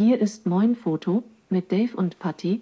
Hier 0.00 0.20
ist 0.20 0.46
Moin 0.46 0.76
Foto 0.76 1.24
mit 1.50 1.72
Dave 1.72 1.96
und 1.96 2.20
Patty. 2.20 2.60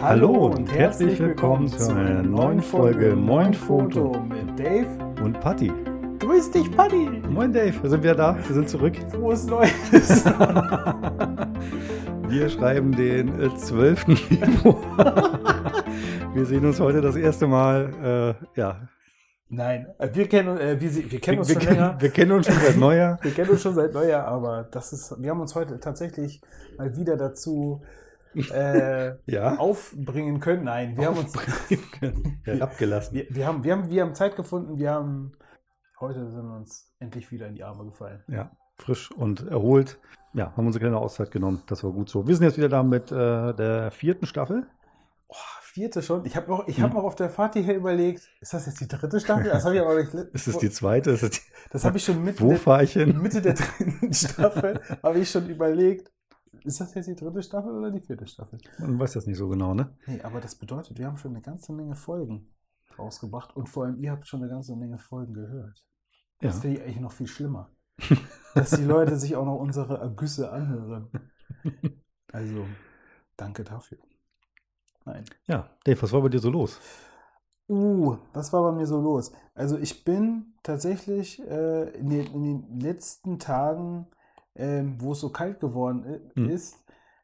Hallo 0.00 0.46
und 0.48 0.66
herzlich 0.66 1.20
willkommen 1.20 1.68
zu 1.68 1.94
einer 1.94 2.24
neuen 2.24 2.60
Folge 2.60 3.14
Moin 3.14 3.54
Foto 3.54 4.20
mit 4.28 4.58
Dave. 4.58 4.88
und 5.22 5.38
Patti. 5.38 5.70
Grüß 6.18 6.50
dich, 6.50 6.68
Paddy. 6.72 7.22
Moin 7.28 7.52
Dave, 7.52 7.80
wir 7.84 7.88
sind 7.88 8.02
wieder 8.02 8.16
da, 8.16 8.36
wir 8.44 8.54
sind 8.56 8.68
zurück. 8.68 8.96
Frohes 9.12 9.46
Neues. 9.46 10.24
Wir 12.26 12.48
schreiben 12.48 12.90
den 12.90 13.40
äh, 13.40 13.54
12. 13.54 14.18
Februar. 14.26 15.84
Wir 16.34 16.46
sehen 16.46 16.66
uns 16.66 16.80
heute 16.80 17.00
das 17.00 17.14
erste 17.14 17.46
Mal. 17.46 18.36
Äh, 18.56 18.60
ja, 18.60 18.88
Nein, 19.52 19.88
äh, 19.98 20.08
wir 20.14 20.28
kennen, 20.28 20.58
äh, 20.58 20.80
wir, 20.80 21.10
wir 21.10 21.20
kennen 21.20 21.36
wir, 21.36 21.40
uns 21.40 21.48
wir, 21.48 21.54
schon 21.54 21.62
kennen, 21.62 21.80
länger. 21.80 22.00
wir 22.00 22.10
kennen 22.10 22.32
uns 22.32 22.46
schon 22.46 22.54
seit 22.54 22.76
Neujahr. 22.76 23.18
Wir 23.22 23.32
kennen 23.32 23.50
uns 23.50 23.62
schon 23.62 23.74
seit 23.74 23.92
Neujahr, 23.92 24.24
aber 24.26 24.62
das 24.70 24.92
ist, 24.92 25.20
wir 25.20 25.30
haben 25.30 25.40
uns 25.40 25.56
heute 25.56 25.80
tatsächlich 25.80 26.40
mal 26.78 26.96
wieder 26.96 27.16
dazu 27.16 27.82
äh, 28.34 29.14
Ja, 29.26 29.56
aufbringen 29.56 30.38
können. 30.38 30.64
Nein, 30.64 30.96
wir 30.96 31.06
haben 31.06 31.18
uns, 31.18 31.32
herabgelassen. 32.44 33.14
wir, 33.16 33.26
wir 33.28 33.46
haben, 33.46 33.64
wir 33.64 33.72
haben, 33.72 33.90
wir 33.90 34.02
haben 34.02 34.14
Zeit 34.14 34.36
gefunden. 34.36 34.78
Wir 34.78 34.92
haben, 34.92 35.32
heute 35.98 36.30
sind 36.30 36.46
wir 36.46 36.56
uns 36.56 36.94
endlich 37.00 37.32
wieder 37.32 37.48
in 37.48 37.56
die 37.56 37.64
Arme 37.64 37.84
gefallen. 37.84 38.22
Ja, 38.28 38.52
frisch 38.78 39.10
und 39.10 39.48
erholt. 39.48 39.98
Ja, 40.32 40.56
haben 40.56 40.66
unsere 40.66 40.84
kleine 40.84 40.98
Auszeit 40.98 41.32
genommen. 41.32 41.64
Das 41.66 41.82
war 41.82 41.90
gut 41.90 42.08
so. 42.08 42.28
Wir 42.28 42.36
sind 42.36 42.44
jetzt 42.44 42.56
wieder 42.56 42.68
da 42.68 42.84
mit 42.84 43.10
äh, 43.10 43.52
der 43.52 43.90
vierten 43.90 44.26
Staffel. 44.26 44.64
Oh, 45.26 45.34
vierte 45.70 46.02
schon. 46.02 46.24
Ich 46.24 46.36
habe 46.36 46.48
noch, 46.50 46.66
ich 46.68 46.76
Hm. 46.76 46.84
habe 46.84 46.94
noch 46.94 47.04
auf 47.04 47.14
der 47.14 47.30
Fahrt 47.30 47.54
hierher 47.54 47.76
überlegt, 47.76 48.28
ist 48.40 48.52
das 48.52 48.66
jetzt 48.66 48.80
die 48.80 48.88
dritte 48.88 49.20
Staffel? 49.20 49.44
Das 49.44 49.64
habe 49.64 49.76
ich 49.76 49.80
aber 49.80 49.94
nicht. 50.02 50.12
Ist 50.34 50.46
das 50.46 50.58
die 50.58 50.70
zweite? 50.70 51.16
Das 51.16 51.30
die, 51.30 51.40
das 51.70 51.84
habe 51.84 51.96
ich 51.96 52.04
schon 52.04 52.22
mit 52.22 52.40
wo 52.40 52.52
ich 52.80 52.92
hin? 52.92 53.20
Mitte 53.20 53.40
der 53.40 53.54
dritten 53.54 54.12
Staffel 54.12 54.80
habe 55.02 55.18
ich 55.18 55.30
schon 55.30 55.48
überlegt, 55.48 56.10
ist 56.64 56.80
das 56.80 56.94
jetzt 56.94 57.06
die 57.06 57.14
dritte 57.14 57.42
Staffel 57.42 57.72
oder 57.72 57.90
die 57.90 58.00
vierte 58.00 58.26
Staffel? 58.26 58.58
Man 58.78 58.98
weiß 58.98 59.12
das 59.12 59.26
nicht 59.26 59.38
so 59.38 59.48
genau, 59.48 59.72
ne? 59.74 59.96
Nee, 60.06 60.20
aber 60.22 60.40
das 60.40 60.54
bedeutet, 60.56 60.98
wir 60.98 61.06
haben 61.06 61.16
schon 61.16 61.32
eine 61.32 61.40
ganze 61.42 61.72
Menge 61.72 61.94
Folgen 61.94 62.52
rausgebracht 62.98 63.56
und 63.56 63.68
vor 63.68 63.84
allem 63.84 63.98
ihr 63.98 64.10
habt 64.10 64.26
schon 64.26 64.42
eine 64.42 64.50
ganze 64.50 64.76
Menge 64.76 64.98
Folgen 64.98 65.32
gehört. 65.32 65.84
Ja. 66.42 66.48
Das 66.48 66.60
finde 66.60 66.76
ich 66.78 66.82
eigentlich 66.82 67.00
noch 67.00 67.12
viel 67.12 67.26
schlimmer. 67.26 67.70
dass 68.54 68.70
die 68.70 68.84
Leute 68.84 69.16
sich 69.16 69.36
auch 69.36 69.44
noch 69.44 69.56
unsere 69.56 69.98
Ergüsse 69.98 70.50
anhören. 70.50 71.10
Also, 72.32 72.66
danke 73.36 73.64
dafür. 73.64 73.98
Nein. 75.04 75.24
Ja, 75.46 75.68
Dave, 75.84 76.00
was 76.02 76.12
war 76.12 76.20
bei 76.22 76.28
dir 76.28 76.38
so 76.40 76.50
los? 76.50 76.78
Uh, 77.68 78.16
was 78.32 78.52
war 78.52 78.62
bei 78.62 78.72
mir 78.72 78.86
so 78.86 79.00
los? 79.00 79.32
Also 79.54 79.78
ich 79.78 80.04
bin 80.04 80.54
tatsächlich 80.62 81.40
äh, 81.40 81.90
in, 81.90 82.10
den, 82.10 82.26
in 82.34 82.42
den 82.44 82.80
letzten 82.80 83.38
Tagen, 83.38 84.06
ähm, 84.56 84.96
wo 84.98 85.12
es 85.12 85.20
so 85.20 85.30
kalt 85.30 85.60
geworden 85.60 86.04
i- 86.04 86.40
Hm. 86.40 86.46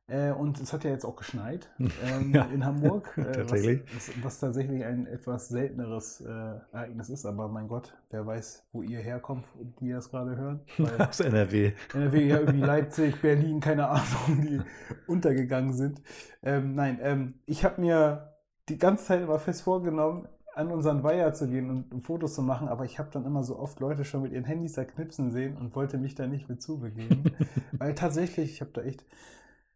Äh, 0.08 0.30
und 0.30 0.60
es 0.60 0.72
hat 0.72 0.84
ja 0.84 0.90
jetzt 0.90 1.04
auch 1.04 1.16
geschneit 1.16 1.68
ähm, 1.78 2.32
Ja. 2.32 2.44
in 2.46 2.64
Hamburg, 2.64 3.12
äh, 3.18 3.32
Tatsächlich. 3.32 3.82
Was, 3.94 4.08
was, 4.08 4.24
was 4.24 4.40
tatsächlich 4.40 4.84
ein 4.84 5.06
etwas 5.06 5.48
selteneres 5.48 6.20
äh, 6.20 6.28
Ereignis 6.72 7.08
ist, 7.10 7.26
aber 7.26 7.48
mein 7.48 7.68
Gott, 7.68 7.94
wer 8.10 8.26
weiß, 8.26 8.66
wo 8.72 8.82
ihr 8.82 9.00
herkommt, 9.00 9.46
die 9.80 9.90
das 9.90 10.10
gerade 10.10 10.36
hören. 10.36 10.60
Weil 10.78 11.00
Aus 11.08 11.20
NRW. 11.20 11.72
NRW, 11.94 12.26
ja, 12.28 12.38
irgendwie 12.40 12.60
Leipzig, 12.60 13.20
Berlin, 13.20 13.60
keine 13.60 13.88
Ahnung, 13.88 14.42
die 14.42 14.60
untergegangen 15.06 15.72
sind. 15.72 16.00
Ähm, 16.42 16.74
nein, 16.74 16.98
ähm, 17.02 17.34
ich 17.46 17.64
habe 17.64 17.80
mir 17.80 18.32
die 18.68 18.78
ganze 18.78 19.04
Zeit 19.06 19.22
immer 19.22 19.38
fest 19.38 19.62
vorgenommen, 19.62 20.28
an 20.54 20.70
unseren 20.70 21.02
Weiher 21.02 21.34
zu 21.34 21.48
gehen 21.48 21.84
und 21.90 22.00
Fotos 22.00 22.34
zu 22.34 22.40
machen, 22.40 22.68
aber 22.68 22.86
ich 22.86 22.98
habe 22.98 23.10
dann 23.12 23.26
immer 23.26 23.44
so 23.44 23.58
oft 23.58 23.78
Leute 23.78 24.04
schon 24.04 24.22
mit 24.22 24.32
ihren 24.32 24.44
Handys 24.44 24.72
da 24.72 24.84
knipsen 24.84 25.30
sehen 25.30 25.54
und 25.58 25.76
wollte 25.76 25.98
mich 25.98 26.14
da 26.14 26.26
nicht 26.26 26.48
mit 26.48 26.62
zubegeben. 26.62 27.24
Weil 27.72 27.94
tatsächlich, 27.94 28.52
ich 28.52 28.60
habe 28.62 28.70
da 28.72 28.80
echt, 28.80 29.04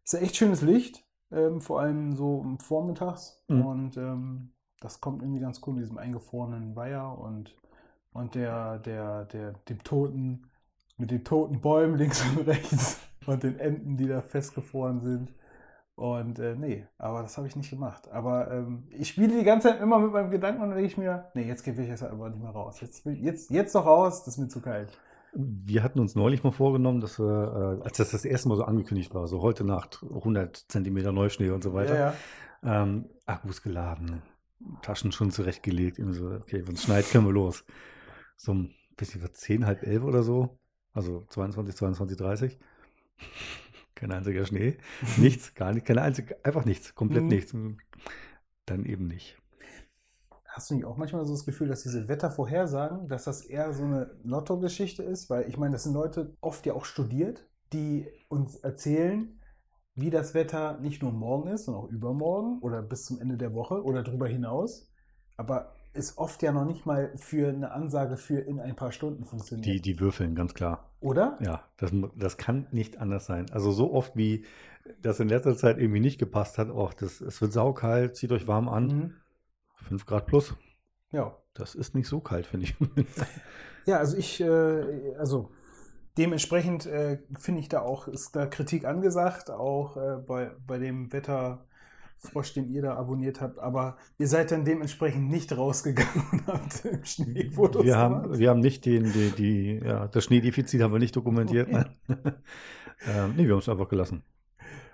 ist 0.03 0.13
ja 0.13 0.19
echt 0.19 0.35
schönes 0.35 0.61
Licht, 0.61 1.05
ähm, 1.31 1.61
vor 1.61 1.79
allem 1.79 2.15
so 2.15 2.45
vormittags. 2.61 3.43
Mhm. 3.47 3.65
Und 3.65 3.97
ähm, 3.97 4.53
das 4.79 4.99
kommt 4.99 5.21
irgendwie 5.21 5.41
ganz 5.41 5.61
cool 5.65 5.73
mit 5.73 5.83
diesem 5.83 5.97
eingefrorenen 5.97 6.75
Weiher 6.75 7.17
und, 7.17 7.55
und 8.13 8.35
der, 8.35 8.79
der, 8.79 9.25
der, 9.25 9.53
dem 9.69 9.83
toten, 9.83 10.49
mit 10.97 11.11
den 11.11 11.23
toten 11.23 11.61
Bäumen 11.61 11.95
links 11.97 12.23
und 12.35 12.47
rechts 12.47 12.99
und 13.25 13.43
den 13.43 13.59
Enten, 13.59 13.97
die 13.97 14.07
da 14.07 14.21
festgefroren 14.21 15.01
sind. 15.01 15.33
Und 15.95 16.39
äh, 16.39 16.55
nee, 16.55 16.87
aber 16.97 17.21
das 17.21 17.37
habe 17.37 17.47
ich 17.47 17.55
nicht 17.55 17.69
gemacht. 17.69 18.09
Aber 18.09 18.49
ähm, 18.49 18.87
ich 18.89 19.09
spiele 19.09 19.37
die 19.37 19.43
ganze 19.43 19.67
Zeit 19.67 19.81
immer 19.81 19.99
mit 19.99 20.11
meinem 20.11 20.31
Gedanken 20.31 20.63
und 20.63 20.69
dann 20.69 20.77
denke 20.77 20.91
ich 20.91 20.97
mir, 20.97 21.29
nee, 21.35 21.43
jetzt 21.43 21.63
gehe 21.63 21.73
ich 21.73 21.87
jetzt 21.87 22.01
aber 22.01 22.29
nicht 22.29 22.41
mehr 22.41 22.51
raus. 22.51 22.81
Jetzt, 22.81 23.05
jetzt, 23.05 23.51
jetzt 23.51 23.75
doch 23.75 23.85
raus, 23.85 24.23
das 24.23 24.35
ist 24.35 24.37
mir 24.39 24.47
zu 24.47 24.61
kalt. 24.61 24.97
Wir 25.33 25.81
hatten 25.83 25.99
uns 25.99 26.15
neulich 26.15 26.43
mal 26.43 26.51
vorgenommen, 26.51 26.99
dass 26.99 27.17
wir, 27.19 27.79
äh, 27.81 27.83
als 27.85 27.97
das 27.97 28.11
das 28.11 28.25
erste 28.25 28.49
Mal 28.49 28.57
so 28.57 28.63
angekündigt 28.65 29.13
war, 29.13 29.27
so 29.27 29.41
heute 29.41 29.63
Nacht 29.63 30.03
100 30.03 30.57
Zentimeter 30.69 31.11
Neuschnee 31.11 31.49
und 31.51 31.63
so 31.63 31.73
weiter, 31.73 31.95
Ja, 31.95 32.13
ja. 32.63 32.83
Ähm, 32.83 33.09
Akkus 33.25 33.61
geladen, 33.61 34.21
Taschen 34.81 35.11
schon 35.11 35.31
zurechtgelegt, 35.31 35.99
irgendwie 35.99 36.17
so, 36.19 36.29
okay, 36.31 36.63
wenn 36.67 36.75
es 36.75 36.83
schneit, 36.83 37.09
können 37.09 37.25
wir 37.25 37.33
los. 37.33 37.63
So 38.35 38.53
ein 38.53 38.73
bisschen 38.97 39.23
was 39.23 39.33
10, 39.33 39.65
halb 39.65 39.83
11 39.83 40.03
oder 40.03 40.21
so, 40.23 40.59
also 40.93 41.23
22, 41.29 41.75
22, 41.75 42.17
30. 42.17 42.59
Kein 43.95 44.11
einziger 44.11 44.45
Schnee, 44.45 44.77
nichts, 45.17 45.55
gar 45.55 45.73
nicht, 45.73 45.85
keine 45.85 46.01
einzige, 46.01 46.43
einfach 46.43 46.65
nichts, 46.65 46.93
komplett 46.93 47.23
Mhm. 47.23 47.29
nichts. 47.29 47.55
Dann 48.65 48.85
eben 48.85 49.07
nicht. 49.07 49.40
Hast 50.53 50.69
du 50.69 50.75
nicht 50.75 50.85
auch 50.85 50.97
manchmal 50.97 51.25
so 51.25 51.33
das 51.33 51.45
Gefühl, 51.45 51.69
dass 51.69 51.83
diese 51.83 52.09
Wettervorhersagen, 52.09 53.07
dass 53.07 53.23
das 53.23 53.41
eher 53.45 53.71
so 53.73 53.83
eine 53.83 54.11
Lotto-Geschichte 54.23 55.01
ist? 55.01 55.29
Weil 55.29 55.47
ich 55.47 55.57
meine, 55.57 55.71
das 55.73 55.83
sind 55.83 55.93
Leute 55.93 56.35
oft 56.41 56.65
ja 56.65 56.73
auch 56.73 56.83
studiert, 56.83 57.47
die 57.71 58.05
uns 58.27 58.57
erzählen, 58.57 59.39
wie 59.95 60.09
das 60.09 60.33
Wetter 60.33 60.77
nicht 60.79 61.01
nur 61.01 61.13
morgen 61.13 61.49
ist, 61.49 61.65
sondern 61.65 61.83
auch 61.83 61.89
übermorgen 61.89 62.59
oder 62.61 62.81
bis 62.81 63.05
zum 63.05 63.19
Ende 63.21 63.37
der 63.37 63.53
Woche 63.53 63.83
oder 63.83 64.03
darüber 64.03 64.27
hinaus. 64.27 64.91
Aber 65.37 65.73
ist 65.93 66.17
oft 66.17 66.41
ja 66.43 66.51
noch 66.51 66.65
nicht 66.65 66.85
mal 66.85 67.11
für 67.15 67.49
eine 67.49 67.71
Ansage 67.71 68.17
für 68.17 68.39
in 68.39 68.59
ein 68.59 68.75
paar 68.75 68.91
Stunden 68.91 69.25
funktioniert. 69.25 69.65
Die, 69.65 69.81
die 69.81 69.99
würfeln, 69.99 70.35
ganz 70.35 70.53
klar. 70.53 70.89
oder? 71.01 71.37
Ja, 71.41 71.63
das, 71.77 71.91
das 72.17 72.37
kann 72.37 72.67
nicht 72.71 72.97
anders 72.99 73.25
sein. 73.25 73.49
Also 73.51 73.71
so 73.71 73.93
oft 73.93 74.15
wie 74.15 74.45
das 75.01 75.19
in 75.19 75.29
letzter 75.29 75.55
Zeit 75.55 75.77
irgendwie 75.77 75.99
nicht 75.99 76.17
gepasst 76.17 76.57
hat, 76.57 76.69
auch 76.69 76.93
das, 76.93 77.21
es 77.21 77.41
wird 77.41 77.53
saukalt, 77.53 78.15
zieht 78.15 78.31
euch 78.31 78.47
warm 78.47 78.67
an, 78.69 78.87
Mhm. 78.87 79.13
5 79.87 80.05
Grad 80.05 80.25
plus. 80.25 80.55
Ja. 81.11 81.37
Das 81.53 81.75
ist 81.75 81.95
nicht 81.95 82.07
so 82.07 82.21
kalt, 82.21 82.45
finde 82.45 82.67
ich. 82.67 82.75
Ja, 83.85 83.97
also 83.97 84.17
ich, 84.17 84.39
äh, 84.41 85.15
also 85.17 85.49
dementsprechend 86.17 86.85
äh, 86.85 87.19
finde 87.37 87.61
ich 87.61 87.69
da 87.69 87.81
auch, 87.81 88.07
ist 88.07 88.35
da 88.35 88.45
Kritik 88.45 88.85
angesagt, 88.85 89.49
auch 89.49 89.97
äh, 89.97 90.17
bei, 90.17 90.51
bei 90.67 90.77
dem 90.77 91.11
Wetterfrosch, 91.11 92.53
den 92.53 92.69
ihr 92.69 92.81
da 92.81 92.95
abonniert 92.95 93.41
habt, 93.41 93.59
aber 93.59 93.97
ihr 94.17 94.27
seid 94.27 94.51
dann 94.51 94.65
dementsprechend 94.65 95.29
nicht 95.29 95.55
rausgegangen 95.55 96.29
und 96.31 96.47
habt 96.47 96.85
im 96.85 97.03
Schnee 97.05 97.49
Fotos 97.51 97.83
wir, 97.83 97.97
haben, 97.97 98.23
gemacht. 98.23 98.39
wir 98.39 98.49
haben 98.49 98.59
nicht 98.59 98.85
den, 98.85 99.11
die, 99.11 99.31
die, 99.31 99.81
ja, 99.83 100.07
das 100.07 100.25
Schneedefizit 100.25 100.81
haben 100.81 100.93
wir 100.93 100.99
nicht 100.99 101.15
dokumentiert. 101.15 101.67
Okay. 101.67 101.85
nein. 102.07 102.17
ähm, 103.07 103.33
nee, 103.35 103.45
wir 103.45 103.53
haben 103.53 103.59
es 103.59 103.69
einfach 103.69 103.89
gelassen. 103.89 104.23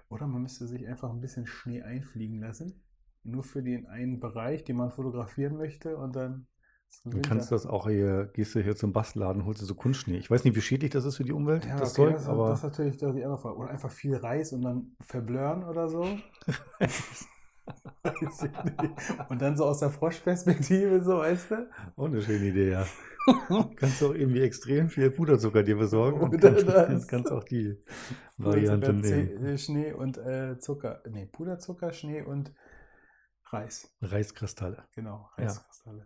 Oder 0.09 0.27
man 0.27 0.43
müsste 0.43 0.67
sich 0.67 0.87
einfach 0.87 1.09
ein 1.09 1.19
bisschen 1.19 1.45
Schnee 1.45 1.81
einfliegen 1.81 2.39
lassen, 2.39 2.81
nur 3.27 3.43
für 3.43 3.61
den 3.61 3.85
einen 3.87 4.19
Bereich, 4.19 4.63
den 4.63 4.77
man 4.77 4.91
fotografieren 4.91 5.57
möchte 5.57 5.97
und 5.97 6.15
dann 6.15 6.47
Du 7.03 7.11
Winter. 7.17 7.29
kannst 7.29 7.51
das 7.51 7.65
auch 7.65 7.89
hier, 7.89 8.29
gehst 8.33 8.55
du 8.55 8.61
hier 8.61 8.77
zum 8.77 8.93
Bastelladen, 8.93 9.43
holst 9.45 9.61
du 9.61 9.65
so 9.65 9.75
Kunstschnee. 9.75 10.17
Ich 10.19 10.31
weiß 10.31 10.45
nicht, 10.45 10.55
wie 10.55 10.61
schädlich 10.61 10.89
das 10.91 11.03
ist 11.03 11.17
für 11.17 11.25
die 11.25 11.33
Umwelt, 11.33 11.65
Ja, 11.65 11.75
das 11.77 11.91
okay, 11.91 12.03
Zeug, 12.07 12.13
das, 12.13 12.21
ist- 12.23 12.29
aber 12.29 12.49
das 12.49 12.59
ist 12.59 12.63
natürlich 12.63 12.97
die 12.97 13.05
andere 13.05 13.37
Frage. 13.37 13.57
Oder 13.57 13.69
einfach 13.71 13.91
viel 13.91 14.15
Reis 14.15 14.53
und 14.53 14.61
dann 14.61 14.95
verblören 15.01 15.65
oder 15.65 15.89
so. 15.89 16.07
Und 19.29 19.41
dann 19.41 19.57
so 19.57 19.65
aus 19.65 19.79
der 19.79 19.89
Froschperspektive, 19.89 21.01
so, 21.03 21.17
weißt 21.19 21.51
du? 21.51 21.69
auch 21.97 22.05
eine 22.05 22.21
schöne 22.21 22.45
Idee, 22.45 22.71
ja. 22.71 22.85
kannst 23.75 24.01
du 24.01 24.07
auch 24.07 24.13
irgendwie 24.13 24.41
extrem 24.41 24.87
viel 24.89 25.11
Puderzucker 25.11 25.63
dir 25.63 25.75
besorgen 25.77 26.21
und 26.21 26.33
Oder 26.33 26.51
kannst, 26.53 26.67
das. 26.69 27.07
kannst 27.07 27.31
auch 27.31 27.43
die 27.43 27.77
Variante 28.37 28.93
nehmen. 28.93 29.29
Ze- 29.41 29.57
Schnee 29.57 29.91
und 29.91 30.17
äh, 30.17 30.57
Zucker. 30.59 31.01
Nee, 31.11 31.25
Puderzucker, 31.25 31.91
Schnee 31.91 32.21
und 32.21 32.53
Reis. 33.51 33.93
Reiskristalle. 34.01 34.83
Genau, 34.95 35.29
Ja. 35.37 35.45
Reiskristalle. 35.45 36.05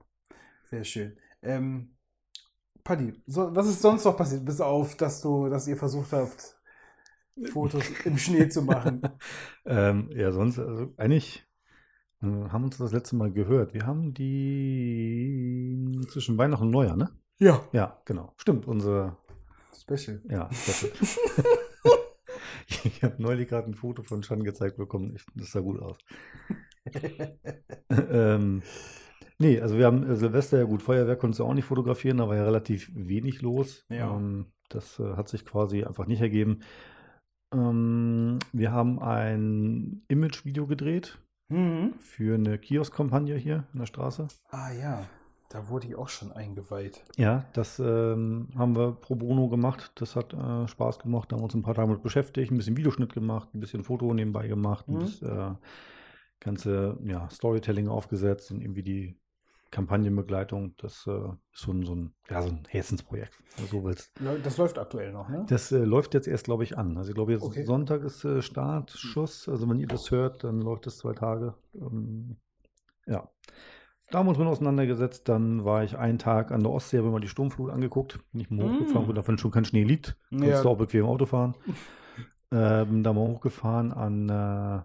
Sehr 0.70 0.84
schön. 0.84 1.18
Ähm, 1.42 1.96
Paddy, 2.84 3.14
so, 3.28 3.54
was 3.56 3.68
ist 3.68 3.82
sonst 3.82 4.06
noch 4.06 4.18
passiert, 4.18 4.46
bis 4.46 4.60
auf, 4.62 4.96
dass 4.98 5.22
du, 5.22 5.50
dass 5.50 5.68
ihr 5.68 5.78
versucht 5.78 6.12
habt, 6.14 6.58
Fotos 7.52 7.86
im 8.06 8.18
Schnee 8.18 8.50
zu 8.50 8.62
machen? 8.62 9.02
Ähm, 9.66 10.10
ja, 10.16 10.32
sonst, 10.32 10.58
also 10.58 10.92
eigentlich 10.98 11.46
äh, 12.24 12.26
haben 12.26 12.64
uns 12.64 12.78
das 12.80 12.92
letzte 12.92 13.16
Mal 13.16 13.32
gehört. 13.32 13.74
Wir 13.76 13.86
haben 13.86 14.14
die 14.16 16.02
zwischen 16.10 16.38
Weihnachten 16.40 16.66
und 16.66 16.72
Neujahr, 16.72 16.96
ne? 16.98 17.12
Ja, 17.38 17.64
Ja, 17.74 18.02
genau. 18.06 18.34
Stimmt, 18.38 18.66
unsere, 18.68 19.18
Special. 19.80 20.22
ja, 20.30 20.48
das 20.50 20.88
Ich 22.84 23.04
habe 23.04 23.22
neulich 23.22 23.48
gerade 23.50 23.68
ein 23.70 23.76
Foto 23.76 24.02
von 24.04 24.24
Shan 24.24 24.44
gezeigt 24.44 24.78
bekommen. 24.78 25.16
Ich, 25.16 25.26
das 25.36 25.52
sah 25.52 25.60
gut 25.60 25.80
aus. 25.82 25.98
ähm, 28.12 28.62
Nee, 29.42 29.60
also 29.60 29.75
wir 29.75 29.88
haben 29.88 30.07
äh, 30.07 30.16
Silvester, 30.16 30.60
ja 30.60 30.66
gut, 30.66 30.83
Feuerwerk 30.83 31.19
konntest 31.19 31.39
du 31.39 31.45
auch 31.45 31.56
nicht 31.56 31.66
fotografieren, 31.66 32.18
da 32.18 32.28
war 32.28 32.36
ja 32.36 32.44
relativ 32.44 32.92
wenig 32.94 33.42
los. 33.42 33.86
Ja. 33.89 34.16
Ähm, 34.16 34.51
das 34.69 35.00
äh, 35.00 35.16
hat 35.16 35.30
sich 35.30 35.45
quasi 35.45 35.83
einfach 35.83 36.06
nicht 36.06 36.22
ergeben. 36.22 36.60
Ähm, 37.51 38.38
wir 38.54 38.72
haben 38.72 39.00
ein 39.01 40.04
Image-Video 40.10 40.68
gedreht 40.68 41.18
Mhm. 41.50 41.95
für 42.00 42.36
eine 42.36 42.60
Kiosk-Kampagne 42.60 43.36
hier 43.36 43.63
in 43.74 43.80
der 43.80 43.88
Straße. 43.88 44.28
Ah 44.51 44.72
ja, 44.72 45.06
da 45.50 45.68
wurde 45.69 45.88
ich 45.88 45.95
auch 45.95 46.07
schon 46.07 46.31
eingeweiht. 46.31 47.04
Ja, 47.18 47.44
das 47.54 47.80
ähm, 47.80 48.50
haben 48.56 48.75
wir 48.75 48.92
pro 48.92 49.16
bono 49.16 49.50
gemacht. 49.50 49.92
Das 49.95 50.16
hat 50.16 50.33
äh, 50.33 50.68
Spaß 50.68 51.00
gemacht. 51.00 51.31
Da 51.31 51.36
haben 51.36 51.42
wir 51.42 51.45
uns 51.45 51.56
ein 51.56 51.63
paar 51.63 51.74
Tage 51.74 51.92
mit 51.92 52.04
beschäftigt, 52.04 52.51
ein 52.51 52.57
bisschen 52.57 52.78
Videoschnitt 52.78 53.12
gemacht, 53.12 53.50
ein 53.56 53.60
bisschen 53.60 53.83
Foto 53.83 54.13
nebenbei 54.13 54.48
gemacht, 54.48 54.88
Mhm. 54.88 55.00
bisschen, 55.00 55.28
äh, 55.30 55.56
ganze 56.42 56.98
ja, 57.06 57.30
Storytelling 57.30 57.88
aufgesetzt 57.88 58.52
und 58.52 58.60
irgendwie 58.62 58.84
die 58.84 59.18
Kampagnenbegleitung. 59.72 60.76
Das 60.78 61.08
äh, 61.08 61.12
ist 61.54 61.62
so 61.62 61.72
ein, 61.72 61.86
so 61.86 61.96
ein, 61.96 62.14
ja, 62.30 62.42
so 62.42 62.50
ein 62.50 62.64
Herzensprojekt, 62.68 63.38
wenn 63.56 63.66
du 63.68 63.72
so 63.72 63.84
willst. 63.86 64.12
Das 64.44 64.58
läuft 64.58 64.78
aktuell 64.78 65.14
noch, 65.14 65.30
ne? 65.30 65.46
Das 65.48 65.72
äh, 65.72 65.78
läuft 65.86 66.14
jetzt 66.14 66.28
erst, 66.28 66.44
glaube 66.44 66.66
ich, 66.66 66.78
an. 66.78 66.98
Also 66.98 67.10
ich 67.12 67.16
glaube, 67.16 67.32
jetzt 67.32 67.44
Okay. 67.44 67.64
Sonntag 67.64 68.04
ist 68.04 68.26
äh, 68.26 68.42
Startschuss. 68.42 69.48
Also 69.48 69.70
wenn 69.70 69.80
ihr 69.80 69.88
das 69.88 70.12
hört, 70.12 70.44
dann 70.44 70.60
läuft 70.62 70.88
es 70.88 70.98
zwei 70.98 71.14
Tage. 71.14 71.56
Ähm, 71.74 72.36
ja. 73.08 73.30
Da 74.10 74.18
haben 74.20 74.26
wir 74.26 74.32
uns 74.32 74.40
mit 74.40 74.48
auseinandergesetzt. 74.50 75.30
Dann 75.30 75.64
war 75.64 75.86
ich 75.86 75.98
einen 75.98 76.20
Tag 76.20 76.52
an 76.52 76.60
der 76.64 76.72
Ostsee, 76.72 76.98
habe 76.98 77.08
mir 77.08 77.14
mal 77.14 77.20
die 77.22 77.30
Sturmflut 77.30 77.72
angeguckt. 77.72 78.20
Bin 78.34 78.42
ich 78.42 78.50
mal 78.50 78.66
Mm. 78.68 78.74
hochgefahren, 78.74 79.08
wo 79.08 79.14
davon 79.14 79.38
schon 79.38 79.52
kein 79.52 79.64
Schnee 79.64 79.84
liegt. 79.86 80.18
Kannst 80.32 80.48
Ja. 80.48 80.62
du 80.64 80.70
auch 80.70 80.78
bequem 80.78 81.06
Auto 81.06 81.26
fahren. 81.26 81.56
ähm, 82.52 83.04
da 83.04 83.14
mal 83.14 83.22
hochgefahren 83.26 83.94
an, 83.94 84.28
äh, 84.28 84.82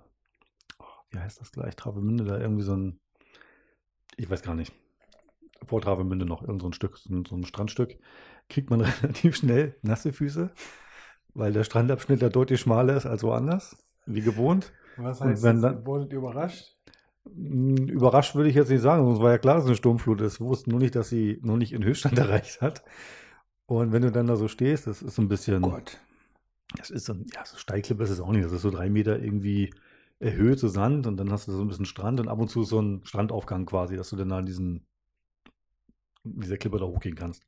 wie 1.10 1.18
heißt 1.18 1.40
das 1.40 1.52
gleich? 1.52 1.76
Travemünde, 1.76 2.24
da 2.24 2.38
irgendwie 2.38 2.62
so 2.62 2.74
ein, 2.76 2.98
ich 4.16 4.28
weiß 4.28 4.42
gar 4.42 4.54
nicht. 4.54 4.72
Vor 5.64 5.80
Travemünde 5.80 6.26
noch, 6.26 6.42
irgend 6.42 6.62
so 6.62 6.68
ein 6.68 6.72
Stück, 6.74 6.98
so 6.98 7.12
ein, 7.14 7.24
so 7.24 7.34
ein 7.36 7.44
Strandstück. 7.46 7.96
Kriegt 8.48 8.70
man 8.70 8.80
relativ 9.02 9.36
schnell 9.36 9.76
nasse 9.82 10.12
Füße, 10.12 10.50
weil 11.34 11.52
der 11.52 11.64
Strandabschnitt 11.64 12.22
da 12.22 12.28
deutlich 12.28 12.60
schmaler 12.60 12.96
ist 12.96 13.06
als 13.06 13.22
woanders, 13.22 13.76
wie 14.06 14.20
gewohnt. 14.20 14.72
Was 14.96 15.20
Und 15.20 15.28
heißt 15.30 15.44
das? 15.44 15.60
dann- 15.60 15.86
Wurdet 15.86 16.12
ihr 16.12 16.18
überrascht? 16.18 16.76
Mm, 17.24 17.74
Überrascht 17.88 18.34
würde 18.34 18.48
ich 18.48 18.54
jetzt 18.54 18.70
nicht 18.70 18.82
sagen, 18.82 19.04
sonst 19.04 19.20
war 19.20 19.32
ja 19.32 19.38
klar, 19.38 19.54
dass 19.56 19.64
es 19.64 19.68
eine 19.70 19.76
Sturmflut 19.76 20.20
ist. 20.20 20.40
Wir 20.40 20.46
wussten 20.46 20.70
nur 20.70 20.78
nicht, 20.80 20.94
dass 20.94 21.08
sie 21.08 21.38
noch 21.42 21.56
nicht 21.56 21.72
in 21.72 21.82
Höchststand 21.84 22.18
erreicht 22.18 22.60
hat. 22.60 22.82
Und 23.66 23.92
wenn 23.92 24.02
du 24.02 24.12
dann 24.12 24.26
da 24.28 24.36
so 24.36 24.46
stehst, 24.48 24.86
das 24.86 25.02
ist 25.02 25.16
so 25.16 25.22
ein 25.22 25.28
bisschen, 25.28 25.62
Gott. 25.62 25.98
das 26.76 26.90
ist 26.90 27.06
so 27.06 27.14
ein, 27.14 27.26
ja, 27.34 27.44
so 27.44 27.56
Steilklippe 27.56 28.04
ist 28.04 28.10
es 28.10 28.20
auch 28.20 28.30
nicht. 28.30 28.44
Das 28.44 28.52
ist 28.52 28.62
so 28.62 28.70
drei 28.70 28.88
Meter 28.88 29.18
irgendwie 29.18 29.74
erhöht, 30.18 30.58
so 30.58 30.68
Sand 30.68 31.06
und 31.06 31.16
dann 31.18 31.30
hast 31.30 31.46
du 31.48 31.52
so 31.52 31.62
ein 31.62 31.68
bisschen 31.68 31.84
Strand 31.86 32.20
und 32.20 32.28
ab 32.28 32.38
und 32.40 32.48
zu 32.48 32.62
so 32.64 32.80
ein 32.80 33.02
Strandaufgang 33.04 33.66
quasi, 33.66 33.96
dass 33.96 34.10
du 34.10 34.16
dann 34.16 34.32
an 34.32 34.46
diesen, 34.46 34.86
dieser 36.24 36.56
Klippe 36.56 36.78
da 36.78 36.86
hochgehen 36.86 37.14
kannst. 37.16 37.44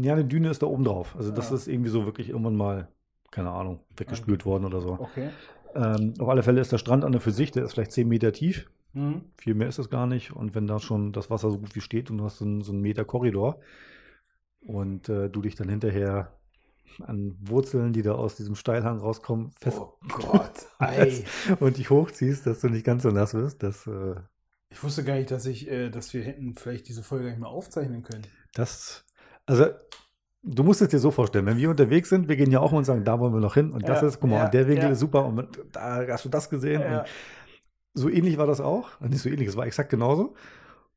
Ja, 0.00 0.12
eine 0.12 0.24
Düne 0.24 0.50
ist 0.50 0.62
da 0.62 0.66
oben 0.66 0.84
drauf. 0.84 1.16
Also 1.16 1.32
das 1.32 1.50
Ja. 1.50 1.56
ist 1.56 1.66
irgendwie 1.66 1.90
so 1.90 2.04
wirklich 2.04 2.28
irgendwann 2.28 2.56
mal, 2.56 2.88
keine 3.30 3.50
Ahnung, 3.50 3.80
weggespült 3.96 4.44
worden 4.44 4.64
oder 4.64 4.80
so. 4.80 4.92
Okay. 4.92 5.30
Ähm, 5.74 6.14
auf 6.18 6.28
alle 6.28 6.42
Fälle 6.42 6.60
ist 6.60 6.72
der 6.72 6.78
Strand 6.78 7.04
an 7.04 7.14
und 7.14 7.20
für 7.20 7.30
sich, 7.32 7.50
der 7.52 7.64
ist 7.64 7.72
vielleicht 7.72 7.92
10 7.92 8.06
Meter 8.08 8.32
tief. 8.32 8.70
Mhm. 8.92 9.22
Viel 9.38 9.54
mehr 9.54 9.68
ist 9.68 9.78
es 9.78 9.88
gar 9.88 10.06
nicht. 10.06 10.32
Und 10.32 10.54
wenn 10.54 10.66
da 10.66 10.78
schon 10.78 11.12
das 11.12 11.30
Wasser 11.30 11.50
so 11.50 11.58
gut 11.58 11.74
wie 11.74 11.80
steht 11.80 12.10
und 12.10 12.18
du 12.18 12.24
hast 12.24 12.38
so 12.38 12.44
einen, 12.44 12.62
so 12.62 12.72
einen 12.72 12.80
Meter 12.82 13.04
Korridor 13.04 13.60
und 14.60 15.08
äh, 15.08 15.30
du 15.30 15.40
dich 15.42 15.54
dann 15.54 15.68
hinterher 15.68 16.32
an 17.06 17.36
Wurzeln, 17.40 17.92
die 17.92 18.02
da 18.02 18.12
aus 18.12 18.36
diesem 18.36 18.54
Steilhang 18.54 18.98
rauskommen, 18.98 19.52
fest 19.60 19.78
Oh 19.80 19.94
Gott. 20.08 20.66
Ei. 20.78 21.24
und 21.60 21.76
dich 21.78 21.90
hochziehst, 21.90 22.46
dass 22.46 22.60
du 22.60 22.68
nicht 22.68 22.84
ganz 22.84 23.02
so 23.04 23.10
nass 23.10 23.34
wirst, 23.34 23.62
das, 23.62 23.86
äh, 23.86 24.14
Ich 24.70 24.82
wusste 24.82 25.04
gar 25.04 25.14
nicht, 25.14 25.30
dass 25.30 25.46
ich, 25.46 25.70
äh, 25.70 25.90
dass 25.90 26.12
wir 26.14 26.22
hätten 26.22 26.54
vielleicht 26.56 26.88
diese 26.88 27.02
Folge 27.02 27.26
nicht 27.28 27.38
mehr 27.40 27.48
aufzeichnen 27.48 28.02
können. 28.02 28.26
das, 28.54 29.04
also 29.46 29.66
du 30.42 30.62
musst 30.64 30.80
es 30.82 30.88
dir 30.88 30.98
so 30.98 31.10
vorstellen, 31.10 31.46
wenn 31.46 31.58
wir 31.58 31.70
unterwegs 31.70 32.08
sind, 32.08 32.28
wir 32.28 32.36
gehen 32.36 32.50
ja 32.50 32.60
auch 32.60 32.72
mal 32.72 32.78
und 32.78 32.84
sagen, 32.84 33.04
da 33.04 33.18
wollen 33.20 33.32
wir 33.34 33.40
noch 33.40 33.54
hin 33.54 33.72
und 33.72 33.88
das 33.88 34.00
Ja, 34.02 34.08
ist, 34.08 34.20
guck 34.20 34.30
mal, 34.30 34.36
ja, 34.36 34.48
der 34.48 34.66
Winkel 34.68 34.84
ja. 34.86 34.90
ist 34.90 35.00
super 35.00 35.24
und 35.26 35.34
mit- 35.34 35.58
da 35.72 36.06
hast 36.08 36.24
du 36.24 36.28
das 36.28 36.48
gesehen 36.50 36.80
Ja. 36.82 37.04
so 37.94 38.08
ähnlich 38.08 38.38
war 38.38 38.46
das 38.46 38.60
auch. 38.60 38.98
Nicht 39.00 39.20
so 39.22 39.28
ähnlich, 39.28 39.48
es 39.48 39.56
war 39.56 39.66
exakt 39.66 39.90
genauso. 39.90 40.34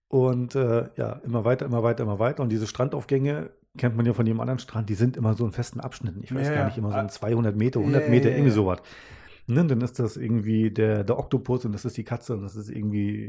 Und 0.07 0.53
äh, 0.53 0.89
ja, 0.95 1.13
immer 1.25 1.43
weiter, 1.43 1.65
immer 1.65 1.81
weiter, 1.81 2.03
immer 2.03 2.19
weiter. 2.19 2.43
Und 2.43 2.49
diese 2.49 2.67
Strandaufgänge 2.67 3.49
kennt 3.77 3.95
man 3.95 4.05
ja 4.05 4.13
von 4.13 4.25
jedem 4.25 4.39
anderen 4.39 4.59
Strand, 4.59 4.89
die 4.89 4.95
sind 4.95 5.17
immer 5.17 5.33
so 5.33 5.45
in 5.45 5.51
festen 5.51 5.79
Abschnitten. 5.79 6.21
Ich 6.23 6.33
weiß 6.33 6.47
Ja, 6.47 6.55
gar 6.55 6.65
nicht, 6.65 6.77
immer 6.77 6.91
so 6.91 6.97
Ah. 6.97 7.01
in 7.01 7.09
200 7.09 7.55
Meter, 7.55 7.79
100 7.79 8.03
Ja, 8.03 8.09
Meter, 8.09 8.29
irgendwie 8.31 8.51
sowas. 8.51 8.79
Ne, 9.47 9.65
dann 9.65 9.81
ist 9.81 9.99
das 9.99 10.15
irgendwie 10.15 10.71
der, 10.71 11.03
der 11.03 11.17
Oktopus 11.19 11.65
und 11.65 11.73
das 11.73 11.83
ist 11.85 11.97
die 11.97 12.03
Katze 12.05 12.33
und 12.35 12.43
das 12.43 12.55
ist 12.55 12.69
irgendwie 12.69 13.25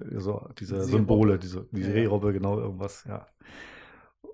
äh, 0.00 0.18
so 0.18 0.48
diese. 0.58 0.82
Symbole, 0.84 1.38
diese, 1.38 1.66
diese 1.72 1.88
Ja. 1.88 1.92
Seerobbe, 1.94 2.32
genau 2.32 2.58
irgendwas, 2.58 3.04
ja. 3.08 3.26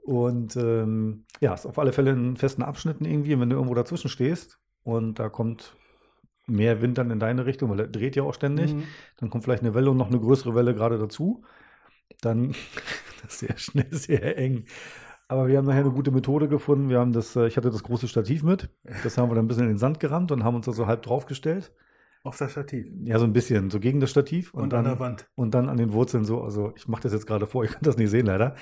Und 0.04 0.56
ähm, 0.56 1.24
ja, 1.40 1.52
ist 1.54 1.66
auf 1.66 1.78
alle 1.78 1.92
Fälle 1.92 2.12
in 2.12 2.36
festen 2.36 2.62
Abschnitten 2.62 3.04
irgendwie, 3.04 3.34
Und 3.34 3.40
wenn 3.40 3.50
du 3.50 3.56
irgendwo 3.56 3.74
dazwischen 3.74 4.08
stehst 4.08 4.58
und 4.84 5.18
da 5.18 5.28
kommt 5.28 5.74
mehr 6.46 6.80
Wind 6.80 6.96
dann 6.96 7.10
in 7.10 7.20
deine 7.20 7.44
Richtung, 7.44 7.68
weil 7.68 7.80
er 7.80 7.88
dreht 7.88 8.16
ja 8.16 8.22
auch 8.22 8.32
ständig, 8.32 8.72
Mhm. 8.74 8.84
dann 9.18 9.28
kommt 9.28 9.44
vielleicht 9.44 9.62
eine 9.62 9.74
Welle 9.74 9.90
und 9.90 9.98
noch 9.98 10.08
eine 10.08 10.18
größere 10.18 10.54
Welle 10.54 10.74
gerade 10.74 10.98
dazu. 10.98 11.42
Dann 12.22 12.54
sehr 13.28 13.56
schnell, 13.56 13.92
sehr 13.92 14.36
eng. 14.38 14.64
Aber 15.28 15.46
wir 15.46 15.58
haben 15.58 15.66
nachher 15.66 15.80
eine 15.80 15.90
gute 15.90 16.10
Methode 16.10 16.48
gefunden. 16.48 16.88
Wir 16.88 16.98
haben 16.98 17.12
das, 17.12 17.36
äh, 17.36 17.46
ich 17.46 17.56
hatte 17.56 17.70
das 17.70 17.82
große 17.82 18.08
Stativ 18.08 18.42
mit. 18.42 18.70
Das 19.02 19.18
haben 19.18 19.30
wir 19.30 19.34
dann 19.34 19.44
ein 19.44 19.48
bisschen 19.48 19.64
in 19.64 19.70
den 19.70 19.78
Sand 19.78 20.00
gerammt 20.00 20.32
und 20.32 20.42
haben 20.42 20.56
uns 20.56 20.66
da 20.66 20.72
so 20.72 20.86
halb 20.86 21.02
draufgestellt. 21.02 21.72
Auf 22.28 22.36
das 22.36 22.52
Stativ. 22.52 22.86
Ja, 23.04 23.18
so 23.18 23.24
ein 23.24 23.32
bisschen, 23.32 23.70
so 23.70 23.80
gegen 23.80 24.00
das 24.00 24.10
Stativ. 24.10 24.52
Und, 24.52 24.74
dann, 24.74 24.80
an 24.80 24.92
der 24.92 25.00
Wand. 25.00 25.26
und 25.34 25.54
dann 25.54 25.70
an 25.70 25.78
den 25.78 25.94
Wurzeln 25.94 26.26
so, 26.26 26.42
also 26.42 26.74
ich 26.76 26.86
mache 26.86 27.02
das 27.02 27.14
jetzt 27.14 27.26
gerade 27.26 27.46
vor, 27.46 27.64
ihr 27.64 27.70
könnt 27.70 27.86
das 27.86 27.96
nicht 27.96 28.10
sehen 28.10 28.26
leider. 28.26 28.54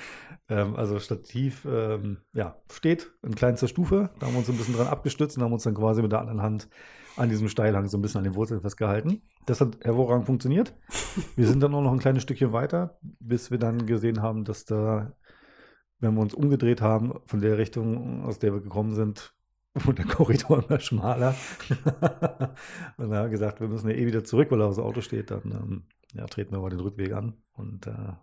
Ähm, 0.47 0.77
also 0.77 0.99
Stativ, 0.99 1.67
ähm, 1.69 2.19
ja, 2.31 2.55
steht 2.71 3.11
in 3.23 3.35
kleinster 3.35 3.67
Stufe. 3.67 4.09
Da 4.19 4.25
haben 4.25 4.33
wir 4.35 4.39
uns 4.39 4.49
ein 4.49 4.55
bisschen 4.55 4.75
dran 4.75 4.87
abgestützt 4.87 5.35
und 5.35 5.43
haben 5.43 5.51
uns 5.51 5.63
dann 5.63 5.75
quasi 5.75 6.01
mit 6.01 6.13
der 6.13 6.21
anderen 6.21 6.41
Hand 6.41 6.69
an 7.17 7.27
diesem 7.27 7.49
Steilhang 7.49 7.87
so 7.87 7.97
ein 7.97 8.01
bisschen 8.01 8.19
an 8.19 8.23
den 8.23 8.35
Wurzeln 8.35 8.61
festgehalten. 8.61 9.21
Das 9.45 9.59
hat 9.59 9.83
hervorragend 9.83 10.27
funktioniert. 10.27 10.73
Wir 11.35 11.47
sind 11.47 11.61
dann 11.61 11.75
auch 11.75 11.81
noch 11.81 11.91
ein 11.91 11.99
kleines 11.99 12.23
Stückchen 12.23 12.53
weiter, 12.53 12.97
bis 13.19 13.51
wir 13.51 13.57
dann 13.57 13.85
gesehen 13.85 14.21
haben, 14.21 14.45
dass 14.45 14.63
da, 14.63 15.11
wenn 15.99 16.13
wir 16.13 16.21
uns 16.21 16.33
umgedreht 16.33 16.81
haben 16.81 17.19
von 17.25 17.41
der 17.41 17.57
Richtung, 17.57 18.23
aus 18.23 18.39
der 18.39 18.53
wir 18.53 18.61
gekommen 18.61 18.95
sind, 18.95 19.36
wurde 19.85 20.03
der 20.03 20.15
Korridor 20.15 20.63
immer 20.67 20.79
schmaler. 20.79 21.35
und 22.97 23.09
da 23.09 23.17
haben 23.17 23.31
gesagt, 23.31 23.59
wir 23.59 23.67
müssen 23.67 23.89
ja 23.89 23.95
eh 23.95 24.05
wieder 24.05 24.23
zurück, 24.23 24.51
weil 24.51 24.61
er 24.61 24.67
aufs 24.67 24.79
Auto 24.79 25.01
steht. 25.01 25.31
Dann 25.31 25.43
ähm, 25.45 25.83
ja, 26.13 26.25
treten 26.25 26.51
wir 26.51 26.59
mal 26.59 26.69
den 26.69 26.79
Rückweg 26.79 27.13
an. 27.13 27.33
Und 27.53 27.87
äh. 27.87 28.13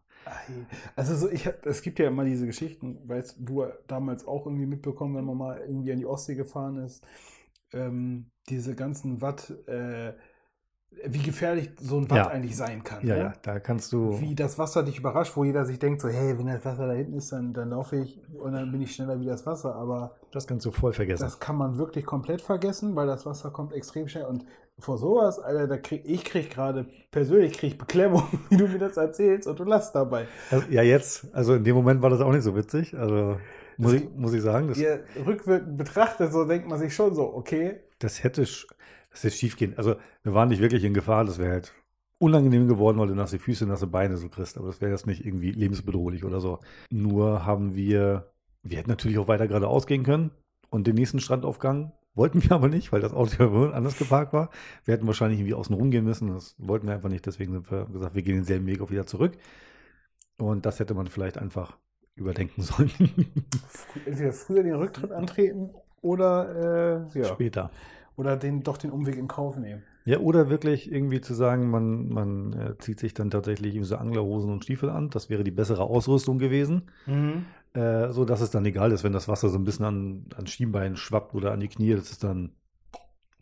Also 0.96 1.14
so, 1.16 1.30
ich 1.30 1.46
es 1.64 1.82
gibt 1.82 1.98
ja 1.98 2.08
immer 2.08 2.24
diese 2.24 2.46
Geschichten, 2.46 3.06
weißt 3.06 3.36
du 3.40 3.66
damals 3.86 4.26
auch 4.26 4.46
irgendwie 4.46 4.66
mitbekommen, 4.66 5.16
wenn 5.16 5.24
man 5.24 5.36
mal 5.36 5.58
irgendwie 5.58 5.92
an 5.92 5.98
die 5.98 6.06
Ostsee 6.06 6.34
gefahren 6.34 6.78
ist, 6.78 7.04
ähm, 7.74 8.30
diese 8.48 8.74
ganzen 8.74 9.20
Watt, 9.20 9.50
äh, 9.66 10.14
wie 11.06 11.22
gefährlich 11.22 11.70
so 11.80 11.98
ein 11.98 12.08
Watt 12.10 12.16
Ja. 12.16 12.26
eigentlich 12.28 12.56
sein 12.56 12.82
kann. 12.82 13.06
ja, 13.06 13.14
ne? 13.14 13.20
ja, 13.20 13.32
da 13.42 13.60
kannst 13.60 13.92
du. 13.92 14.20
Wie 14.20 14.34
das 14.34 14.58
Wasser 14.58 14.82
dich 14.82 14.98
überrascht, 14.98 15.36
wo 15.36 15.44
jeder 15.44 15.64
sich 15.64 15.78
denkt, 15.78 16.00
so, 16.00 16.08
hey, 16.08 16.38
wenn 16.38 16.46
das 16.46 16.64
Wasser 16.64 16.86
da 16.86 16.92
hinten 16.94 17.14
ist, 17.14 17.30
dann, 17.32 17.52
dann 17.52 17.70
laufe 17.70 17.96
ich 17.96 18.20
und 18.38 18.52
dann 18.52 18.70
bin 18.72 18.80
ich 18.82 18.94
schneller 18.94 19.20
wie 19.20 19.26
das 19.26 19.44
Wasser. 19.46 19.74
Aber 19.74 20.16
Das 20.32 20.46
kannst 20.46 20.64
du 20.66 20.70
voll 20.70 20.92
vergessen. 20.92 21.22
das 21.22 21.38
kann 21.40 21.56
man 21.56 21.76
wirklich 21.78 22.06
komplett 22.06 22.40
vergessen, 22.40 22.96
weil 22.96 23.06
das 23.06 23.26
Wasser 23.26 23.50
kommt 23.50 23.72
extrem 23.72 24.08
schnell. 24.08 24.24
Und 24.24 24.44
vor 24.78 24.98
sowas, 24.98 25.38
Alter, 25.38 25.68
da 25.68 25.76
krieg, 25.76 26.02
ich 26.04 26.24
krieg 26.24 26.50
gerade, 26.50 26.86
persönlich 27.10 27.52
krieg 27.52 27.78
Beklemmung, 27.78 28.24
wie 28.50 28.56
du 28.56 28.66
mir 28.66 28.78
das 28.78 28.96
erzählst 28.96 29.46
und 29.46 29.58
du 29.58 29.64
lachst 29.64 29.94
dabei. 29.94 30.26
Also, 30.50 30.66
ja, 30.70 30.82
jetzt, 30.82 31.26
also 31.32 31.54
in 31.54 31.64
dem 31.64 31.76
Moment 31.76 32.02
war 32.02 32.10
das 32.10 32.20
auch 32.20 32.32
nicht 32.32 32.42
so 32.42 32.56
witzig. 32.56 32.96
Also 32.98 33.36
muss, 33.76 33.92
Das- 33.92 34.00
ich, 34.02 34.08
muss 34.16 34.32
ich 34.32 34.42
sagen, 34.42 34.68
das, 34.68 34.78
Ihr 34.78 35.04
rückwirkend 35.26 35.76
betrachtet, 35.76 36.32
so 36.32 36.44
denkt 36.44 36.68
man 36.68 36.78
sich 36.78 36.94
schon 36.94 37.14
so, 37.14 37.34
okay, 37.34 37.80
das 38.00 38.24
hätte, 38.24 38.44
sch- 39.14 39.22
das 39.22 39.24
hätte 39.24 39.36
schief 39.36 39.56
gehen. 39.56 39.74
Also 39.76 39.96
wir 40.22 40.34
waren 40.34 40.48
nicht 40.48 40.60
wirklich 40.60 40.84
in 40.84 40.94
Gefahr. 40.94 41.24
Das 41.24 41.38
wäre 41.38 41.52
halt 41.52 41.72
unangenehm 42.18 42.68
geworden, 42.68 42.98
weil 42.98 43.08
du 43.08 43.14
nasse 43.14 43.38
Füße, 43.38 43.66
nasse 43.66 43.86
Beine 43.86 44.16
so 44.16 44.28
kriegst. 44.28 44.56
Aber 44.58 44.66
das 44.68 44.80
wäre 44.80 44.92
jetzt 44.92 45.06
nicht 45.06 45.24
irgendwie 45.24 45.50
lebensbedrohlich 45.52 46.24
oder 46.24 46.40
so. 46.40 46.60
Nur 46.90 47.44
haben 47.44 47.74
wir, 47.74 48.30
wir 48.62 48.78
hätten 48.78 48.90
natürlich 48.90 49.18
auch 49.18 49.28
weiter 49.28 49.48
geradeaus 49.48 49.86
gehen 49.86 50.04
können. 50.04 50.30
Und 50.70 50.86
den 50.86 50.94
nächsten 50.94 51.20
Strandaufgang 51.20 51.92
wollten 52.14 52.42
wir 52.42 52.52
aber 52.56 52.68
nicht, 52.68 52.92
weil 52.92 53.00
das 53.00 53.12
Auto 53.12 53.42
ja 53.44 53.70
anders 53.72 53.98
geparkt 53.98 54.32
war. 54.32 54.50
Wir 54.84 54.94
hätten 54.94 55.06
wahrscheinlich 55.06 55.40
irgendwie 55.40 55.54
außen 55.54 55.74
rum 55.74 55.90
gehen 55.90 56.04
müssen. 56.04 56.28
Das 56.28 56.54
wollten 56.58 56.86
wir 56.86 56.94
einfach 56.94 57.08
nicht. 57.10 57.26
Deswegen 57.26 57.52
sind 57.52 57.70
wir 57.70 57.86
gesagt, 57.86 58.14
wir 58.14 58.22
gehen 58.22 58.36
denselben 58.36 58.66
Weg 58.66 58.80
auch 58.80 58.90
wieder 58.90 59.06
zurück. 59.06 59.36
Und 60.38 60.66
das 60.66 60.80
hätte 60.80 60.94
man 60.94 61.06
vielleicht 61.06 61.38
einfach 61.38 61.76
überdenken 62.16 62.62
sollen. 62.62 62.90
entweder 64.06 64.32
früher 64.32 64.62
den 64.62 64.74
Rücktritt 64.74 65.12
antreten 65.12 65.70
oder, 66.00 67.06
äh, 67.14 67.18
ja, 67.18 67.24
Später. 67.26 67.70
Oder 68.16 68.36
den, 68.36 68.62
doch 68.62 68.76
den 68.76 68.90
Umweg 68.90 69.16
in 69.16 69.28
Kauf 69.28 69.56
nehmen. 69.56 69.82
Ja, 70.04 70.18
oder 70.18 70.50
wirklich 70.50 70.92
irgendwie 70.92 71.20
zu 71.20 71.34
sagen, 71.34 71.70
man, 71.70 72.08
man 72.08 72.52
äh, 72.52 72.78
zieht 72.78 73.00
sich 73.00 73.14
dann 73.14 73.30
tatsächlich 73.30 73.78
so 73.86 73.96
Anglerhosen 73.96 74.52
und 74.52 74.62
Stiefel 74.62 74.90
an. 74.90 75.08
Das 75.10 75.30
wäre 75.30 75.44
die 75.44 75.50
bessere 75.50 75.84
Ausrüstung 75.84 76.38
gewesen. 76.38 76.90
Äh, 77.74 78.12
so 78.12 78.24
dass 78.24 78.40
es 78.40 78.50
dann 78.50 78.64
egal 78.66 78.92
ist, 78.92 79.02
wenn 79.02 79.12
das 79.12 79.26
Wasser 79.26 79.48
so 79.48 79.58
ein 79.58 79.64
bisschen 79.64 79.84
an, 79.84 80.26
an 80.36 80.46
Schienbein 80.46 80.96
schwappt 80.96 81.34
oder 81.34 81.52
an 81.52 81.60
die 81.60 81.68
Knie. 81.68 81.94
Das 81.94 82.10
ist 82.10 82.22
dann, 82.22 82.52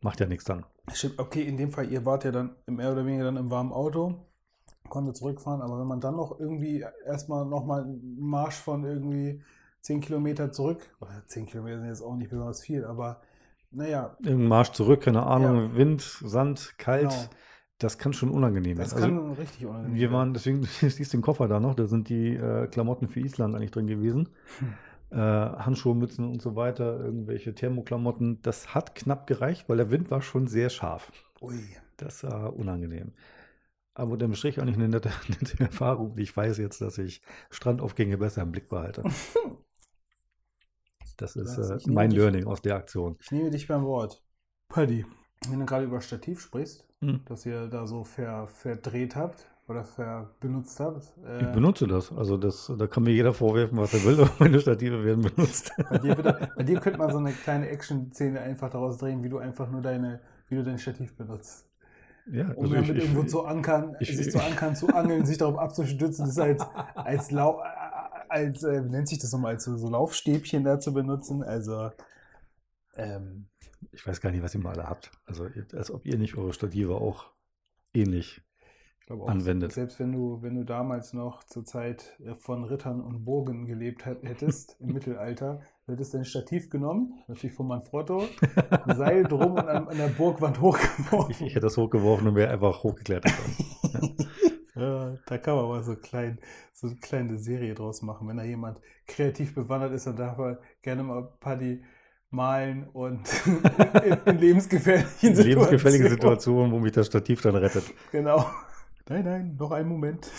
macht 0.00 0.20
ja 0.20 0.26
nichts 0.26 0.44
dann. 0.44 0.64
Stimmt, 0.92 1.18
okay, 1.18 1.42
in 1.42 1.56
dem 1.56 1.70
Fall, 1.70 1.90
ihr 1.92 2.06
wart 2.06 2.24
ja 2.24 2.32
dann 2.32 2.56
mehr 2.66 2.92
oder 2.92 3.04
weniger 3.04 3.24
dann 3.24 3.36
im 3.36 3.50
warmen 3.50 3.72
Auto, 3.72 4.26
konnte 4.88 5.12
zurückfahren, 5.12 5.60
aber 5.60 5.78
wenn 5.78 5.86
man 5.86 6.00
dann 6.00 6.16
noch 6.16 6.40
irgendwie 6.40 6.84
erstmal 7.04 7.44
nochmal 7.44 7.82
einen 7.82 8.18
Marsch 8.18 8.56
von 8.56 8.84
irgendwie 8.84 9.42
10 9.82 10.00
Kilometer 10.00 10.50
zurück, 10.50 10.80
oder 11.00 11.22
10 11.26 11.46
Kilometer 11.46 11.78
sind 11.78 11.88
jetzt 11.88 12.02
auch 12.02 12.16
nicht 12.16 12.30
besonders 12.30 12.62
viel, 12.62 12.84
aber 12.84 13.20
naja, 13.72 14.16
Irgendein 14.20 14.48
Marsch 14.48 14.72
zurück, 14.72 15.02
keine 15.02 15.24
Ahnung, 15.24 15.76
Wind, 15.76 16.02
Sand, 16.02 16.74
kalt. 16.78 17.10
Genau. 17.10 17.30
Das 17.78 17.98
kann 17.98 18.12
schon 18.12 18.30
unangenehm 18.30 18.78
das 18.78 18.94
werden. 18.94 19.16
kann 19.16 19.32
richtig 19.32 19.66
unangenehm 19.66 19.96
Wir 19.96 20.12
waren, 20.12 20.34
deswegen 20.34 20.60
du 20.80 20.90
siehst 20.90 21.12
den 21.12 21.22
Koffer 21.22 21.48
da 21.48 21.58
noch, 21.58 21.74
da 21.74 21.86
sind 21.86 22.08
die 22.08 22.34
äh, 22.36 22.68
Klamotten 22.68 23.08
für 23.08 23.20
Island 23.20 23.56
eigentlich 23.56 23.72
drin 23.72 23.88
gewesen. 23.88 24.28
Hm. 24.58 24.74
Äh, 25.10 25.16
Handschuhe, 25.18 25.94
Mützen 25.94 26.30
und 26.30 26.40
so 26.40 26.54
weiter, 26.54 27.00
irgendwelche 27.00 27.54
Thermoklamotten. 27.54 28.40
Das 28.42 28.74
hat 28.74 28.94
knapp 28.94 29.26
gereicht, 29.26 29.68
weil 29.68 29.78
der 29.78 29.90
Wind 29.90 30.10
war 30.10 30.22
schon 30.22 30.46
sehr 30.46 30.70
scharf. 30.70 31.12
Ui. 31.40 31.58
Das 31.96 32.22
war 32.24 32.54
unangenehm. 32.54 33.12
Aber 33.94 34.12
unterm 34.12 34.34
Strich 34.34 34.60
eigentlich 34.60 34.76
eine 34.76 34.88
nette, 34.88 35.10
nette 35.28 35.60
Erfahrung. 35.60 36.16
Ich 36.16 36.36
weiß 36.36 36.58
jetzt, 36.58 36.80
dass 36.80 36.98
ich 36.98 37.20
Strandaufgänge 37.50 38.16
besser 38.16 38.42
im 38.42 38.52
Blick 38.52 38.68
behalte. 38.68 39.02
Das 41.22 41.36
ist 41.36 41.58
äh, 41.58 41.76
ich 41.76 41.86
mein 41.86 42.10
dich- 42.10 42.18
Learning 42.18 42.46
aus 42.46 42.60
der 42.62 42.76
Aktion. 42.76 43.16
Ich 43.20 43.30
nehme 43.30 43.50
dich 43.50 43.66
beim 43.68 43.84
Wort. 43.84 44.22
Paddy, 44.68 45.04
wenn 45.48 45.60
du 45.60 45.66
gerade 45.66 45.84
über 45.84 46.00
Stativ 46.00 46.40
sprichst, 46.40 46.86
Hm. 47.00 47.20
das 47.26 47.44
ihr 47.46 47.66
da 47.68 47.86
so 47.86 48.04
ver, 48.04 48.46
verdreht 48.46 49.16
habt 49.16 49.46
oder 49.68 49.84
ver 49.84 50.30
benutzt 50.40 50.78
habt, 50.80 51.12
Ich 51.40 51.46
äh, 51.48 51.52
benutze 51.52 51.86
das. 51.86 52.12
Also 52.12 52.36
das, 52.36 52.72
da 52.78 52.86
kann 52.86 53.02
mir 53.02 53.10
jeder 53.12 53.32
vorwerfen, 53.34 53.76
was 53.78 53.92
er 53.94 54.04
will, 54.04 54.20
aber 54.20 54.30
meine 54.38 54.60
Stative 54.60 55.04
werden 55.04 55.22
benutzt. 55.22 55.72
bei, 55.90 55.98
dir 55.98 56.14
bitte, 56.14 56.50
bei 56.56 56.62
dir 56.62 56.78
könnte 56.80 56.98
man 56.98 57.10
so 57.10 57.18
eine 57.18 57.32
kleine 57.32 57.68
Action-Szene 57.70 58.40
einfach 58.40 58.70
daraus 58.70 58.98
drehen, 58.98 59.22
wie 59.24 59.28
du 59.28 59.38
einfach 59.38 59.68
nur 59.70 59.80
deine, 59.82 60.20
wie 60.48 60.54
du 60.56 60.62
dein 60.62 60.78
Stativ 60.78 61.16
benutzt. 61.16 61.66
Ja, 62.30 62.52
Um 62.54 62.62
also 62.66 62.74
damit 62.74 62.90
ich- 62.90 62.96
ich- 62.98 63.02
irgendwo 63.02 63.24
zu 63.24 63.44
ankern, 63.44 63.96
ich- 63.98 64.16
sich 64.16 64.30
zu 64.30 64.40
ankern, 64.40 64.76
zu 64.76 64.86
angeln, 64.88 65.26
sich 65.26 65.38
darauf 65.38 65.58
abzustützen, 65.58 66.26
das 66.26 66.38
als, 66.38 66.62
als, 66.94 67.30
Lau, 67.32 67.60
als 68.32 68.62
äh, 68.64 68.84
wie 68.84 68.90
nennt 68.90 69.08
sich 69.08 69.18
das 69.18 69.32
nochmal, 69.32 69.54
als 69.54 69.64
so, 69.64 69.76
so 69.76 69.88
Laufstäbchen 69.88 70.64
da 70.64 70.80
zu 70.80 70.92
benutzen. 70.92 71.42
Also, 71.42 71.90
ähm, 72.96 73.46
Ich 73.92 74.06
weiß 74.06 74.20
gar 74.20 74.30
nicht, 74.30 74.42
was 74.42 74.54
ihr 74.54 74.60
mal 74.60 74.72
alle 74.72 74.88
habt. 74.88 75.10
Also 75.26 75.46
als 75.74 75.90
ob 75.90 76.04
ihr 76.06 76.18
nicht 76.18 76.36
eure 76.36 76.52
Stative 76.52 76.96
auch 76.96 77.26
ähnlich. 77.94 78.42
ich 79.04 79.10
auch, 79.10 79.28
Anwendet. 79.28 79.72
selbst 79.72 79.98
wenn 79.98 80.12
du, 80.12 80.40
wenn 80.42 80.54
du 80.54 80.64
damals 80.64 81.12
noch 81.12 81.44
zur 81.44 81.64
Zeit 81.64 82.18
äh, 82.24 82.34
von 82.34 82.64
Rittern 82.64 83.00
und 83.00 83.24
Burgen 83.24 83.66
gelebt 83.66 84.06
hätt- 84.06 84.22
hättest, 84.24 84.76
im 84.80 84.92
Mittelalter, 84.92 85.60
du 85.86 85.92
hättest 85.92 86.14
dein 86.14 86.24
Stativ 86.24 86.70
genommen, 86.70 87.22
natürlich 87.28 87.54
von 87.56 87.66
Manfrotto, 87.66 88.24
ein 88.70 88.96
Seil 88.96 89.24
drum 89.24 89.52
und 89.52 89.68
an, 89.68 89.88
an 89.88 89.96
der 89.96 90.08
Burgwand 90.08 90.56
Ich, 90.56 90.62
hochgeworfen. 90.62 91.46
ich 91.46 91.54
hätte 91.54 91.60
das 91.66 91.76
hochgeworfen 91.76 92.28
und 92.28 92.34
wäre 92.36 92.50
einfach 92.52 92.82
hochgeklettert. 92.82 93.32
Ja, 94.74 95.16
da 95.26 95.38
kann 95.38 95.56
man 95.56 95.68
mal 95.68 95.82
so, 95.82 95.96
klein, 95.96 96.38
so 96.72 96.86
eine 96.86 96.96
kleine 96.96 97.38
Serie 97.38 97.74
draus 97.74 98.02
machen. 98.02 98.28
Wenn 98.28 98.38
da 98.38 98.44
jemand 98.44 98.80
kreativ 99.06 99.54
bewandert 99.54 99.92
ist, 99.92 100.06
dann 100.06 100.16
darf 100.16 100.38
er 100.38 100.60
gerne 100.80 101.02
mal 101.02 101.22
Paddy 101.40 101.82
malen 102.30 102.88
und 102.88 103.20
in, 104.04 104.18
in 104.24 104.38
lebensgefährlichen 104.38 105.10
Situationen. 105.36 105.46
Lebensgefällige 105.46 106.08
Situation, 106.08 106.72
wo 106.72 106.78
mich 106.78 106.92
das 106.92 107.06
Stativ 107.06 107.42
dann 107.42 107.56
rettet. 107.56 107.84
Genau. 108.12 108.46
Nein, 109.08 109.24
nein, 109.24 109.56
noch 109.58 109.70
einen 109.72 109.88
Moment. 109.88 110.30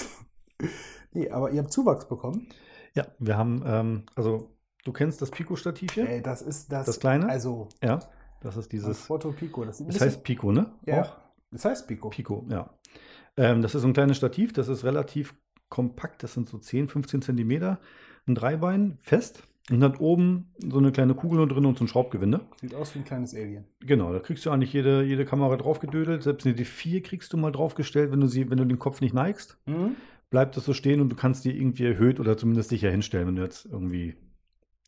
Nee, 1.16 1.30
aber 1.30 1.52
ihr 1.52 1.62
habt 1.62 1.72
Zuwachs 1.72 2.08
bekommen. 2.08 2.48
Ja, 2.96 3.06
wir 3.20 3.38
haben, 3.38 3.62
ähm, 3.68 4.04
also 4.16 4.56
du 4.84 4.92
kennst 4.92 5.22
das 5.22 5.30
Pico-Stativ 5.30 5.92
hier? 5.92 6.10
Ey, 6.10 6.24
das 6.24 6.42
ist 6.42 6.72
das. 6.72 6.88
Das 6.88 7.00
kleine? 7.00 7.30
Also, 7.30 7.70
Ja, 7.84 8.00
das 8.42 8.58
ist 8.58 8.72
dieses, 8.72 9.02
Foto 9.02 9.32
Pico. 9.32 9.64
Das, 9.64 9.78
das 9.86 10.02
heißt 10.02 10.24
Pico, 10.24 10.52
ne? 10.52 10.72
ja, 10.88 11.04
Auch? 11.04 11.18
das 11.52 11.66
heißt 11.66 11.88
Pico. 11.88 12.10
Pico, 12.10 12.48
ja. 12.50 12.68
Ähm, 13.38 13.62
das 13.62 13.76
ist 13.76 13.82
so 13.82 13.88
ein 13.88 13.94
kleines 13.94 14.18
Stativ, 14.18 14.54
das 14.54 14.68
ist 14.68 14.84
relativ 14.84 15.34
kompakt, 15.70 16.22
das 16.24 16.34
sind 16.34 16.48
so 16.50 16.58
10, 16.58 16.88
15 16.88 17.22
Zentimeter, 17.22 17.80
ein 18.28 18.36
Dreibein, 18.36 19.00
fest 19.02 19.44
und 19.72 19.82
hat 19.84 20.00
oben 20.00 20.52
so 20.60 20.78
eine 20.78 20.92
kleine 20.92 21.16
Kugel 21.16 21.38
nur 21.38 21.48
drin 21.48 21.66
und 21.66 21.78
so 21.78 21.84
ein 21.86 21.88
Schraubgewinde. 21.88 22.42
Sieht 22.62 22.76
aus 22.76 22.94
wie 22.94 23.00
ein 23.00 23.06
kleines 23.06 23.34
Alien. 23.34 23.66
Genau, 23.80 24.12
da 24.14 24.20
kriegst 24.20 24.46
du 24.46 24.52
eigentlich 24.52 24.74
jede, 24.74 25.04
jede 25.04 25.26
Kamera 25.26 25.56
draufgedödelt, 25.58 26.22
selbst 26.24 26.46
eine 26.46 26.56
D4 26.56 27.02
kriegst 27.02 27.34
du 27.34 27.38
mal 27.38 27.52
draufgestellt, 27.52 28.12
wenn 28.12 28.20
du 28.22 28.28
sie, 28.28 28.50
wenn 28.50 28.58
du 28.58 28.66
den 28.66 28.78
Kopf 28.80 29.02
nicht 29.02 29.14
neigst, 29.14 29.58
Mhm. 29.66 29.96
bleibt 30.30 30.58
das 30.58 30.66
so 30.66 30.74
stehen 30.74 31.02
und 31.02 31.10
du 31.10 31.16
kannst 31.16 31.46
die 31.46 31.58
irgendwie 31.58 31.86
erhöht 31.86 32.20
oder 32.20 32.38
zumindest 32.38 32.70
sicher 32.70 32.92
hinstellen, 32.92 33.28
wenn 33.28 33.36
du 33.38 33.42
jetzt 33.44 33.66
irgendwie 33.66 34.16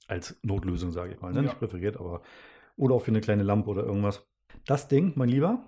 als 0.08 0.38
Notlösung, 0.44 0.92
sage 0.92 1.14
ich 1.14 1.22
mal, 1.22 1.32
ne? 1.32 1.38
Ja. 1.38 1.44
nicht 1.44 1.58
präferiert, 1.60 1.98
aber 1.98 2.22
oder 2.78 2.94
auch 2.96 3.02
für 3.02 3.12
eine 3.12 3.22
kleine 3.22 3.44
Lampe 3.44 3.70
oder 3.70 3.84
irgendwas. 3.86 4.24
Das 4.68 4.88
Ding, 4.88 5.14
mein 5.16 5.30
Lieber, 5.30 5.64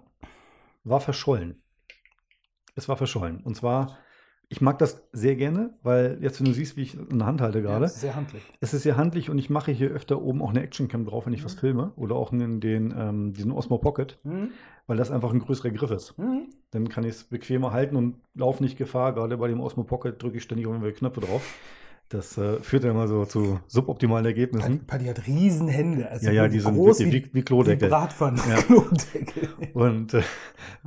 war 0.83 0.99
verschollen. 0.99 1.61
Es 2.77 2.87
war 2.87 2.95
verschollen. 2.95 3.41
Und 3.43 3.55
zwar, 3.55 3.97
ich 4.49 4.61
mag 4.61 4.77
das 4.79 5.03
sehr 5.11 5.35
gerne, 5.35 5.71
weil 5.83 6.19
jetzt, 6.21 6.39
wenn 6.39 6.45
du 6.45 6.53
siehst, 6.53 6.77
wie 6.77 6.83
ich 6.83 6.95
in 6.97 7.17
der 7.19 7.27
Hand 7.27 7.41
halte 7.41 7.57
Ja, 7.57 7.65
gerade, 7.65 7.85
ist 7.85 7.99
sehr 7.99 8.15
handlich. 8.15 8.41
es 8.61 8.73
ist 8.73 8.83
sehr 8.83 8.95
handlich 8.95 9.29
und 9.29 9.37
ich 9.39 9.49
mache 9.49 9.71
hier 9.71 9.89
öfter 9.89 10.21
oben 10.21 10.41
auch 10.41 10.51
eine 10.51 10.61
Actioncam 10.61 11.03
drauf, 11.03 11.25
wenn 11.25 11.33
ich 11.33 11.43
was 11.43 11.55
Mhm. 11.55 11.59
filme. 11.59 11.91
Oder 11.97 12.15
auch 12.15 12.31
in 12.31 12.61
den, 12.61 12.93
ähm, 12.97 13.33
diesen 13.33 13.51
Osmo 13.51 13.77
Pocket, 13.79 14.17
Mhm. 14.23 14.51
weil 14.85 14.95
das 14.95 15.11
einfach 15.11 15.33
ein 15.33 15.39
größerer 15.39 15.71
Griff 15.71 15.91
ist. 15.91 16.17
Mhm. 16.17 16.47
Dann 16.71 16.87
kann 16.87 17.03
ich 17.03 17.09
es 17.11 17.23
bequemer 17.25 17.71
halten 17.73 17.95
und 17.97 18.15
laufe 18.35 18.63
nicht 18.63 18.77
Gefahr. 18.77 19.13
Gerade 19.13 19.35
bei 19.37 19.47
dem 19.49 19.59
Osmo 19.59 19.83
Pocket 19.83 20.21
drücke 20.21 20.37
ich 20.37 20.43
ständig 20.43 20.65
irgendwelche 20.67 20.97
Knöpfe 20.99 21.21
drauf. 21.21 21.41
Das 22.09 22.37
äh, 22.37 22.61
führt 22.61 22.85
dann 22.85 22.91
immer 22.91 23.07
so 23.07 23.25
zu 23.25 23.59
suboptimalen 23.67 24.25
Ergebnissen. 24.25 24.85
Paddy 24.85 25.05
hat 25.05 25.27
Riesen 25.27 25.67
Hände. 25.67 26.09
Also 26.09 26.27
Ja, 26.27 26.31
ja, 26.31 26.45
wie 26.45 26.53
die 26.53 26.59
sind 26.61 26.75
groß 26.75 26.99
wirklich 26.99 27.25
wie, 27.25 27.33
wie 27.33 27.41
Klodeckel. 27.41 27.89
Bratpfannen. 27.89 28.41
Ja. 28.49 28.61
Klodeckel. 28.61 29.49
Und, 29.73 30.13
äh, 30.13 30.23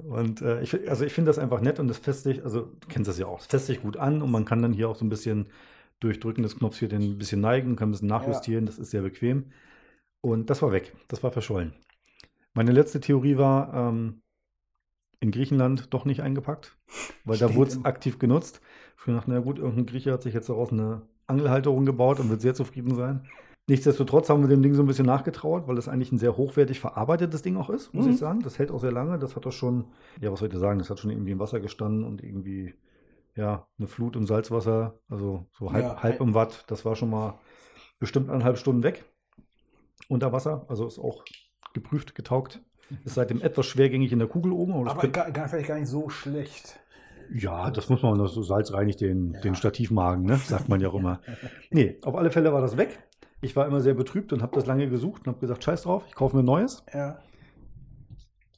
und 0.03 0.41
äh, 0.41 0.63
ich, 0.63 0.89
also 0.89 1.05
ich 1.05 1.13
finde 1.13 1.29
das 1.29 1.39
einfach 1.39 1.61
nett 1.61 1.79
und 1.79 1.89
das 1.89 1.99
festigt, 1.99 2.43
also 2.43 2.63
du 2.63 2.89
kennst 2.89 3.09
das 3.09 3.19
ja 3.19 3.27
auch, 3.27 3.41
es 3.41 3.47
festigt 3.47 3.83
gut 3.83 3.97
an 3.97 4.21
und 4.23 4.31
man 4.31 4.45
kann 4.45 4.63
dann 4.63 4.73
hier 4.73 4.89
auch 4.89 4.97
so 4.97 5.05
ein 5.05 5.09
bisschen 5.09 5.47
durch 6.01 6.19
Drücken 6.19 6.43
des 6.43 6.57
Knopfs 6.57 6.79
hier 6.79 6.89
den 6.89 7.03
ein 7.03 7.19
bisschen 7.19 7.41
neigen, 7.41 7.77
kann 7.77 7.89
ein 7.89 7.93
bisschen 7.93 8.09
nachjustieren, 8.09 8.67
das 8.67 8.79
ist 8.79 8.91
sehr 8.91 9.03
bequem. 9.03 9.53
Und 10.23 10.51
das 10.51 10.63
war 10.63 10.73
weg, 10.73 10.93
das 11.09 11.23
war 11.23 11.31
verschollen. 11.31 11.75
Meine 12.53 12.73
letzte 12.73 13.01
Theorie 13.01 13.37
war, 13.37 13.73
ähm, 13.75 14.23
in 15.21 15.31
Griechenland 15.31 15.93
doch 15.93 16.05
nicht 16.05 16.23
eingepackt, 16.23 16.77
weil 17.25 17.39
da 17.39 17.47
Steht 17.47 17.57
wurde 17.57 17.71
es 17.71 17.85
aktiv 17.85 18.19
genutzt. 18.19 18.61
Ich 18.99 19.05
dachte, 19.05 19.31
na 19.31 19.41
gut, 19.41 19.59
irgendein 19.59 19.87
Grieche 19.87 20.13
hat 20.13 20.23
sich 20.23 20.35
jetzt 20.35 20.49
daraus 20.49 20.73
eine 20.73 21.03
Angelhalterung 21.31 21.87
gebaut 21.87 22.21
und 22.21 22.29
wird 22.31 22.41
sehr 22.43 22.55
zufrieden 22.55 22.95
sein. 22.95 23.27
Nichtsdestotrotz 23.69 24.29
haben 24.29 24.43
wir 24.43 24.49
dem 24.49 24.63
Ding 24.63 24.75
so 24.75 24.83
ein 24.83 24.87
bisschen 24.87 25.07
nachgetrauert, 25.07 25.69
weil 25.69 25.79
es 25.79 25.89
eigentlich 25.89 26.11
ein 26.13 26.19
sehr 26.19 26.37
hochwertig 26.37 26.81
verarbeitetes 26.81 27.43
Ding 27.43 27.57
auch 27.57 27.71
ist, 27.71 27.95
muss 27.95 28.07
Mhm. 28.07 28.13
ich 28.13 28.19
sagen. 28.19 28.41
Das 28.43 28.59
hält 28.59 28.71
auch 28.73 28.81
sehr 28.81 28.91
lange. 28.93 29.19
Das 29.19 29.37
hat 29.37 29.47
doch 29.47 29.53
schon, 29.53 29.85
ja, 30.21 30.33
was 30.33 30.41
soll 30.41 30.49
ich 30.53 30.59
sagen, 30.59 30.79
das 30.81 30.91
hat 30.91 30.99
schon 30.99 31.11
irgendwie 31.11 31.31
im 31.31 31.39
Wasser 31.39 31.61
gestanden 31.61 32.05
und 32.05 32.23
irgendwie, 32.23 32.75
ja, 33.37 33.67
eine 33.79 33.87
Flut 33.87 34.17
im 34.17 34.27
Salzwasser, 34.27 34.99
also 35.09 35.47
so 35.53 35.73
halb, 35.73 35.85
Ja, 35.85 36.03
halb 36.03 36.21
im 36.21 36.35
Watt. 36.35 36.65
Das 36.67 36.85
war 36.85 36.97
schon 36.97 37.11
mal 37.11 37.39
bestimmt 38.01 38.29
eineinhalb 38.29 38.59
Stunden 38.59 38.83
weg 38.83 39.05
unter 40.09 40.33
Wasser. 40.33 40.65
Also 40.69 40.87
ist 40.87 40.99
auch 40.99 41.25
geprüft, 41.73 42.15
getaugt. 42.15 42.61
Ist 43.05 43.15
seitdem 43.15 43.41
etwas 43.41 43.67
schwergängig 43.67 44.11
in 44.11 44.19
der 44.19 44.27
Kugel 44.27 44.51
oben. 44.51 44.73
Aber 44.73 44.91
Aber 44.91 45.09
gar, 45.09 45.31
gar, 45.31 45.49
vielleicht 45.49 45.69
gar 45.69 45.79
nicht 45.79 45.89
so 45.89 46.09
schlecht. 46.09 46.81
Ja, 47.33 47.71
das 47.71 47.89
muss 47.89 48.03
man, 48.03 48.19
das 48.19 48.33
so 48.33 48.43
Salz 48.43 48.73
reinigt 48.73 49.01
den, 49.01 49.33
Ja. 49.33 49.41
den 49.41 49.55
Stativmagen, 49.55 50.25
ne? 50.25 50.37
sagt 50.37 50.69
man 50.69 50.81
ja 50.81 50.89
auch 50.89 50.95
immer. 50.95 51.21
Nee, 51.71 51.99
auf 52.03 52.15
alle 52.17 52.31
Fälle 52.31 52.53
war 52.53 52.61
das 52.61 52.77
weg. 52.77 52.99
Ich 53.43 53.57
war 53.57 53.67
immer 53.67 53.81
sehr 53.81 53.95
betrübt 53.95 54.33
und 54.33 54.43
habe 54.43 54.55
das 54.55 54.67
lange 54.67 54.89
gesucht 54.89 55.23
und 55.23 55.29
habe 55.29 55.41
gesagt, 55.41 55.65
scheiß 55.65 55.83
drauf, 55.83 56.05
ich 56.09 56.15
kaufe 56.15 56.37
mir 56.37 56.43
ein 56.43 56.47
neues. 56.47 56.85
Ja. 56.93 57.19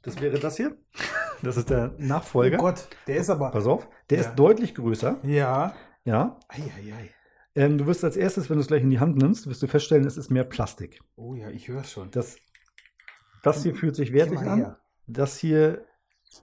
Das 0.03 0.21
wäre 0.21 0.39
das 0.39 0.57
hier. 0.57 0.77
Das 1.45 1.57
ist 1.57 1.71
der 1.71 1.93
Nachfolger. 1.99 2.57
Oh 2.61 2.63
Gott, 2.63 2.87
der 3.09 3.17
ist 3.17 3.29
aber. 3.29 3.51
Pass 3.51 3.67
auf, 3.67 3.89
der 4.11 4.19
Ja. 4.21 4.29
ist 4.29 4.37
deutlich 4.37 4.77
größer. 4.77 5.19
Ja. 5.25 5.75
Ja. 6.05 6.39
Eieiei. 6.47 7.11
Ähm, 7.57 7.79
du 7.79 7.87
wirst 7.89 8.05
als 8.05 8.17
erstes, 8.17 8.49
wenn 8.49 8.59
du 8.59 8.61
es 8.61 8.69
gleich 8.69 8.83
in 8.85 8.91
die 8.91 9.01
Hand 9.01 9.17
nimmst, 9.17 9.49
wirst 9.49 9.61
du 9.61 9.67
feststellen, 9.67 10.07
es 10.07 10.17
ist 10.17 10.31
mehr 10.31 10.45
Plastik. 10.45 11.01
Oh 11.17 11.35
ja, 11.35 11.51
ich 11.51 11.67
höre 11.67 11.83
schon. 11.83 12.13
Das, 12.13 12.37
das 13.43 13.65
hier 13.65 13.75
fühlt 13.75 13.97
sich 13.97 14.13
wertig 14.13 14.39
an. 14.39 14.77
Das 15.09 15.37
hier 15.37 15.85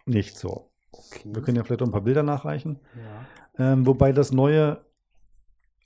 nicht 0.06 0.38
so. 0.38 0.69
Okay. 0.92 1.30
Wir 1.32 1.42
können 1.42 1.58
ja 1.58 1.64
vielleicht 1.64 1.82
auch 1.82 1.88
ein 1.88 1.92
paar 1.92 2.02
Bilder 2.02 2.24
nachreichen. 2.24 2.80
Ja. 3.58 3.74
Ähm, 3.74 3.86
wobei 3.86 4.12
das 4.12 4.32
neue, 4.32 4.84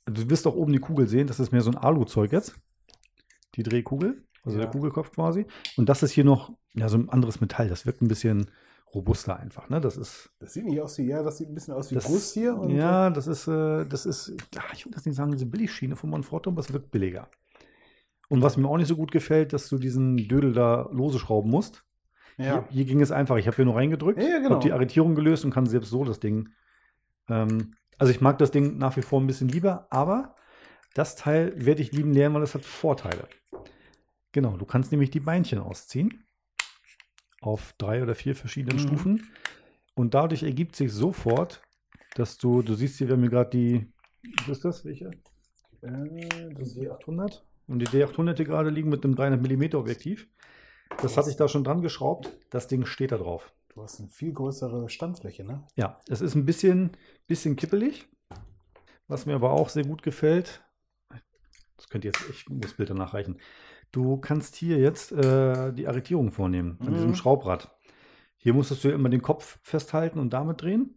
du 0.06 0.30
wirst 0.30 0.48
auch 0.48 0.56
oben 0.56 0.72
die 0.74 0.80
Kugel 0.80 1.08
sehen, 1.08 1.28
das 1.28 1.40
ist 1.40 1.52
mehr 1.52 1.62
so 1.62 1.72
ein 1.72 1.78
Alu-Zeug 1.78 2.32
jetzt. 2.32 2.56
Die 3.56 3.64
Drehkugel, 3.64 4.24
also 4.44 4.58
Ja. 4.58 4.64
der 4.64 4.72
Kugelkopf 4.72 5.12
quasi. 5.12 5.46
Und 5.78 5.90
das 5.90 6.04
ist 6.04 6.12
hier 6.12 6.24
noch 6.24 6.52
ja, 6.74 6.90
so 6.90 6.98
ein 6.98 7.10
anderes 7.10 7.42
Metall. 7.42 7.68
Das 7.70 7.86
wirkt 7.86 8.02
ein 8.02 8.08
bisschen 8.08 8.50
robuster 8.94 9.40
einfach. 9.40 9.70
Ne? 9.70 9.82
Das 9.82 9.98
ist. 9.98 10.30
Das 10.40 10.54
sieht 10.54 10.66
nicht 10.66 10.80
aus 10.80 10.98
wie, 10.98 11.04
ja, 11.08 11.24
das 11.24 11.38
sieht 11.38 11.50
ein 11.50 11.56
bisschen 11.56 11.74
aus 11.74 11.90
wie 11.92 11.96
Das, 11.96 12.06
Guss 12.06 12.34
hier. 12.34 12.56
Und 12.56 12.70
ja, 12.72 13.10
das 13.10 13.28
ist, 13.28 13.48
äh, 13.48 13.86
das 13.86 14.06
ist, 14.06 14.34
ja, 14.54 14.62
ich 14.74 14.86
würde 14.86 14.96
das 14.96 15.06
nicht 15.06 15.16
sagen, 15.16 15.32
diese 15.32 15.46
Billigschiene 15.48 15.96
von 15.96 16.10
Manfrotto, 16.10 16.50
aber 16.52 16.60
es 16.62 16.72
wirkt 16.72 16.92
billiger. 16.92 17.30
Und 18.30 18.42
was 18.42 18.58
mir 18.58 18.68
auch 18.68 18.78
nicht 18.78 18.88
so 18.88 18.96
gut 18.96 19.12
gefällt, 19.12 19.54
dass 19.54 19.68
du 19.70 19.78
diesen 19.78 20.18
Dödel 20.18 20.54
da 20.54 20.90
lose 20.92 21.20
schrauben 21.20 21.50
musst. 21.52 21.84
Ja. 22.38 22.46
Hier, 22.46 22.66
hier 22.70 22.86
ging 22.86 23.02
es 23.02 23.12
einfach. 23.12 23.38
Ich 23.38 23.48
habe 23.48 23.56
hier 23.56 23.66
nur 23.66 23.75
reingedrückt, 23.75 24.18
Ja, 24.22 24.38
genau. 24.40 24.52
habe 24.56 24.63
die 24.63 24.72
Arretierung 24.72 25.16
gelöst 25.16 25.46
und 25.46 25.52
kann 25.52 25.66
selbst 25.66 25.90
so 25.90 26.04
das 26.04 26.20
Ding. 26.20 26.50
Ähm, 27.30 27.75
also 27.98 28.12
ich 28.12 28.22
mag 28.22 28.38
das 28.38 28.52
Ding 28.52 28.78
nach 28.78 28.98
wie 28.98 29.02
vor 29.02 29.22
ein 29.22 29.28
bisschen 29.28 29.48
lieber, 29.50 29.88
aber 29.90 30.36
das 30.94 31.16
Teil 31.16 31.54
werde 31.56 31.82
ich 31.82 31.92
lieben 31.92 32.13
lernen, 32.13 32.36
weil 32.36 32.44
es 32.44 32.54
hat 32.56 32.66
Vorteile. 32.66 33.28
Genau, 34.32 34.58
du 34.58 34.66
kannst 34.66 34.92
nämlich 34.92 35.12
die 35.12 35.20
Beinchen 35.20 35.60
ausziehen 35.60 36.24
auf 37.42 37.74
drei 37.78 38.02
oder 38.02 38.16
vier 38.16 38.36
verschiedenen 38.36 38.78
Mhm. 38.78 38.88
Stufen 38.88 39.28
und 39.96 40.13
dadurch 40.13 40.44
ergibt 40.44 40.75
sich 40.75 40.92
sofort 40.92 41.62
dass 42.16 42.38
du, 42.38 42.62
du 42.62 42.75
siehst 42.75 43.00
hier, 43.00 43.08
wir 43.08 43.16
haben 43.16 43.22
hier 43.22 43.32
gerade 43.32 43.50
die, 43.50 43.92
was 44.48 44.58
ist 44.58 44.66
das, 44.66 44.86
welche? 44.86 45.06
Äh, 45.82 46.50
Das 46.54 46.75
D800. 46.78 47.42
Und 47.68 47.80
die 47.80 47.88
D800 47.88 48.36
hier 48.36 48.46
gerade 48.46 48.70
liegen 48.70 48.90
mit 48.90 49.04
einem 49.04 49.16
300 49.16 49.42
mm 49.42 49.75
Objektiv. 49.75 50.28
Das 51.02 51.18
hatte 51.18 51.30
ich 51.30 51.36
da 51.36 51.48
schon 51.48 51.64
dran 51.64 51.82
geschraubt. 51.82 52.32
Das 52.50 52.68
Ding 52.68 52.86
steht 52.86 53.12
da 53.12 53.18
drauf. 53.18 53.52
du 53.70 53.82
hast 53.84 54.00
eine 54.00 54.10
viel 54.10 54.32
größere 54.34 54.90
Standfläche, 54.90 55.44
ne? 55.44 55.64
Ja, 55.76 56.00
es 56.08 56.22
ist 56.22 56.36
ein 56.36 56.46
bisschen, 56.46 56.92
bisschen 57.28 57.56
kippelig, 57.56 58.08
was 59.08 59.26
mir 59.26 59.36
aber 59.36 59.52
auch 59.52 59.70
sehr 59.70 59.84
gut 59.86 60.04
gefällt. 60.04 60.64
Das 61.78 61.90
könnt 61.90 62.06
ihr 62.06 62.12
jetzt, 62.16 62.30
ich 62.30 62.48
muss 62.48 62.62
das 62.62 62.74
Bild 62.74 62.90
danach 62.90 63.14
reichen. 63.14 63.40
Du 63.92 64.18
kannst 64.18 64.56
hier 64.56 64.78
jetzt 64.80 65.12
äh, 65.12 65.74
die 65.74 65.88
Arretierung 65.88 66.32
vornehmen 66.32 66.78
an 66.80 66.90
Mhm. 66.92 66.94
diesem 66.96 67.16
Schraubrad. 67.16 67.76
Hier 68.38 68.54
musstest 68.54 68.84
du 68.84 68.90
immer 68.90 69.10
den 69.10 69.22
Kopf 69.22 69.60
festhalten 69.62 70.20
und 70.20 70.32
damit 70.34 70.62
drehen. 70.62 70.96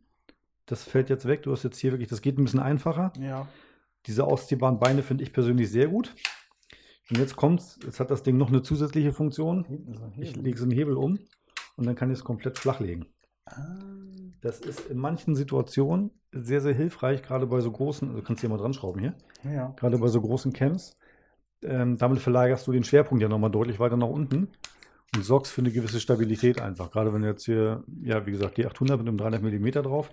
Das 0.67 0.83
fällt 0.83 1.11
jetzt 1.11 1.26
weg. 1.26 1.43
Du 1.43 1.53
hast 1.53 1.62
jetzt 1.65 1.79
hier 1.79 1.93
wirklich, 1.93 2.09
das 2.09 2.23
geht 2.23 2.38
ein 2.38 2.45
bisschen 2.45 2.61
einfacher. 2.61 3.12
Ja. 3.19 3.49
Diese 4.07 4.25
ausziehbaren 4.25 4.79
Beine 4.79 5.03
finde 5.03 5.25
ich 5.25 5.33
persönlich 5.33 5.71
sehr 5.71 5.88
gut. 5.88 6.15
Und 7.11 7.19
jetzt 7.19 7.37
kommt's, 7.37 7.79
jetzt 7.85 8.01
hat 8.01 8.11
das 8.11 8.23
Ding 8.23 8.37
noch 8.37 8.49
eine 8.49 8.63
zusätzliche 8.63 9.13
Funktion. 9.13 9.65
Ich 10.19 10.35
lege 10.37 10.59
so 10.59 10.65
einen 10.65 10.73
Hebel 10.73 10.97
um 10.97 11.19
und 11.77 11.87
dann 11.87 11.95
kann 11.95 12.11
ich 12.11 12.19
es 12.19 12.25
komplett 12.25 12.59
flach 12.59 12.81
legen. 12.81 13.07
Ah, 13.47 13.79
Das 14.41 14.61
ist 14.61 14.81
in 14.91 14.99
manchen 14.99 15.35
Situationen 15.37 16.11
sehr, 16.33 16.61
sehr 16.61 16.75
hilfreich, 16.75 17.23
gerade 17.23 17.47
bei 17.47 17.61
so 17.61 17.71
großen, 17.71 18.09
also 18.09 18.21
du 18.21 18.27
kannst 18.27 18.41
hier 18.41 18.51
mal 18.51 18.59
dran 18.59 18.75
schrauben 18.75 19.01
hier, 19.01 19.15
ja. 19.45 19.69
gerade 19.77 19.99
bei 19.99 20.09
so 20.09 20.21
großen 20.21 20.53
Camps. 20.53 20.97
Ähm, 21.63 21.97
damit 21.97 22.19
verlagerst 22.21 22.67
du 22.67 22.73
den 22.73 22.85
Schwerpunkt 22.85 23.23
ja 23.23 23.29
nochmal 23.29 23.51
deutlich 23.51 23.79
weiter 23.81 23.97
nach 23.97 24.09
unten 24.09 24.49
und 25.15 25.25
sorgst 25.25 25.53
für 25.53 25.63
eine 25.63 25.71
gewisse 25.73 26.01
Stabilität 26.01 26.61
einfach. 26.61 26.91
Gerade 26.91 27.15
wenn 27.15 27.23
du 27.23 27.29
jetzt 27.29 27.45
hier, 27.47 27.83
ja, 28.03 28.27
wie 28.27 28.33
gesagt, 28.33 28.57
die 28.59 28.67
800 28.67 28.99
mit 28.99 29.09
einem 29.09 29.17
300 29.17 29.43
mm 29.43 29.71
drauf, 29.83 30.11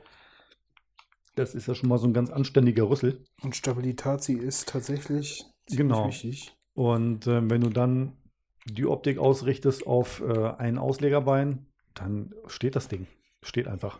das 1.35 1.55
ist 1.55 1.67
ja 1.67 1.75
schon 1.75 1.89
mal 1.89 1.97
so 1.97 2.07
ein 2.07 2.13
ganz 2.13 2.29
anständiger 2.29 2.87
Rüssel. 2.89 3.23
Und 3.41 3.55
Stabilitati 3.55 4.33
ist 4.33 4.69
tatsächlich 4.69 5.43
Genau. 5.69 6.07
wichtig. 6.07 6.55
Und 6.73 7.27
ähm, 7.27 7.49
wenn 7.49 7.61
du 7.61 7.69
dann 7.69 8.17
die 8.65 8.85
Optik 8.85 9.17
ausrichtest 9.17 9.85
auf 9.85 10.21
äh, 10.21 10.49
ein 10.57 10.77
Auslegerbein, 10.77 11.67
dann 11.93 12.33
steht 12.47 12.75
das 12.75 12.87
Ding. 12.87 13.07
Steht 13.41 13.67
einfach. 13.67 13.99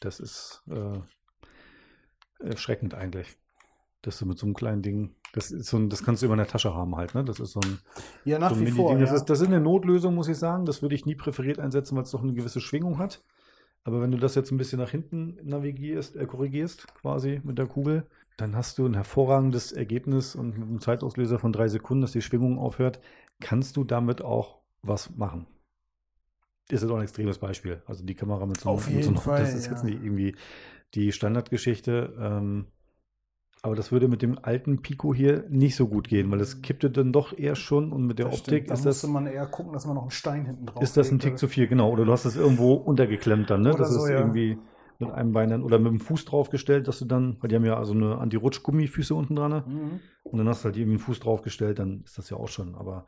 Das 0.00 0.20
ist 0.20 0.62
äh, 0.68 1.00
erschreckend 2.44 2.94
eigentlich. 2.94 3.36
Dass 4.02 4.18
du 4.18 4.26
mit 4.26 4.38
so 4.38 4.46
einem 4.46 4.54
kleinen 4.54 4.82
Ding, 4.82 5.16
das 5.32 5.48
so 5.48 5.78
ein, 5.78 5.88
das 5.88 6.02
kannst 6.04 6.22
du 6.22 6.30
in 6.30 6.36
der 6.36 6.46
Tasche 6.46 6.74
haben 6.74 6.94
halt, 6.94 7.14
ne? 7.14 7.24
Das 7.24 7.40
ist 7.40 7.52
so 7.52 7.60
ein, 7.60 7.78
Ja, 8.24 8.38
nach 8.38 8.50
so 8.50 8.56
ein 8.56 8.66
wie 8.66 8.70
vor. 8.70 8.90
Mini-Ding. 8.90 9.00
Das, 9.00 9.10
ja. 9.10 9.16
ist, 9.16 9.24
das 9.30 9.40
ist 9.40 9.46
eine 9.46 9.60
Notlösung, 9.60 10.14
muss 10.14 10.28
ich 10.28 10.36
sagen. 10.36 10.66
Das 10.66 10.82
würde 10.82 10.94
ich 10.94 11.06
nie 11.06 11.14
präferiert 11.14 11.58
einsetzen, 11.58 11.96
weil 11.96 12.04
es 12.04 12.10
doch 12.10 12.22
eine 12.22 12.34
gewisse 12.34 12.60
Schwingung 12.60 12.98
hat. 12.98 13.24
Aber 13.84 14.00
wenn 14.00 14.10
du 14.10 14.16
das 14.18 14.34
jetzt 14.34 14.50
ein 14.50 14.56
bisschen 14.56 14.78
nach 14.80 14.90
hinten 14.90 15.38
navigierst, 15.42 16.16
äh, 16.16 16.26
korrigierst, 16.26 16.86
quasi 16.94 17.40
mit 17.44 17.58
der 17.58 17.66
Kugel, 17.66 18.06
dann 18.36 18.56
hast 18.56 18.78
du 18.78 18.86
ein 18.86 18.94
hervorragendes 18.94 19.72
Ergebnis 19.72 20.34
und 20.34 20.58
mit 20.58 20.66
einem 20.68 20.80
Zeitauslöser 20.80 21.38
von 21.38 21.52
drei 21.52 21.68
Sekunden, 21.68 22.00
dass 22.02 22.12
die 22.12 22.22
Schwingung 22.22 22.58
aufhört, 22.58 23.00
kannst 23.40 23.76
du 23.76 23.84
damit 23.84 24.22
auch 24.22 24.60
was 24.82 25.14
machen. 25.16 25.46
Ist 26.70 26.80
jetzt 26.82 26.90
auch 26.90 26.96
ein 26.96 27.02
extremes 27.02 27.38
Beispiel. 27.38 27.82
Also 27.86 28.04
die 28.04 28.14
Kamera 28.14 28.46
mit 28.46 28.58
so 28.60 28.70
Auf 28.70 28.86
mit 28.86 28.94
so 28.94 29.00
jeden 29.00 29.08
einem- 29.16 29.22
Fall, 29.22 29.40
Das 29.42 29.54
ist 29.54 29.66
jetzt 29.66 29.84
ja. 29.84 29.90
nicht 29.90 30.02
irgendwie 30.02 30.34
die 30.94 31.12
Standardgeschichte. 31.12 32.14
Ähm, 32.18 32.66
aber 33.64 33.74
das 33.74 33.92
würde 33.92 34.08
mit 34.08 34.20
dem 34.20 34.38
alten 34.42 34.82
Pico 34.82 35.14
hier 35.14 35.46
nicht 35.48 35.74
so 35.74 35.88
gut 35.88 36.06
gehen, 36.06 36.30
weil 36.30 36.38
es 36.42 36.60
kippte 36.60 36.90
dann 36.90 37.14
doch 37.14 37.32
eher 37.36 37.56
schon 37.56 37.94
und 37.94 38.06
mit 38.06 38.18
der 38.18 38.26
Das 38.26 38.40
Optik 38.40 38.64
stimmt. 38.64 38.68
Da 38.68 38.74
ist 38.74 38.84
das, 38.84 38.96
musste 38.96 39.08
man 39.08 39.26
eher 39.26 39.46
gucken, 39.46 39.72
dass 39.72 39.86
man 39.86 39.94
noch 39.94 40.02
einen 40.02 40.10
Stein 40.10 40.44
hinten 40.44 40.66
drauf 40.66 40.82
ist 40.82 40.98
das 40.98 41.10
ein 41.10 41.18
Tick 41.18 41.38
zu 41.38 41.48
viel, 41.48 41.66
genau. 41.66 41.90
Oder 41.90 42.04
du 42.04 42.12
hast 42.12 42.26
es 42.26 42.36
irgendwo 42.36 42.74
untergeklemmt 42.74 43.48
dann, 43.48 43.62
ne? 43.62 43.70
Oder 43.70 43.84
das 43.84 43.94
so, 43.94 44.04
ist 44.04 44.10
ja. 44.10 44.18
irgendwie 44.18 44.58
mit 44.98 45.10
einem 45.10 45.32
Bein 45.32 45.48
dann 45.48 45.62
oder 45.62 45.78
mit 45.78 45.92
dem 45.92 46.00
Fuß 46.00 46.26
draufgestellt, 46.26 46.88
dass 46.88 46.98
du 46.98 47.06
dann, 47.06 47.38
weil 47.40 47.48
die 47.48 47.56
haben 47.56 47.64
ja 47.64 47.78
also 47.78 47.94
eine 47.94 48.18
Anti-Rutsch-Gummifüße 48.18 49.14
unten 49.14 49.34
dran, 49.34 49.50
ne? 49.50 49.64
Mhm. 49.66 50.00
Und 50.24 50.38
dann 50.38 50.46
hast 50.46 50.60
du 50.60 50.66
halt 50.66 50.76
irgendwie 50.76 50.98
einen 50.98 51.06
Fuß 51.06 51.20
draufgestellt, 51.20 51.78
dann 51.78 52.02
ist 52.04 52.18
das 52.18 52.28
ja 52.28 52.36
auch 52.36 52.48
schon. 52.48 52.74
Aber 52.74 53.06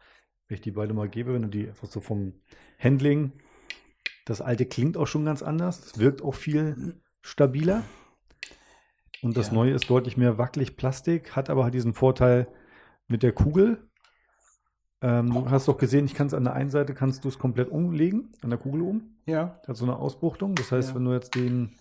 wenn 0.49 0.55
ich 0.55 0.63
die 0.63 0.71
beide 0.71 0.95
mal 0.95 1.11
gebe, 1.11 1.35
wenn 1.35 1.43
du 1.43 1.49
die 1.49 1.69
einfach 1.69 1.87
so 1.87 2.01
vom 2.01 2.33
Handling, 2.79 3.33
das 4.25 4.41
alte 4.41 4.65
klingt 4.65 4.97
auch 4.97 5.07
schon 5.07 5.27
ganz 5.27 5.43
anders, 5.43 5.85
es 5.85 5.99
wirkt 5.99 6.23
auch 6.23 6.35
viel 6.35 6.95
stabiler. 7.21 7.83
Und 9.23 9.37
das 9.37 9.49
Ja. 9.49 9.55
neue 9.55 9.73
ist 9.73 9.89
deutlich 9.91 10.17
mehr 10.17 10.39
wackelig 10.39 10.77
Plastik, 10.77 11.35
hat 11.37 11.51
aber 11.51 11.65
halt 11.65 11.75
diesen 11.75 11.95
Vorteil 11.95 12.49
mit 13.09 13.23
der 13.23 13.33
Kugel. 13.33 13.89
Ähm, 15.03 15.33
du 15.33 15.51
hast 15.51 15.69
doch 15.69 15.77
gesehen, 15.79 16.07
ich 16.07 16.15
kann 16.15 16.27
es 16.27 16.35
an 16.35 16.45
der 16.45 16.55
einen 16.55 16.71
Seite 16.71 16.95
kannst 16.95 17.25
du 17.25 17.29
es 17.29 17.39
komplett 17.39 17.69
umlegen, 17.69 18.33
an 18.43 18.51
der 18.51 18.59
Kugel 18.59 18.83
um. 18.83 19.17
Ja. 19.27 19.61
Hat 19.67 19.77
so 19.77 19.85
eine 19.85 19.97
Ausbuchtung. 19.97 20.55
Das 20.55 20.73
heißt, 20.73 20.91
Ja. 20.91 20.95
wenn 20.95 21.05
du 21.05 21.13
jetzt 21.13 21.35
den 21.35 21.77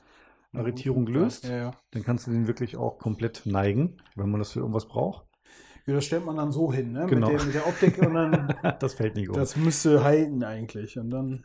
Arretierung 0.54 1.08
löst, 1.08 1.46
Ja, 1.48 1.72
dann 1.92 2.04
kannst 2.04 2.28
du 2.28 2.32
den 2.32 2.48
wirklich 2.48 2.78
auch 2.78 2.98
komplett 3.00 3.42
neigen, 3.46 3.98
wenn 4.16 4.30
man 4.30 4.40
das 4.40 4.52
für 4.52 4.60
irgendwas 4.60 4.88
braucht. 4.88 5.26
Ja, 5.86 5.94
das 5.94 6.06
stellt 6.06 6.26
man 6.26 6.36
dann 6.38 6.52
so 6.52 6.74
hin, 6.74 6.94
ne? 6.94 7.06
Genau. 7.08 7.30
Mit, 7.30 7.40
der, 7.40 7.46
mit 7.46 7.56
der 7.56 7.68
Optik 7.68 7.98
und 8.00 8.14
dann, 8.16 8.54
das 8.80 8.96
fällt 8.96 9.16
nicht 9.16 9.30
um. 9.30 9.36
das 9.36 9.56
müsste 9.56 10.04
halten 10.04 10.44
eigentlich. 10.44 10.98
Und 10.98 11.10
dann, 11.12 11.44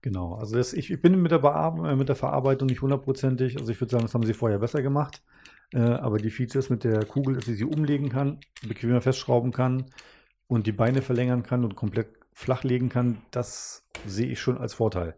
Genau, 0.00 0.34
also 0.34 0.56
das, 0.56 0.72
ich, 0.72 0.90
ich 0.90 1.02
bin 1.02 1.20
mit 1.20 1.32
der, 1.32 1.38
Bear 1.38 1.76
äh, 1.84 1.96
mit 1.96 2.08
der 2.08 2.16
Verarbeitung 2.16 2.68
nicht 2.68 2.82
hundertprozentig. 2.82 3.58
Also 3.58 3.72
ich 3.72 3.80
würde 3.80 3.90
sagen, 3.90 4.04
das 4.04 4.14
haben 4.14 4.24
sie 4.24 4.34
vorher 4.34 4.58
besser 4.58 4.82
gemacht. 4.82 5.22
Äh, 5.72 5.80
aber 5.80 6.18
die 6.18 6.30
Features 6.30 6.70
mit 6.70 6.84
der 6.84 7.04
Kugel, 7.04 7.34
dass 7.34 7.44
sie 7.44 7.54
sie 7.54 7.64
umlegen 7.64 8.08
kann, 8.08 8.38
bequemer 8.66 9.00
festschrauben 9.00 9.52
kann 9.52 9.86
und 10.46 10.66
die 10.66 10.72
Beine 10.72 11.02
verlängern 11.02 11.42
kann 11.42 11.64
und 11.64 11.76
komplett 11.76 12.08
flach 12.32 12.62
legen 12.62 12.88
kann, 12.88 13.18
das 13.32 13.84
sehe 14.06 14.28
ich 14.28 14.40
schon 14.40 14.56
als 14.56 14.74
Vorteil. 14.74 15.16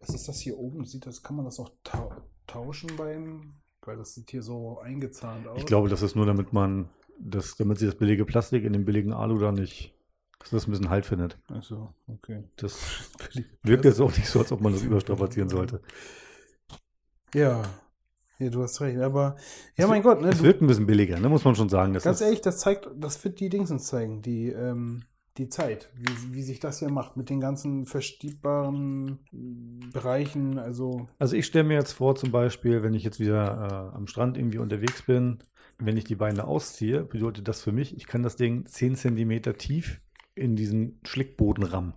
was 0.00 0.14
ist 0.14 0.26
das 0.26 0.40
hier 0.40 0.58
oben? 0.58 0.84
Sieht 0.86 1.06
das, 1.06 1.22
kann 1.22 1.36
man 1.36 1.44
das 1.44 1.60
auch 1.60 1.70
tau 1.84 2.10
tauschen 2.46 2.90
beim, 2.96 3.54
weil 3.82 3.96
das 3.96 4.14
sieht 4.14 4.30
hier 4.30 4.42
so 4.42 4.78
eingezahnt 4.78 5.46
aus. 5.46 5.58
Ich 5.58 5.66
glaube, 5.66 5.88
das 5.88 6.02
ist 6.02 6.16
nur, 6.16 6.26
damit 6.26 6.52
man, 6.52 6.88
das, 7.18 7.56
damit 7.56 7.78
sie 7.78 7.86
das 7.86 7.96
billige 7.96 8.24
Plastik 8.24 8.64
in 8.64 8.72
dem 8.72 8.84
billigen 8.84 9.12
Alu 9.12 9.38
da 9.38 9.52
nicht, 9.52 9.95
dass 10.50 10.62
das 10.62 10.68
ein 10.68 10.70
bisschen 10.72 10.90
Halt 10.90 11.06
findet. 11.06 11.38
Achso, 11.48 11.94
okay. 12.06 12.44
Das 12.56 13.10
wirkt 13.62 13.84
jetzt 13.84 14.00
auch 14.00 14.16
nicht 14.16 14.28
so, 14.28 14.40
als 14.40 14.52
ob 14.52 14.60
man 14.60 14.72
das 14.72 14.82
überstrapazieren 14.82 15.48
sollte. 15.48 15.80
Ja. 17.34 17.62
Ja, 18.38 18.50
du 18.50 18.62
hast 18.62 18.80
recht. 18.82 18.98
Aber, 18.98 19.36
ja, 19.76 19.86
mein 19.86 20.02
Gott, 20.02 20.20
ne? 20.20 20.28
Es 20.28 20.38
Du, 20.38 20.44
wirkt 20.44 20.60
ein 20.60 20.66
bisschen 20.66 20.86
billiger, 20.86 21.18
ne? 21.18 21.28
muss 21.28 21.44
man 21.44 21.54
schon 21.54 21.70
sagen. 21.70 21.94
Ganz 21.94 22.20
ehrlich, 22.20 22.42
das 22.42 22.58
zeigt, 22.58 22.88
das 22.94 23.22
wird 23.24 23.40
die 23.40 23.48
Dingsens 23.48 23.86
zeigen, 23.86 24.20
die, 24.20 24.48
ähm, 24.48 25.04
die 25.38 25.48
Zeit, 25.48 25.90
wie, 25.94 26.34
wie 26.34 26.42
sich 26.42 26.60
das 26.60 26.78
hier 26.78 26.90
macht 26.90 27.16
mit 27.16 27.30
den 27.30 27.40
ganzen 27.40 27.86
verstiebbaren 27.86 29.20
Bereichen. 29.92 30.58
Also, 30.58 31.08
Also 31.18 31.36
ich 31.36 31.46
stelle 31.46 31.64
mir 31.64 31.74
jetzt 31.74 31.92
vor, 31.92 32.14
zum 32.14 32.30
Beispiel, 32.30 32.82
wenn 32.82 32.94
ich 32.94 33.04
jetzt 33.04 33.20
wieder 33.20 33.92
äh, 33.92 33.96
am 33.96 34.06
Strand 34.06 34.36
irgendwie 34.36 34.58
unterwegs 34.58 35.02
bin, 35.02 35.38
wenn 35.78 35.96
ich 35.96 36.04
die 36.04 36.14
Beine 36.14 36.44
ausziehe, 36.44 37.04
bedeutet 37.04 37.48
das 37.48 37.62
für 37.62 37.72
mich, 37.72 37.96
ich 37.96 38.06
kann 38.06 38.22
das 38.22 38.36
Ding 38.36 38.66
10 38.66 38.96
cm 38.96 39.42
tief 39.58 40.00
in 40.36 40.54
diesen 40.54 41.00
Schlickboden 41.04 41.64
rammen. 41.64 41.94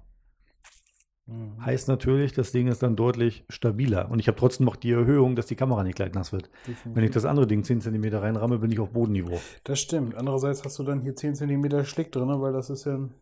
mhm. 1.28 1.64
Heißt 1.64 1.88
natürlich, 1.88 2.34
das 2.34 2.52
Ding 2.52 2.68
ist 2.68 2.82
dann 2.82 2.96
deutlich 2.96 3.46
stabiler. 3.50 4.10
Und 4.10 4.20
ich 4.20 4.28
habe 4.28 4.38
trotzdem 4.40 4.66
noch 4.66 4.76
die 4.76 4.92
Erhöhung, 4.92 5.36
dass 5.36 5.46
die 5.46 5.56
Kamera 5.56 5.84
nicht 5.84 5.96
gleich 5.96 6.14
nass 6.14 6.32
wird. 6.32 6.50
definitiv. 6.66 6.96
Wenn 6.96 7.04
ich 7.04 7.12
das 7.12 7.26
andere 7.26 7.46
Ding 7.46 7.64
10 7.64 7.82
cm 7.82 8.06
reinramme, 8.16 8.58
bin 8.60 8.72
ich 8.72 8.80
auf 8.80 8.92
Bodenniveau. 8.94 9.40
Das 9.64 9.80
stimmt. 9.80 10.16
Andererseits 10.16 10.64
hast 10.64 10.80
du 10.80 10.84
dann 10.84 11.02
hier 11.02 11.16
10 11.16 11.36
cm 11.36 11.86
Schlick 11.86 12.12
drin, 12.12 12.30
weil 12.42 12.54
das 12.54 12.70
ist 12.70 12.86
ja 12.86 12.96
ein. 12.96 13.14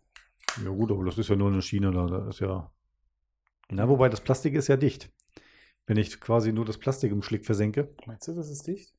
Ja 0.63 0.69
gut, 0.69 0.91
aber 0.91 1.03
das 1.05 1.17
ist 1.17 1.27
ja 1.29 1.35
nur 1.35 1.51
eine 1.51 1.61
Schiene, 1.61 1.91
da 1.91 2.29
ist 2.29 2.39
ja... 2.39 2.71
Na, 3.69 3.89
wobei 3.89 4.07
das 4.09 4.21
Plastik 4.21 4.53
ist 4.55 4.69
ja 4.69 4.77
dicht. 4.77 5.11
Wenn 5.85 5.97
ich 5.97 6.19
quasi 6.21 6.53
nur 6.53 6.65
das 6.65 6.77
Plastik 6.77 7.11
im 7.11 7.21
Schlick 7.21 7.45
versenke, 7.45 7.89
Meinst 8.05 8.27
du, 8.27 8.33
das 8.33 8.49
ist 8.49 8.65
dicht? 8.65 8.93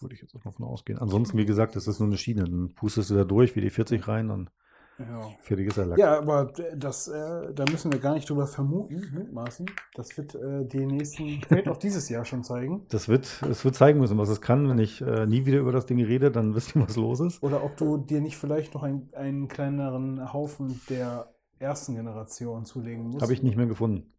würde 0.00 0.14
ich 0.14 0.20
jetzt 0.20 0.34
auch 0.36 0.42
davon 0.42 0.66
ausgehen. 0.66 0.98
Ansonsten, 0.98 1.38
wie 1.38 1.46
gesagt, 1.46 1.76
das 1.76 1.88
ist 1.88 1.98
nur 1.98 2.08
eine 2.08 2.18
Schiene. 2.18 2.44
Dann 2.44 2.74
pustest 2.74 3.10
du 3.10 3.14
da 3.14 3.24
durch, 3.24 3.56
wie 3.56 3.60
die 3.60 3.70
40 3.70 4.06
rein 4.06 4.30
und 4.30 4.50
Ja. 4.98 5.28
fertig 5.40 5.68
ist 5.68 5.76
der 5.76 5.86
Lack. 5.86 5.98
Ja, 5.98 6.18
aber 6.18 6.52
das, 6.76 7.08
äh, 7.08 7.52
da 7.52 7.64
müssen 7.70 7.92
wir 7.92 7.98
gar 7.98 8.14
nicht 8.14 8.28
drüber 8.28 8.46
vermuten, 8.46 9.02
mutmaßen. 9.12 9.66
Das 9.94 10.16
wird 10.16 10.34
äh, 10.34 10.64
die 10.64 10.86
nächsten, 10.86 11.40
vielleicht 11.46 11.68
auch 11.68 11.78
dieses 11.78 12.08
Jahr 12.08 12.24
schon 12.24 12.44
zeigen. 12.44 12.86
Das 12.90 13.08
wird, 13.08 13.42
es 13.50 13.64
wird 13.64 13.74
zeigen 13.74 13.98
müssen, 14.00 14.18
was 14.18 14.28
es 14.28 14.40
kann. 14.40 14.68
Wenn 14.68 14.78
ich 14.78 15.00
äh, 15.00 15.26
nie 15.26 15.46
wieder 15.46 15.58
über 15.58 15.72
das 15.72 15.86
Ding 15.86 16.02
rede, 16.02 16.30
dann 16.30 16.54
wisst 16.54 16.76
ihr, 16.76 16.82
was 16.82 16.96
los 16.96 17.20
ist. 17.20 17.42
Oder 17.42 17.64
ob 17.64 17.76
du 17.76 17.96
dir 17.96 18.20
nicht 18.20 18.36
vielleicht 18.36 18.74
noch 18.74 18.82
ein, 18.82 19.08
einen 19.14 19.48
kleineren 19.48 20.32
Haufen 20.32 20.80
der 20.88 21.34
ersten 21.58 21.94
Generation 21.94 22.64
zulegen 22.64 23.08
musst. 23.08 23.22
Habe 23.22 23.32
ich 23.32 23.42
nicht 23.42 23.56
mehr 23.56 23.66
gefunden. 23.66 24.12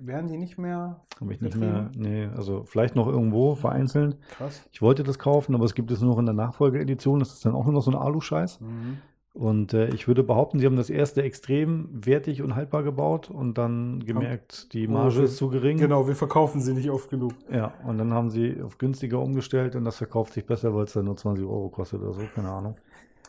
Werden 0.00 0.26
die 0.26 0.38
nicht 0.38 0.58
mehr 0.58 1.04
Habe 1.20 1.32
ich 1.32 1.40
nicht 1.40 1.56
mehr. 1.56 1.90
Nee, 1.94 2.26
also 2.26 2.64
vielleicht 2.64 2.96
noch 2.96 3.06
irgendwo 3.06 3.54
vereinzelt. 3.54 4.18
Krass. 4.30 4.68
Ich 4.72 4.82
wollte 4.82 5.04
das 5.04 5.20
kaufen, 5.20 5.54
aber 5.54 5.64
es 5.64 5.74
gibt 5.74 5.90
es 5.92 6.00
nur 6.00 6.10
noch 6.10 6.18
in 6.18 6.26
der 6.26 6.34
Nachfolgeedition. 6.34 7.20
Das 7.20 7.32
ist 7.32 7.44
dann 7.44 7.54
auch 7.54 7.64
nur 7.64 7.74
noch 7.74 7.82
so 7.82 7.92
ein 7.92 7.96
Alu-Scheiß. 7.96 8.60
Mhm. 8.60 8.98
Und 9.34 9.74
äh, 9.74 9.88
ich 9.88 10.06
würde 10.06 10.22
behaupten, 10.22 10.60
sie 10.60 10.66
haben 10.66 10.76
das 10.76 10.90
erste 10.90 11.24
extrem 11.24 11.88
wertig 11.92 12.40
und 12.40 12.54
haltbar 12.54 12.84
gebaut 12.84 13.30
und 13.30 13.58
dann 13.58 13.98
gemerkt, 14.06 14.72
die 14.72 14.86
Marge 14.86 15.22
Oh, 15.22 15.24
ist 15.24 15.36
zu 15.38 15.48
gering. 15.48 15.76
Genau, 15.76 16.06
wir 16.06 16.14
verkaufen 16.14 16.60
sie 16.60 16.72
nicht 16.72 16.88
oft 16.88 17.10
genug. 17.10 17.32
Ja, 17.50 17.74
und 17.84 17.98
dann 17.98 18.12
haben 18.12 18.30
sie 18.30 18.62
auf 18.62 18.78
günstiger 18.78 19.20
umgestellt 19.20 19.74
und 19.74 19.84
das 19.84 19.96
verkauft 19.96 20.34
sich 20.34 20.46
besser, 20.46 20.72
weil 20.72 20.84
es 20.84 20.92
dann 20.92 21.06
nur 21.06 21.16
20 21.16 21.44
Euro 21.44 21.68
kostet 21.68 22.00
oder 22.00 22.12
so, 22.12 22.20
keine 22.32 22.48
Ahnung. 22.48 22.76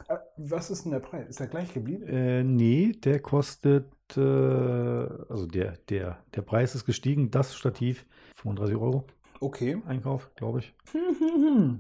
Äh, 0.08 0.18
Was 0.38 0.70
ist 0.70 0.84
denn 0.86 0.92
der 0.92 1.00
Preis? 1.00 1.28
Ist 1.28 1.40
der 1.40 1.48
gleich 1.48 1.74
geblieben? 1.74 2.04
Äh, 2.06 2.44
nee, 2.44 2.92
der 2.92 3.20
kostet, 3.20 3.88
äh, 4.16 4.20
also 4.22 5.48
der, 5.48 5.74
der, 5.90 6.20
der 6.36 6.42
Preis 6.44 6.76
ist 6.76 6.86
gestiegen, 6.86 7.32
das 7.32 7.56
Stativ 7.56 8.06
35 8.36 8.78
Euro. 8.78 9.06
Okay. 9.40 9.82
Einkauf, 9.88 10.30
glaube 10.36 10.60
ich. 10.60 10.76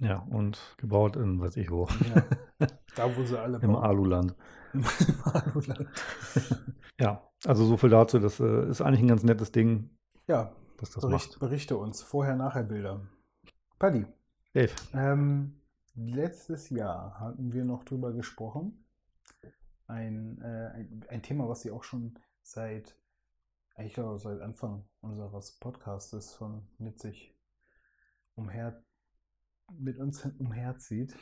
Ja, 0.00 0.26
und 0.28 0.58
gebaut 0.76 1.14
in, 1.14 1.40
weiß 1.40 1.56
ich 1.56 1.70
wo, 1.70 1.86
ja. 2.12 2.66
Da, 2.96 3.16
wo 3.16 3.24
sie 3.24 3.38
alle 3.38 3.58
im 3.58 3.72
bauen. 3.72 3.84
Aluland. 3.84 4.34
Im 4.72 4.84
Aluland. 5.24 5.88
Ja, 7.00 7.28
also 7.44 7.64
so 7.66 7.76
viel 7.76 7.90
dazu. 7.90 8.20
Das 8.20 8.38
äh, 8.38 8.68
ist 8.68 8.80
eigentlich 8.80 9.00
ein 9.00 9.08
ganz 9.08 9.24
nettes 9.24 9.50
Ding, 9.50 9.90
Ja, 10.28 10.54
was 10.78 10.90
das 10.92 11.02
bericht, 11.02 11.30
macht. 11.30 11.40
berichte 11.40 11.76
uns. 11.76 12.02
Vorher-Nachher-Bilder. 12.02 13.00
Paddy, 13.80 14.06
Dave, 14.52 14.70
ähm, 14.92 15.60
letztes 15.96 16.70
Jahr 16.70 17.18
hatten 17.18 17.52
wir 17.52 17.64
noch 17.64 17.82
drüber 17.82 18.12
gesprochen. 18.12 18.86
Ein, 19.88 20.40
äh, 20.40 20.68
ein, 20.72 21.04
ein 21.08 21.22
Thema, 21.22 21.48
was 21.48 21.62
sie 21.62 21.72
auch 21.72 21.82
schon 21.82 22.16
seit, 22.42 22.96
ich 23.78 23.92
glaube, 23.94 24.20
seit 24.20 24.40
Anfang 24.40 24.84
unseres 25.00 25.58
Podcastes 25.58 26.38
mit 26.78 27.00
sich 27.00 27.36
umher, 28.36 28.84
mit 29.76 29.98
uns 29.98 30.24
umherzieht. 30.38 31.16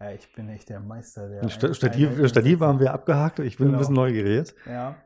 Ja, 0.00 0.10
ich 0.10 0.30
bin 0.34 0.48
echt 0.50 0.68
der 0.68 0.80
Meister 0.80 1.28
der. 1.28 1.48
Stativ, 1.48 2.28
Stativ 2.28 2.60
haben 2.60 2.80
wir 2.80 2.92
abgehakt. 2.92 3.38
Ich 3.38 3.56
bin 3.56 3.66
Genau. 3.68 3.76
ein 3.76 3.80
bisschen 3.80 3.94
neugierig. 3.94 4.54
Ja. 4.66 4.96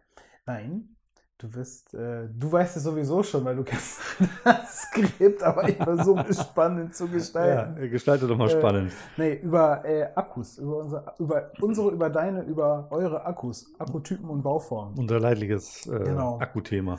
Nein. 0.46 0.96
Du 1.38 1.55
wirst, 1.55 1.94
äh, 1.94 2.29
du 2.31 2.53
weißt 2.53 2.76
es 2.76 2.83
sowieso 2.83 3.22
schon, 3.22 3.42
weil 3.46 3.57
du 3.57 3.62
kennst 3.64 3.98
das 4.44 4.83
Skript, 4.83 5.42
aber 5.42 5.66
ich 5.70 5.76
versuche 5.76 6.26
es 6.29 6.38
spannend 6.42 6.94
zu 6.94 7.07
Ja, 7.07 7.12
gestalten. 7.12 7.83
äh, 7.83 7.88
gestalte 7.88 8.26
doch 8.26 8.37
mal 8.37 8.48
Äh, 8.48 8.59
spannend. 8.59 8.92
Nee, 9.16 9.35
über 9.37 9.83
äh, 9.87 10.11
Akkus, 10.14 10.59
über 10.59 10.76
unsere, 10.79 11.14
über 11.18 11.50
unsere, 11.62 11.90
über 11.92 12.11
deine, 12.11 12.42
über 12.42 12.88
eure 12.90 13.24
Akkus, 13.24 13.72
Akkutypen 13.79 14.29
und 14.29 14.42
Bauformen. 14.42 14.98
Unser 14.98 15.18
leidliches 15.18 15.87
äh, 15.87 16.00
Genau. 16.00 16.38
Akkuthema. 16.40 16.98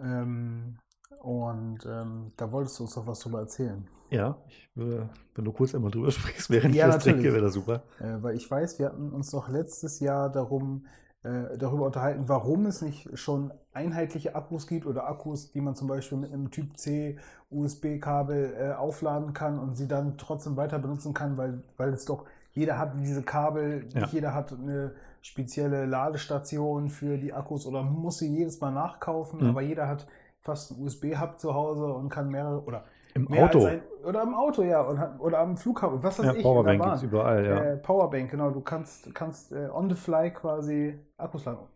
Ähm, 0.00 0.76
und 1.22 1.78
ähm, 1.86 2.32
da 2.36 2.52
wolltest 2.52 2.78
du 2.78 2.84
uns 2.84 2.94
doch 2.94 3.06
was 3.08 3.18
drüber 3.18 3.40
erzählen. 3.40 3.88
Ja, 4.10 4.36
ich 4.48 4.68
würde, 4.74 5.08
wenn 5.34 5.44
du 5.44 5.52
kurz 5.52 5.74
einmal 5.74 5.90
drüber 5.90 6.10
sprichst, 6.12 6.50
während 6.50 6.74
Ja, 6.74 6.86
ich 6.86 6.94
das 6.94 7.04
natürlich. 7.06 7.22
trinke, 7.22 7.32
wäre 7.34 7.44
das 7.44 7.54
super. 7.54 7.82
Äh, 7.98 8.22
weil 8.22 8.36
ich 8.36 8.50
weiß, 8.50 8.78
wir 8.78 8.86
hatten 8.86 9.10
uns 9.12 9.30
doch 9.30 9.48
letztes 9.48 10.00
Jahr 10.00 10.30
darum, 10.30 10.86
äh, 11.22 11.56
darüber 11.58 11.86
unterhalten, 11.86 12.28
warum 12.28 12.66
es 12.66 12.82
nicht 12.82 13.18
schon 13.18 13.52
einheitliche 13.72 14.34
Akkus 14.36 14.66
gibt 14.66 14.86
oder 14.86 15.08
Akkus, 15.08 15.50
die 15.50 15.60
man 15.60 15.74
zum 15.74 15.88
Beispiel 15.88 16.18
mit 16.18 16.32
einem 16.32 16.50
Typ 16.50 16.76
C 16.78 17.18
USB-Kabel 17.50 18.54
äh, 18.58 18.72
aufladen 18.74 19.32
kann 19.32 19.58
und 19.58 19.76
sie 19.76 19.88
dann 19.88 20.18
trotzdem 20.18 20.56
weiter 20.56 20.78
benutzen 20.78 21.14
kann, 21.14 21.36
weil, 21.36 21.62
weil 21.76 21.92
es 21.92 22.04
doch 22.04 22.26
jeder 22.52 22.78
hat 22.78 22.92
diese 23.00 23.22
Kabel, 23.22 23.86
Ja. 23.94 24.00
nicht 24.00 24.12
jeder 24.12 24.34
hat 24.34 24.52
eine 24.52 24.92
spezielle 25.20 25.84
Ladestation 25.86 26.88
für 26.88 27.18
die 27.18 27.32
Akkus 27.32 27.66
oder 27.66 27.82
muss 27.82 28.18
sie 28.18 28.28
jedes 28.34 28.60
Mal 28.60 28.70
nachkaufen, 28.70 29.40
Mhm. 29.40 29.46
aber 29.46 29.62
jeder 29.62 29.88
hat 29.88 30.06
fast 30.40 30.72
einen 30.72 30.82
USB-Hub 30.82 31.38
zu 31.40 31.54
Hause 31.54 31.86
und 31.92 32.08
kann 32.08 32.30
mehrere 32.30 32.62
oder 32.64 32.84
Im 33.16 33.26
mehr 33.28 33.44
Auto. 33.44 33.66
ein, 33.66 33.82
oder 34.04 34.22
im 34.22 34.34
Auto, 34.34 34.62
ja, 34.62 34.80
und 34.82 34.98
oder 35.20 35.38
am 35.40 35.56
Flughafen, 35.56 36.02
was 36.02 36.18
weiß 36.18 36.26
Ja, 36.26 36.32
ich, 36.34 36.42
Powerbank 36.42 36.82
gibt 36.82 36.96
es 36.96 37.02
überall, 37.02 37.44
ja. 37.44 37.56
Äh, 37.56 37.76
Powerbank, 37.78 38.30
genau. 38.30 38.50
Du 38.50 38.60
kannst, 38.60 39.14
kannst 39.14 39.52
äh, 39.52 39.68
on 39.72 39.88
the 39.88 39.96
fly 39.96 40.30
quasi 40.32 40.98
Akkus 41.16 41.44
laden. 41.44 41.66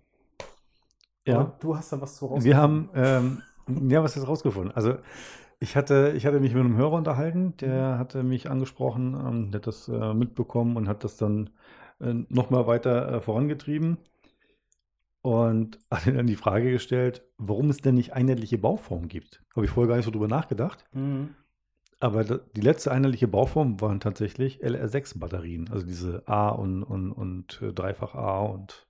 ja. 1.26 1.40
Aber 1.40 1.57
Du 1.61 1.76
hast 1.76 1.92
da 1.92 2.00
was 2.00 2.16
zu 2.16 2.31
Wir 2.44 2.57
haben, 2.57 2.90
ähm, 2.94 3.42
ja, 3.90 4.03
was 4.03 4.16
ist 4.16 4.26
rausgefunden? 4.26 4.72
Also, 4.74 4.96
ich 5.61 5.76
hatte, 5.76 6.14
ich 6.16 6.26
hatte 6.26 6.40
mich 6.40 6.55
mit 6.55 6.64
einem 6.64 6.76
Hörer 6.76 6.94
unterhalten, 6.94 7.57
der 7.59 7.98
hatte 7.98 8.22
mich 8.22 8.50
angesprochen, 8.50 9.14
ähm, 9.14 9.50
der 9.53 9.61
hat 9.61 9.66
das 9.66 9.88
äh, 9.88 10.14
mitbekommen 10.14 10.76
und 10.76 10.88
hat 10.88 11.05
das 11.05 11.16
dann 11.16 11.50
äh, 12.00 12.14
nochmal 12.29 12.66
weiter 12.66 13.14
äh, 13.16 13.20
vorangetrieben 13.20 13.98
und 15.22 15.78
hat 15.90 16.06
dann 16.06 16.26
die 16.26 16.37
Frage 16.37 16.70
gestellt, 16.70 17.22
warum 17.38 17.70
es 17.70 17.78
denn 17.78 17.94
nicht 17.94 18.12
einheitliche 18.14 18.59
Bauformen 18.59 19.09
gibt. 19.09 19.42
Habe 19.54 19.66
ich 19.66 19.70
vorher 19.72 19.88
gar 19.88 19.96
nicht 19.96 20.04
so 20.06 20.11
drüber 20.11 20.28
nachgedacht. 20.28 20.85
Mhm. 20.92 21.30
Aber 22.02 22.24
die 22.24 22.61
letzte 22.62 22.92
einheitliche 22.92 23.28
Bauform 23.28 23.78
waren 23.83 24.00
tatsächlich 24.00 24.64
LR6-Batterien, 24.64 25.68
also 25.70 25.85
diese 25.87 26.26
A 26.26 26.48
und, 26.48 26.83
und, 26.83 27.12
und 27.12 27.61
äh, 27.61 27.74
Dreifach 27.74 28.14
A 28.14 28.40
und 28.46 28.87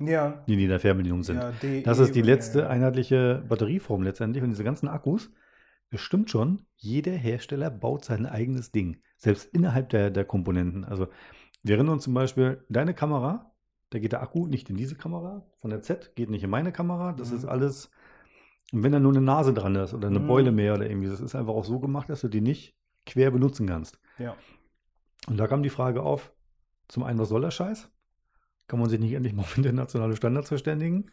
Ja. 0.00 0.42
die, 0.48 0.56
die 0.56 0.64
in 0.64 0.68
der 0.70 0.80
Fernbedienung 0.80 1.22
sind. 1.22 1.36
ja 1.36 1.52
DE, 1.62 1.82
Das 1.82 2.00
ist 2.00 2.16
die 2.16 2.20
ja, 2.20 2.26
letzte 2.26 2.60
ja. 2.60 2.68
einheitliche 2.68 3.44
Batterieform 3.48 4.02
letztendlich. 4.02 4.42
Und 4.42 4.50
diese 4.50 4.64
ganzen 4.64 4.88
Akkus, 4.88 5.30
das 5.92 6.00
stimmt 6.00 6.28
schon, 6.28 6.62
jeder 6.74 7.12
Hersteller 7.12 7.70
baut 7.70 8.04
sein 8.04 8.26
eigenes 8.26 8.72
Ding. 8.72 9.00
Selbst 9.16 9.54
innerhalb 9.54 9.90
der, 9.90 10.10
der 10.10 10.24
Komponenten. 10.24 10.84
Also 10.84 11.06
wir 11.62 11.76
erinnern 11.76 11.94
uns 11.94 12.02
zum 12.04 12.14
Beispiel, 12.14 12.64
deine 12.68 12.94
Kamera, 12.94 13.53
da 13.94 14.00
geht 14.00 14.10
der 14.12 14.22
Akku 14.22 14.46
nicht 14.48 14.68
in 14.70 14.76
diese 14.76 14.96
Kamera, 14.96 15.46
von 15.60 15.70
der 15.70 15.80
Z 15.80 16.16
geht 16.16 16.28
nicht 16.28 16.42
in 16.42 16.50
meine 16.50 16.72
Kamera. 16.72 17.12
Das 17.12 17.30
Mhm. 17.30 17.36
ist 17.36 17.44
alles, 17.44 17.90
und 18.72 18.82
wenn 18.82 18.92
da 18.92 18.98
nur 19.00 19.12
eine 19.12 19.20
Nase 19.20 19.54
dran 19.54 19.76
ist 19.76 19.94
oder 19.94 20.08
eine 20.08 20.18
Mhm. 20.18 20.26
Beule 20.26 20.52
mehr 20.52 20.74
oder 20.74 20.90
irgendwie, 20.90 21.08
das 21.08 21.20
ist 21.20 21.36
einfach 21.36 21.54
auch 21.54 21.64
so 21.64 21.78
gemacht, 21.78 22.10
dass 22.10 22.20
du 22.22 22.28
die 22.28 22.40
nicht 22.40 22.76
quer 23.06 23.30
benutzen 23.30 23.68
kannst. 23.68 24.00
Ja. 24.18 24.36
Und 25.28 25.36
da 25.36 25.46
kam 25.46 25.62
die 25.62 25.70
Frage 25.70 26.02
auf, 26.02 26.32
zum 26.88 27.04
einen, 27.04 27.20
was 27.20 27.28
soll 27.28 27.42
der 27.42 27.52
Scheiß? 27.52 27.88
Kann 28.66 28.80
man 28.80 28.90
sich 28.90 28.98
nicht 29.00 29.12
endlich 29.12 29.32
mal 29.34 29.42
auf 29.42 29.56
internationale 29.56 30.16
Standards 30.16 30.48
verständigen? 30.48 31.06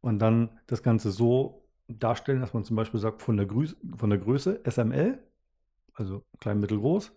Und 0.00 0.18
dann 0.18 0.58
das 0.66 0.82
Ganze 0.82 1.10
so 1.10 1.68
darstellen, 1.88 2.40
dass 2.40 2.54
man 2.54 2.64
zum 2.64 2.76
Beispiel 2.76 3.00
sagt, 3.00 3.22
von 3.22 3.36
der, 3.36 3.46
Grüß 3.46 3.76
von 3.96 4.10
der 4.10 4.18
Größe 4.18 4.64
SML, 4.64 5.18
also 5.94 6.24
klein, 6.40 6.60
mittel, 6.60 6.78
groß, 6.78 7.12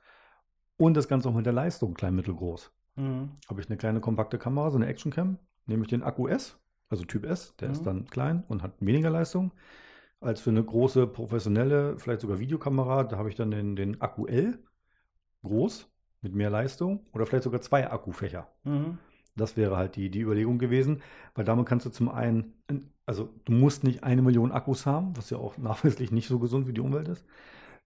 und 0.78 0.96
das 0.96 1.08
Ganze 1.08 1.30
auch 1.30 1.34
mit 1.34 1.46
der 1.46 1.54
Leistung 1.54 1.94
klein, 1.94 2.16
mittel, 2.16 2.36
groß. 2.36 2.72
Mhm. 2.98 3.32
Habe 3.50 3.62
ich 3.62 3.68
eine 3.70 3.78
kleine 3.78 4.02
kompakte 4.02 4.38
Kamera, 4.38 4.72
so 4.72 4.78
eine 4.78 4.88
Actioncam, 4.88 5.38
nehme 5.68 5.84
ich 5.84 5.90
den 5.90 6.04
Akku 6.04 6.28
S, 6.28 6.58
also 6.90 7.06
Typ 7.06 7.26
S, 7.26 7.56
der 7.58 7.70
Mhm. 7.70 7.74
ist 7.74 7.84
dann 7.86 8.06
klein 8.08 8.44
und 8.48 8.64
hat 8.64 8.74
weniger 8.82 9.10
Leistung. 9.10 9.52
Als 10.20 10.42
für 10.42 10.50
eine 10.52 10.64
große 10.64 11.08
professionelle, 11.08 12.00
vielleicht 12.00 12.22
sogar 12.22 12.40
Videokamera, 12.40 13.04
da 13.06 13.18
habe 13.18 13.30
ich 13.30 13.36
dann 13.36 13.52
den, 13.52 13.76
den 13.76 14.02
Akku 14.02 14.26
L, 14.28 14.60
groß, 15.44 15.90
mit 16.22 16.34
mehr 16.36 16.50
Leistung 16.50 17.06
oder 17.14 17.26
vielleicht 17.26 17.44
sogar 17.44 17.62
zwei 17.62 17.90
Akkufächer. 17.90 18.48
Mhm. 18.64 18.98
Das 19.36 19.56
wäre 19.58 19.78
halt 19.78 19.96
die, 19.96 20.10
die 20.10 20.22
Überlegung 20.22 20.58
gewesen, 20.60 21.02
weil 21.36 21.46
damit 21.46 21.68
kannst 21.68 21.86
du 21.86 21.92
zum 21.92 22.10
einen, 22.10 22.54
also 23.06 23.30
du 23.46 23.54
musst 23.54 23.84
nicht 23.84 24.04
eine 24.04 24.22
Million 24.24 24.52
Akkus 24.52 24.86
haben, 24.86 25.16
was 25.16 25.30
ja 25.30 25.38
auch 25.38 25.58
nachweislich 25.60 26.12
nicht 26.12 26.28
so 26.28 26.40
gesund 26.40 26.66
für 26.68 26.74
die 26.74 26.82
Umwelt 26.82 27.08
ist. 27.08 27.26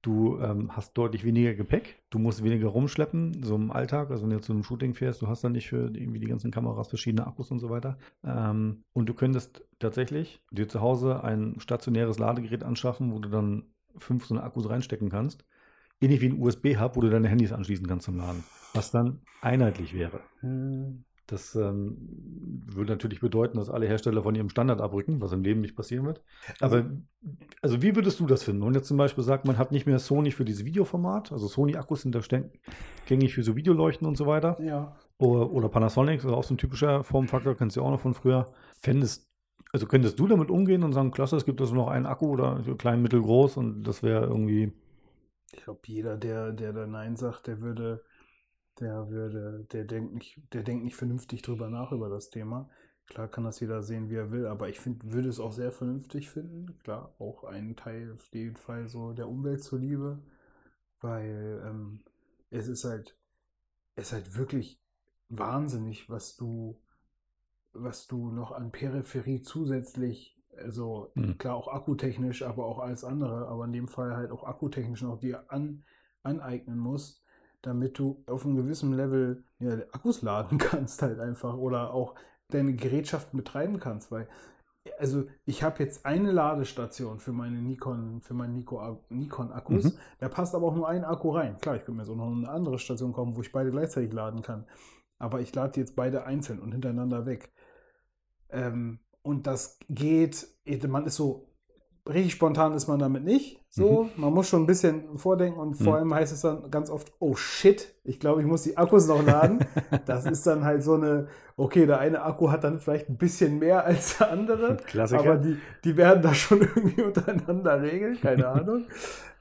Du 0.02 0.40
ähm, 0.40 0.76
hast 0.76 0.94
deutlich 0.98 1.24
weniger 1.24 1.54
Gepäck, 1.54 2.02
du 2.10 2.18
musst 2.18 2.44
weniger 2.44 2.70
rumschleppen, 2.70 3.44
so 3.44 3.56
im 3.56 3.70
Alltag, 3.70 4.10
also 4.10 4.24
wenn 4.24 4.32
du 4.32 4.42
zu 4.42 4.52
einem 4.52 4.64
Shooting 4.64 4.96
fährst, 4.96 5.22
du 5.22 5.28
hast 5.28 5.44
dann 5.44 5.52
nicht 5.52 5.70
für 5.70 5.92
irgendwie 5.94 6.20
die 6.20 6.28
ganzen 6.28 6.50
Kameras 6.50 6.88
verschiedene 6.88 7.28
Akkus 7.28 7.52
und 7.52 7.60
so 7.60 7.70
weiter. 7.70 8.00
Ähm, 8.24 8.84
und 8.94 9.10
du 9.10 9.14
könntest 9.14 9.64
tatsächlich 9.78 10.42
dir 10.50 10.68
zu 10.68 10.82
Hause 10.82 11.24
ein 11.24 11.60
stationäres 11.60 12.18
Ladegerät 12.18 12.64
anschaffen, 12.64 13.14
wo 13.14 13.20
du 13.20 13.30
dann 13.30 13.66
fünf 13.98 14.26
so 14.26 14.34
eine 14.34 14.44
Akkus 14.44 14.68
reinstecken 14.68 15.10
kannst. 15.10 15.46
Ähnlich 16.00 16.22
wie 16.22 16.30
ein 16.30 16.42
USB-Hub, 16.42 16.96
wo 16.96 17.02
du 17.02 17.10
deine 17.12 17.28
Handys 17.28 17.52
anschließen 17.52 17.86
kannst 17.86 18.06
zum 18.06 18.18
Laden. 18.18 18.44
Was 18.74 18.90
dann 18.90 19.22
einheitlich 19.42 19.94
wäre. 19.94 20.22
Mhm. 20.42 21.04
Das 21.32 21.56
ähm, 21.56 21.98
würde 22.66 22.92
natürlich 22.92 23.22
bedeuten, 23.22 23.58
dass 23.58 23.70
alle 23.70 23.88
Hersteller 23.88 24.22
von 24.22 24.36
ihrem 24.36 24.50
Standard 24.50 24.82
abrücken, 24.82 25.22
was 25.22 25.32
im 25.32 25.44
Leben 25.44 25.62
nicht 25.62 25.78
passieren 25.78 26.06
wird. 26.06 26.22
Aber 26.60 26.92
also 27.62 27.82
wie 27.82 27.96
würdest 27.96 28.20
du 28.20 28.26
das 28.26 28.44
finden? 28.44 28.66
Wenn 28.66 28.74
jetzt 28.74 28.90
zum 28.90 28.98
Beispiel 28.98 29.24
sagt, 29.24 29.46
man 29.46 29.58
hat 29.58 29.72
nicht 29.72 29.86
mehr 29.86 29.98
Sony 29.98 30.32
für 30.32 30.44
dieses 30.44 30.66
Videoformat, 30.66 31.32
also 31.32 31.48
Sony-Akkus 31.48 32.02
sind 32.02 32.14
da 32.14 32.20
gängig 33.06 33.34
für 33.34 33.44
so 33.44 33.56
Videoleuchten 33.56 34.06
und 34.06 34.18
so 34.18 34.28
weiter. 34.28 34.62
Ja. 34.62 34.94
Oder, 35.20 35.50
oder 35.52 35.70
Panasonic, 35.70 36.18
das 36.18 36.26
ist 36.26 36.32
auch 36.32 36.44
so 36.44 36.54
ein 36.54 36.58
typischer 36.58 37.06
Formfaktor, 37.06 37.56
kennst 37.56 37.78
du 37.78 37.80
ja 37.80 37.88
auch 37.88 37.92
noch 37.92 38.02
von 38.02 38.14
früher. 38.14 38.48
Fändest, 38.82 39.30
also 39.72 39.86
könntest 39.86 40.20
du 40.20 40.28
damit 40.28 40.52
umgehen 40.52 40.84
und 40.84 40.92
sagen, 40.92 41.12
klasse, 41.12 41.38
es 41.38 41.46
gibt 41.46 41.62
also 41.62 41.74
noch 41.76 41.88
einen 41.88 42.08
Akku 42.08 42.28
oder 42.28 42.62
klein, 42.78 43.02
mittel, 43.02 43.22
groß 43.22 43.56
und 43.56 43.84
das 43.84 44.04
wäre 44.04 44.26
irgendwie, 44.26 44.74
Ich 45.54 45.64
glaube, 45.64 45.80
jeder, 45.86 46.18
der, 46.18 46.52
der 46.52 46.74
da 46.74 46.88
Nein 46.88 47.16
sagt, 47.16 47.48
der 47.48 47.62
würde, 47.62 48.04
der 48.80 49.10
würde, 49.10 49.66
der 49.72 49.86
denkt 49.86 50.14
nicht, 50.14 50.42
der 50.54 50.64
denkt 50.64 50.84
nicht 50.84 50.96
vernünftig 50.96 51.42
drüber 51.42 51.70
nach 51.70 51.92
über 51.92 52.10
das 52.10 52.30
Thema. 52.30 52.70
Klar 53.08 53.28
kann 53.28 53.44
das 53.44 53.60
jeder 53.60 53.84
sehen, 53.84 54.10
wie 54.10 54.16
er 54.16 54.32
will, 54.32 54.46
aber 54.48 54.70
ich 54.70 54.80
finde, 54.80 55.12
würde 55.12 55.30
es 55.30 55.40
auch 55.40 55.52
sehr 55.52 55.72
vernünftig 55.72 56.30
finden. 56.30 56.78
Klar, 56.84 57.14
auch 57.20 57.44
einen 57.44 57.76
Teil 57.76 58.14
auf 58.14 58.30
jeden 58.34 58.56
Fall 58.56 58.88
so 58.88 59.14
der 59.14 59.28
Umwelt 59.28 59.64
zuliebe, 59.64 60.20
weil 61.02 61.64
ähm, 61.66 62.04
es 62.50 62.68
ist 62.68 62.86
halt, 62.86 63.18
es 63.96 64.08
ist 64.08 64.14
halt 64.14 64.38
wirklich 64.38 64.82
wahnsinnig, 65.30 66.10
was 66.10 66.38
du, 66.38 66.80
was 67.74 68.08
du 68.08 68.32
noch 68.32 68.52
an 68.52 68.72
Peripherie 68.72 69.42
zusätzlich, 69.42 70.38
also 70.58 71.14
Mhm. 71.16 71.38
klar 71.38 71.56
auch 71.56 71.68
akkutechnisch, 71.70 72.44
aber 72.44 72.66
auch 72.66 72.80
alles 72.80 73.04
andere, 73.04 73.48
aber 73.48 73.66
in 73.66 73.74
dem 73.74 73.88
Fall 73.88 74.16
halt 74.16 74.32
auch 74.32 74.44
akkutechnisch 74.44 75.02
noch 75.02 75.20
dir 75.20 75.52
an, 75.52 75.84
aneignen 76.24 76.78
musst, 76.78 77.24
damit 77.62 78.00
du 78.00 78.24
auf 78.28 78.46
einem 78.46 78.56
gewissen 78.56 78.94
Level 78.94 79.44
ja, 79.60 79.74
Akkus 79.92 80.22
laden 80.22 80.58
kannst 80.58 81.02
halt 81.02 81.20
einfach 81.20 81.56
oder 81.56 81.94
auch 81.94 82.16
deine 82.50 82.74
Gerätschaften 82.74 83.38
betreiben 83.38 83.80
kannst, 83.80 84.12
weil 84.12 84.28
also 84.98 85.26
ich 85.46 85.64
habe 85.64 85.84
jetzt 85.84 86.06
eine 86.06 86.32
Ladestation 86.32 87.20
für 87.20 87.34
meine 87.34 87.62
Nikon, 87.62 88.22
für 88.22 88.34
meinen 88.34 88.56
Nico, 88.56 89.04
Nikon 89.10 89.52
Akkus. 89.52 89.86
Mhm. 89.86 89.98
Da 90.20 90.30
passt 90.30 90.56
aber 90.56 90.68
auch 90.68 90.76
nur 90.76 90.88
ein 90.88 91.06
Akku 91.06 91.30
rein. 91.30 91.58
Klar, 91.60 91.76
ich 91.76 91.86
könnte 91.86 92.00
mir 92.00 92.06
so 92.06 92.16
noch 92.16 92.32
eine 92.32 92.50
andere 92.50 92.80
Station 92.80 93.14
kaufen, 93.14 93.36
wo 93.36 93.42
ich 93.42 93.52
beide 93.52 93.70
gleichzeitig 93.70 94.12
laden 94.12 94.42
kann. 94.42 94.66
Aber 95.20 95.40
ich 95.40 95.54
lade 95.54 95.80
jetzt 95.80 95.96
beide 95.96 96.26
einzeln 96.26 96.60
und 96.60 96.72
hintereinander 96.72 97.28
weg. 97.28 97.52
Ähm, 98.50 99.00
und 99.22 99.46
das 99.46 99.78
geht, 99.88 100.48
man 100.88 101.06
ist 101.06 101.16
so, 101.16 101.48
richtig 102.08 102.34
spontan 102.34 102.74
ist 102.74 102.88
man 102.88 103.00
damit 103.00 103.24
nicht. 103.24 103.60
So, 103.70 104.12
man 104.18 104.34
muss 104.34 104.50
schon 104.50 104.64
ein 104.64 104.68
bisschen 104.68 105.18
vordenken 105.18 105.60
und 105.60 105.76
vor 105.76 105.94
Mhm. 105.94 105.98
allem 105.98 106.14
heißt 106.14 106.34
es 106.34 106.42
dann 106.42 106.70
ganz 106.72 106.90
oft, 106.90 107.14
oh 107.20 107.36
shit, 107.36 107.96
ich 108.04 108.20
glaube, 108.20 108.42
ich 108.42 108.48
muss 108.48 108.64
die 108.64 108.78
Akkus 108.78 109.08
noch 109.08 109.22
laden. 109.24 109.66
das 110.06 110.26
ist 110.26 110.46
dann 110.46 110.64
halt 110.66 110.84
so 110.84 110.96
eine, 110.96 111.28
okay, 111.56 111.86
der 111.86 112.00
eine 112.00 112.24
Akku 112.24 112.50
hat 112.52 112.64
dann 112.64 112.80
vielleicht 112.80 113.10
ein 113.10 113.18
bisschen 113.18 113.60
mehr 113.60 113.86
als 113.86 114.18
der 114.18 114.32
andere, 114.32 114.78
Klassiker. 114.88 115.20
aber 115.20 115.38
die, 115.38 115.62
die 115.86 115.96
werden 115.96 116.22
das 116.22 116.38
schon 116.38 116.62
irgendwie 116.76 117.02
untereinander 117.02 117.82
regeln, 117.82 118.20
keine 118.20 118.48
Ahnung. 118.48 118.86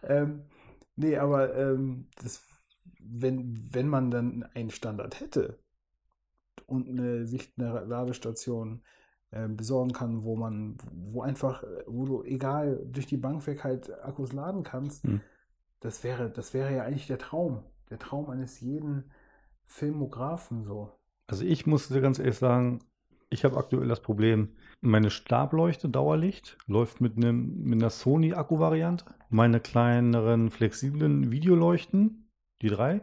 ähm, 0.02 0.42
nee, 0.96 1.16
aber 1.16 1.54
ähm, 1.56 2.08
das, 2.22 2.42
wenn, 3.00 3.68
wenn 3.72 3.88
man 3.88 4.10
dann 4.10 4.44
einen 4.54 4.70
Standard 4.70 5.20
hätte 5.20 5.58
und 6.66 6.88
eine 6.88 7.26
eine 7.58 7.84
Ladestation 7.86 8.82
äh, 8.84 8.99
besorgen 9.48 9.92
kann, 9.92 10.24
wo 10.24 10.36
man, 10.36 10.76
wo 10.92 11.22
einfach, 11.22 11.62
äh, 11.62 11.84
wo 11.86 12.04
du 12.04 12.22
egal 12.24 12.84
durch 12.90 13.06
die 13.06 13.16
Bank 13.16 13.46
weg 13.46 13.64
halt 13.64 13.92
Akkus 14.04 14.32
laden 14.32 14.62
kannst, 14.62 15.04
Hm. 15.04 15.20
das 15.80 16.02
wäre, 16.04 16.30
das 16.30 16.52
wäre 16.54 16.74
ja 16.74 16.84
eigentlich 16.84 17.06
der 17.06 17.18
Traum. 17.18 17.62
Der 17.90 17.98
Traum 17.98 18.30
eines 18.30 18.60
jeden 18.60 19.04
Filmografen 19.66 20.64
so. 20.64 20.90
Also 21.26 21.44
ich 21.44 21.66
muss 21.66 21.88
dir 21.88 22.00
ganz 22.00 22.18
ehrlich 22.18 22.38
sagen, 22.38 22.80
ich 23.30 23.44
habe 23.44 23.56
aktuell 23.56 23.86
das 23.86 24.00
Problem, 24.00 24.56
meine 24.80 25.10
Stableuchte 25.10 25.88
Dauerlicht 25.88 26.58
läuft 26.66 27.00
mit, 27.00 27.16
einem, 27.16 27.62
mit 27.62 27.80
einer 27.80 27.90
Sony-Akku-Variante. 27.90 29.04
Meine 29.28 29.60
kleineren 29.60 30.50
flexiblen 30.50 31.30
Videoleuchten, 31.30 32.28
die 32.62 32.68
drei, 32.68 33.02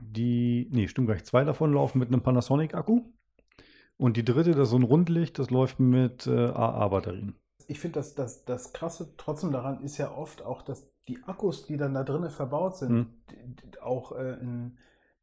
die, 0.00 0.68
nee, 0.70 0.86
stimmt 0.86 1.08
gar 1.08 1.14
nicht, 1.14 1.26
zwei 1.26 1.42
davon 1.44 1.72
laufen 1.72 1.98
mit 1.98 2.08
einem 2.08 2.22
Panasonic-Akku. 2.22 3.02
Und 3.98 4.16
die 4.16 4.24
dritte, 4.24 4.52
das 4.52 4.64
ist 4.68 4.70
so 4.70 4.76
ein 4.76 4.82
Rundlicht, 4.82 5.38
das 5.38 5.50
läuft 5.50 5.80
mit 5.80 6.26
äh, 6.26 6.30
AA-Batterien. 6.48 7.34
Ich 7.66 7.80
finde, 7.80 7.98
dass 8.00 8.14
das, 8.14 8.44
das 8.44 8.72
Krasse 8.72 9.14
trotzdem 9.16 9.52
daran 9.52 9.80
ist 9.80 9.98
ja 9.98 10.14
oft 10.14 10.42
auch, 10.42 10.62
dass 10.62 10.86
die 11.08 11.22
Akkus, 11.24 11.66
die 11.66 11.76
dann 11.76 11.94
da 11.94 12.04
drinnen 12.04 12.30
verbaut 12.30 12.76
sind, 12.76 12.90
Hm. 12.90 13.06
d- 13.30 13.70
d- 13.70 13.78
auch 13.80 14.12
äh, 14.12 14.34
in, 14.40 14.76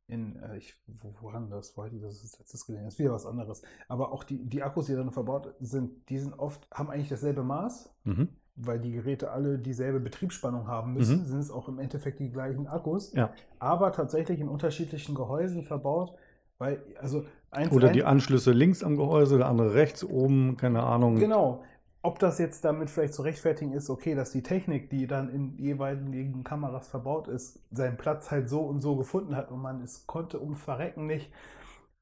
in 0.07 0.35
äh, 0.41 0.57
ich, 0.57 0.73
wo, 0.87 1.13
woran 1.21 1.49
das, 1.49 1.69
ich 1.91 2.01
das 2.01 2.21
als 2.21 2.39
letztes 2.39 2.65
gesehen? 2.65 2.83
Das 2.83 2.95
ist 2.95 2.99
wieder 2.99 3.13
was 3.13 3.25
anderes. 3.25 3.61
Aber 3.87 4.11
auch 4.11 4.23
die, 4.23 4.43
die 4.49 4.63
Akkus, 4.63 4.87
die 4.87 4.95
dann 4.95 5.11
verbaut 5.11 5.53
sind, 5.59 6.09
die 6.09 6.17
sind 6.17 6.37
oft, 6.39 6.67
haben 6.73 6.89
eigentlich 6.89 7.09
dasselbe 7.09 7.43
Maß, 7.43 7.93
Mhm. 8.05 8.29
weil 8.55 8.79
die 8.79 8.91
Geräte 8.91 9.31
alle 9.31 9.57
dieselbe 9.59 9.99
Betriebsspannung 9.99 10.67
haben 10.67 10.93
müssen, 10.93 11.19
Mhm. 11.21 11.25
sind 11.25 11.39
es 11.39 11.51
auch 11.51 11.67
im 11.69 11.79
Endeffekt 11.79 12.19
die 12.19 12.29
gleichen 12.31 12.67
Akkus, 12.67 13.13
Ja. 13.13 13.31
aber 13.59 13.91
tatsächlich 13.93 14.39
in 14.39 14.49
unterschiedlichen 14.49 15.15
Gehäusen 15.15 15.63
verbaut, 15.63 16.13
weil, 16.57 16.83
also 16.99 17.25
eins, 17.53 17.71
Oder 17.71 17.87
ein- 17.87 17.93
die 17.93 18.03
Anschlüsse 18.03 18.51
links 18.51 18.83
am 18.83 18.97
Gehäuse, 18.97 19.37
der 19.37 19.47
andere 19.47 19.73
rechts 19.73 20.03
oben, 20.03 20.57
keine 20.57 20.83
Ahnung. 20.83 21.15
Genau. 21.17 21.63
Ob 22.05 22.19
das 22.19 22.37
jetzt 22.37 22.65
damit 22.65 22.89
vielleicht 22.89 23.13
zu 23.13 23.21
rechtfertigen 23.21 23.71
ist, 23.71 23.89
okay, 23.89 24.13
dass 24.13 24.31
die 24.31 24.43
Technik, 24.43 24.89
die 24.89 25.07
dann 25.07 25.29
in 25.29 25.57
jeweiligen 25.57 26.43
Kameras 26.43 26.87
verbaut 26.89 27.29
ist, 27.29 27.61
seinen 27.71 27.95
Platz 27.95 28.29
halt 28.29 28.49
so 28.49 28.61
und 28.61 28.81
so 28.81 28.97
gefunden 28.97 29.35
hat 29.37 29.51
und 29.51 29.61
man 29.61 29.81
es 29.81 30.05
konnte 30.05 30.39
um 30.39 30.55
Verrecken 30.55 31.05
nicht 31.07 31.31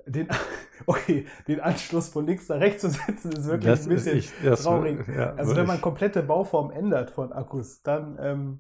den, 0.07 0.27
okay, 0.87 1.27
den 1.47 1.59
Anschluss 1.59 2.09
von 2.09 2.25
links 2.25 2.49
nach 2.49 2.59
rechts 2.59 2.81
zu 2.81 2.89
setzen, 2.89 3.31
ist 3.33 3.45
wirklich 3.45 3.71
Das 3.71 3.83
ein 3.83 3.89
bisschen 3.89 4.23
das- 4.43 4.63
traurig. 4.63 5.07
ja, 5.07 5.33
also 5.35 5.55
wenn 5.55 5.67
man 5.67 5.79
komplette 5.81 6.23
Bauform 6.23 6.71
ändert 6.71 7.11
von 7.11 7.31
Akkus, 7.31 7.83
dann 7.83 8.17
ähm, 8.19 8.59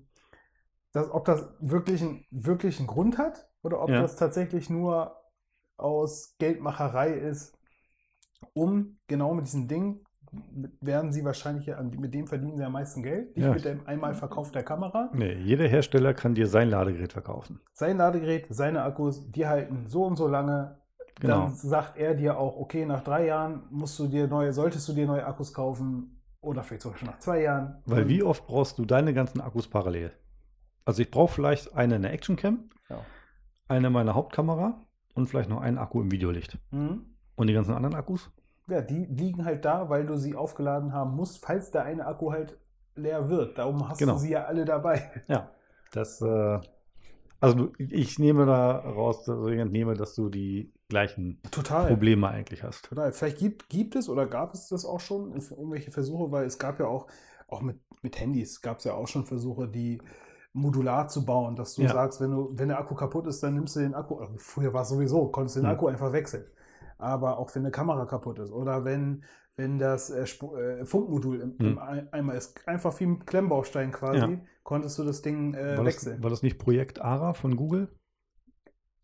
das, 0.93 1.09
ob 1.09 1.25
das 1.25 1.49
wirklich, 1.59 2.03
ein, 2.03 2.23
wirklich 2.29 2.77
einen 2.77 2.87
Grund 2.87 3.17
hat 3.17 3.49
oder 3.63 3.81
ob 3.81 3.89
Ja. 3.89 4.01
das 4.03 4.15
tatsächlich 4.17 4.69
nur 4.69 5.15
aus 5.81 6.35
Geldmacherei 6.39 7.11
ist, 7.11 7.57
um 8.53 8.97
genau 9.07 9.33
mit 9.33 9.45
diesem 9.45 9.67
Ding 9.67 10.01
werden 10.79 11.11
sie 11.11 11.25
wahrscheinlich, 11.25 11.69
mit 11.97 12.13
dem 12.13 12.25
verdienen 12.25 12.57
sie 12.57 12.63
am 12.63 12.71
meisten 12.71 13.03
Geld, 13.03 13.35
nicht 13.35 13.45
Ja. 13.45 13.53
mit 13.53 13.65
dem 13.65 13.85
einmal 13.85 14.13
Verkauf 14.13 14.51
der 14.51 14.63
Kamera. 14.63 15.09
Nee, 15.13 15.33
jeder 15.33 15.67
Hersteller 15.67 16.13
kann 16.13 16.35
dir 16.35 16.47
sein 16.47 16.69
Ladegerät 16.69 17.11
verkaufen. 17.11 17.59
Sein 17.73 17.97
Ladegerät, 17.97 18.45
seine 18.49 18.83
Akkus, 18.83 19.29
die 19.29 19.45
halten 19.45 19.87
so 19.87 20.05
und 20.05 20.15
so 20.15 20.27
lange. 20.27 20.79
Genau. 21.19 21.41
Dann 21.47 21.53
sagt 21.55 21.97
er 21.97 22.15
dir 22.15 22.37
auch, 22.37 22.55
okay, 22.55 22.85
nach 22.85 23.03
drei 23.03 23.25
Jahren 23.27 23.63
musst 23.69 23.99
du 23.99 24.07
dir 24.07 24.27
neue, 24.27 24.53
solltest 24.53 24.87
du 24.87 24.93
dir 24.93 25.05
neue 25.05 25.25
Akkus 25.25 25.53
kaufen 25.53 26.21
oder 26.39 26.63
vielleicht 26.63 26.83
sogar 26.83 26.97
schon 26.97 27.09
nach 27.09 27.19
zwei 27.19 27.41
Jahren. 27.41 27.81
Weil 27.85 28.07
wie 28.07 28.23
oft 28.23 28.47
brauchst 28.47 28.79
du 28.79 28.85
deine 28.85 29.13
ganzen 29.13 29.41
Akkus 29.41 29.67
parallel? 29.67 30.11
Also 30.85 31.01
ich 31.01 31.11
brauche 31.11 31.33
vielleicht 31.33 31.75
eine 31.75 31.97
in 31.97 32.01
der 32.03 32.13
Actioncam, 32.13 32.69
Ja. 32.89 32.99
eine 33.67 33.87
in 33.87 33.93
meiner 33.93 34.15
Hauptkamera 34.15 34.81
und 35.13 35.27
vielleicht 35.27 35.49
noch 35.49 35.61
einen 35.61 35.77
Akku 35.77 36.01
im 36.01 36.11
Videolicht. 36.11 36.57
Mhm. 36.71 37.05
Und 37.35 37.47
die 37.47 37.53
ganzen 37.53 37.73
anderen 37.73 37.95
Akkus? 37.95 38.29
Ja, 38.67 38.81
die 38.81 39.05
liegen 39.05 39.43
halt 39.45 39.65
da, 39.65 39.89
weil 39.89 40.05
du 40.05 40.17
sie 40.17 40.35
aufgeladen 40.35 40.93
haben 40.93 41.15
musst, 41.15 41.43
falls 41.43 41.71
der 41.71 41.83
eine 41.83 42.05
Akku 42.05 42.31
halt 42.31 42.57
leer 42.95 43.29
wird. 43.29 43.57
Darum 43.57 43.87
hast 43.89 43.97
Genau. 43.99 44.13
du 44.13 44.19
sie 44.19 44.31
ja 44.31 44.45
alle 44.45 44.65
dabei. 44.65 45.09
Ja. 45.27 45.49
Das, 45.91 46.21
äh, 46.21 46.59
also 47.39 47.71
ich 47.77 48.19
nehme 48.19 48.45
da 48.45 48.77
raus, 48.77 49.27
also 49.27 49.47
ich 49.47 49.59
entnehme, 49.59 49.95
dass 49.95 50.13
du 50.15 50.29
die 50.29 50.71
gleichen 50.89 51.41
Total. 51.51 51.87
Probleme 51.87 52.27
eigentlich 52.27 52.63
hast. 52.63 52.85
Total. 52.85 53.11
Vielleicht 53.11 53.39
gibt, 53.39 53.69
gibt 53.69 53.95
es 53.95 54.07
oder 54.07 54.27
gab 54.27 54.53
es 54.53 54.67
das 54.67 54.85
auch 54.85 54.99
schon, 54.99 55.31
irgendwelche 55.33 55.91
Versuche, 55.91 56.31
weil 56.31 56.45
es 56.45 56.59
gab 56.59 56.79
ja 56.79 56.85
auch, 56.85 57.07
auch 57.47 57.61
mit, 57.61 57.79
mit 58.03 58.19
Handys 58.19 58.61
gab 58.61 58.77
es 58.77 58.83
ja 58.83 58.93
auch 58.93 59.07
schon 59.07 59.25
Versuche, 59.25 59.67
die 59.67 60.01
modular 60.53 61.07
zu 61.07 61.25
bauen, 61.25 61.55
dass 61.55 61.75
du 61.75 61.83
Ja. 61.83 61.93
sagst, 61.93 62.19
wenn, 62.21 62.31
du, 62.31 62.49
wenn 62.53 62.67
der 62.67 62.79
Akku 62.79 62.93
kaputt 62.95 63.27
ist, 63.27 63.41
dann 63.41 63.53
nimmst 63.53 63.75
du 63.75 63.79
den 63.79 63.95
Akku, 63.95 64.17
also 64.19 64.33
früher 64.37 64.73
war 64.73 64.81
es 64.81 64.89
sowieso, 64.89 65.29
konntest 65.29 65.55
du 65.55 65.61
den 65.61 65.67
Hm. 65.69 65.73
Akku 65.75 65.87
einfach 65.87 66.11
wechseln. 66.11 66.45
Aber 66.97 67.37
auch 67.39 67.53
wenn 67.55 67.63
eine 67.63 67.71
Kamera 67.71 68.05
kaputt 68.05 68.37
ist 68.39 68.51
oder 68.51 68.83
wenn, 68.85 69.23
wenn 69.55 69.79
das 69.79 70.09
äh, 70.09 70.23
äh, 70.23 70.85
Funkmodul 70.85 71.39
im, 71.41 71.55
im 71.57 71.65
Hm. 71.67 71.79
Ei- 71.79 72.07
Eimer 72.11 72.35
ist, 72.35 72.67
einfach 72.67 72.99
wie 72.99 73.05
ein 73.05 73.25
Klemmbaustein 73.25 73.91
quasi, 73.91 74.19
Ja. 74.19 74.39
konntest 74.63 74.97
du 74.99 75.03
das 75.03 75.21
Ding 75.21 75.53
äh, 75.53 75.77
War 75.77 75.83
das, 75.83 75.85
wechseln. 75.85 76.21
war 76.23 76.29
das 76.29 76.43
nicht 76.43 76.59
Projekt 76.59 76.99
ARA 77.01 77.33
von 77.33 77.55
Google? 77.55 77.87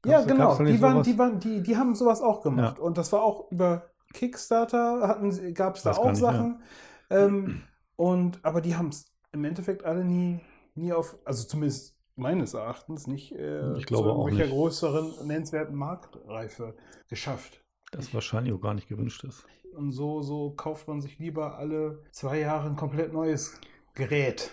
Ja, 0.05 0.17
Gab's- 0.19 0.27
genau. 0.27 0.55
da 0.55 0.63
nicht 0.63 0.77
Die, 0.77 0.81
waren, 0.81 1.03
die, 1.03 1.17
waren, 1.17 1.39
die, 1.39 1.63
die 1.63 1.75
haben 1.77 1.95
sowas 1.95 2.21
auch 2.21 2.41
gemacht. 2.41 2.77
Ja. 2.77 2.83
Und 2.83 2.97
das 2.97 3.11
war 3.11 3.23
auch 3.23 3.51
über 3.51 3.89
Kickstarter, 4.13 5.19
gab 5.53 5.75
es 5.75 5.83
da 5.83 5.91
auch 5.91 6.09
nicht, 6.09 6.17
Sachen. 6.17 6.61
Ähm, 7.09 7.61
und, 7.95 8.39
aber 8.43 8.61
die 8.61 8.75
haben 8.75 8.89
es 8.89 9.11
im 9.31 9.43
Endeffekt 9.43 9.83
alle 9.85 10.03
nie, 10.05 10.39
nie 10.77 10.93
auf, 10.93 11.17
also 11.25 11.47
zumindest 11.47 11.97
meines 12.15 12.53
Erachtens 12.53 13.07
nicht 13.07 13.31
äh, 13.33 13.77
Ich 13.77 13.85
glaube 13.85 14.11
auch 14.11 14.25
irgendwelcher 14.25 14.51
größeren, 14.51 15.27
nennenswerten 15.27 15.75
Marktreife 15.75 16.75
geschafft. 17.09 17.63
Das 17.91 18.13
wahrscheinlich 18.13 18.53
auch 18.53 18.61
gar 18.61 18.73
nicht 18.73 18.89
gewünscht 18.89 19.23
ist. 19.23 19.45
Und 19.75 19.91
so, 19.91 20.21
so 20.21 20.51
kauft 20.51 20.87
man 20.87 21.01
sich 21.01 21.19
lieber 21.19 21.57
alle 21.57 22.03
zwei 22.11 22.39
Jahre 22.39 22.67
ein 22.67 22.75
komplett 22.75 23.13
neues 23.13 23.59
Gerät. 23.93 24.51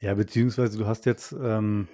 Ja, 0.00 0.14
beziehungsweise 0.14 0.76
du 0.76 0.86
hast 0.86 1.06
jetzt, 1.06 1.32
ähm, 1.32 1.88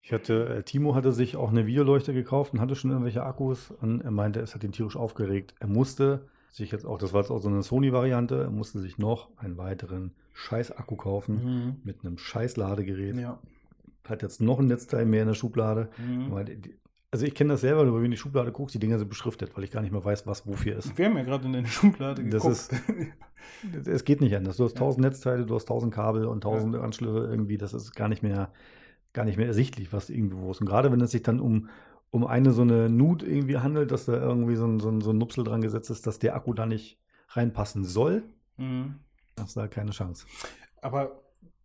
ich 0.00 0.12
hatte, 0.12 0.48
äh, 0.48 0.62
Timo 0.64 0.96
hatte 0.96 1.12
sich 1.12 1.36
auch 1.36 1.50
eine 1.50 1.66
Videoleuchte 1.66 2.12
gekauft 2.12 2.52
und 2.52 2.60
hatte 2.60 2.74
schon 2.74 2.90
irgendwelche 2.90 3.22
Akkus 3.22 3.70
und 3.70 4.00
er 4.00 4.10
meinte, 4.10 4.40
es 4.40 4.54
hat 4.54 4.64
ihn 4.64 4.72
tierisch 4.72 4.96
aufgeregt. 4.96 5.54
Er 5.60 5.68
musste 5.68 6.28
sich 6.52 6.70
jetzt 6.70 6.84
auch, 6.86 6.98
das 6.98 7.12
war 7.12 7.22
jetzt 7.22 7.30
auch 7.30 7.38
so 7.38 7.48
eine 7.48 7.62
Sony-Variante, 7.62 8.42
er 8.42 8.50
musste 8.50 8.78
sich 8.78 8.98
noch 8.98 9.30
einen 9.38 9.56
weiteren 9.58 10.12
Scheiß-Akku 10.34 10.96
kaufen 10.96 11.80
mit 11.82 12.04
einem 12.04 12.18
Scheiß-Ladegerät. 12.18 13.16
Ja. 13.16 13.38
Hat 14.06 14.22
jetzt 14.22 14.40
noch 14.40 14.58
ein 14.58 14.66
Netzteil 14.66 15.06
mehr 15.06 15.22
in 15.22 15.28
der 15.28 15.34
Schublade. 15.34 15.88
Mhm. 15.98 16.32
Also 17.10 17.26
ich 17.26 17.34
kenne 17.34 17.52
das 17.54 17.60
selber, 17.60 17.84
wenn 17.84 17.92
du 17.92 17.98
in 17.98 18.10
die 18.10 18.16
Schublade 18.16 18.52
guckst, 18.52 18.74
die 18.74 18.78
Dinger 18.78 18.98
sind 18.98 19.08
beschriftet, 19.08 19.54
weil 19.54 19.64
ich 19.64 19.70
gar 19.70 19.82
nicht 19.82 19.92
mehr 19.92 20.04
weiß, 20.04 20.26
was 20.26 20.46
wofür 20.46 20.76
ist. 20.78 20.96
Wir 20.96 21.06
haben 21.06 21.16
ja 21.16 21.22
gerade 21.24 21.44
in 21.46 21.52
deine 21.52 21.66
Schublade 21.66 22.24
Das 22.24 22.68
geguckt. 22.68 23.86
Es 23.86 24.04
geht 24.04 24.20
nicht 24.20 24.34
anders. 24.34 24.56
Du 24.56 24.64
hast 24.64 24.72
Ja. 24.74 24.78
tausend 24.78 25.04
Netzteile, 25.04 25.44
du 25.44 25.54
hast 25.54 25.66
tausend 25.66 25.92
Kabel 25.92 26.26
und 26.26 26.42
tausend 26.42 26.74
Anschlüsse 26.76 27.26
irgendwie. 27.30 27.58
Das 27.58 27.74
ist 27.74 27.94
gar 27.94 28.08
nicht 28.08 28.22
mehr, 28.22 28.50
gar 29.12 29.24
nicht 29.24 29.36
mehr 29.36 29.46
ersichtlich, 29.46 29.92
was 29.92 30.10
irgendwo 30.10 30.50
ist. 30.50 30.60
Und 30.60 30.66
gerade 30.66 30.90
wenn 30.90 31.00
es 31.00 31.10
sich 31.10 31.22
dann 31.22 31.38
um, 31.40 31.68
um 32.12 32.26
eine 32.26 32.52
so 32.52 32.62
eine 32.62 32.88
Nut 32.88 33.22
irgendwie 33.24 33.58
handelt, 33.58 33.90
dass 33.90 34.04
da 34.04 34.12
irgendwie 34.12 34.54
so 34.54 34.66
ein, 34.66 34.78
so, 34.78 34.90
ein, 34.90 35.00
so 35.00 35.10
ein 35.10 35.18
Nupsel 35.18 35.42
dran 35.44 35.62
gesetzt 35.62 35.90
ist, 35.90 36.06
dass 36.06 36.18
der 36.20 36.36
Akku 36.36 36.52
da 36.54 36.66
nicht 36.66 37.00
reinpassen 37.28 37.84
soll, 37.84 38.22
mhm. 38.58 38.96
hast 39.40 39.56
du 39.56 39.60
da 39.60 39.66
keine 39.66 39.90
Chance. 39.90 40.26
Aber 40.82 41.22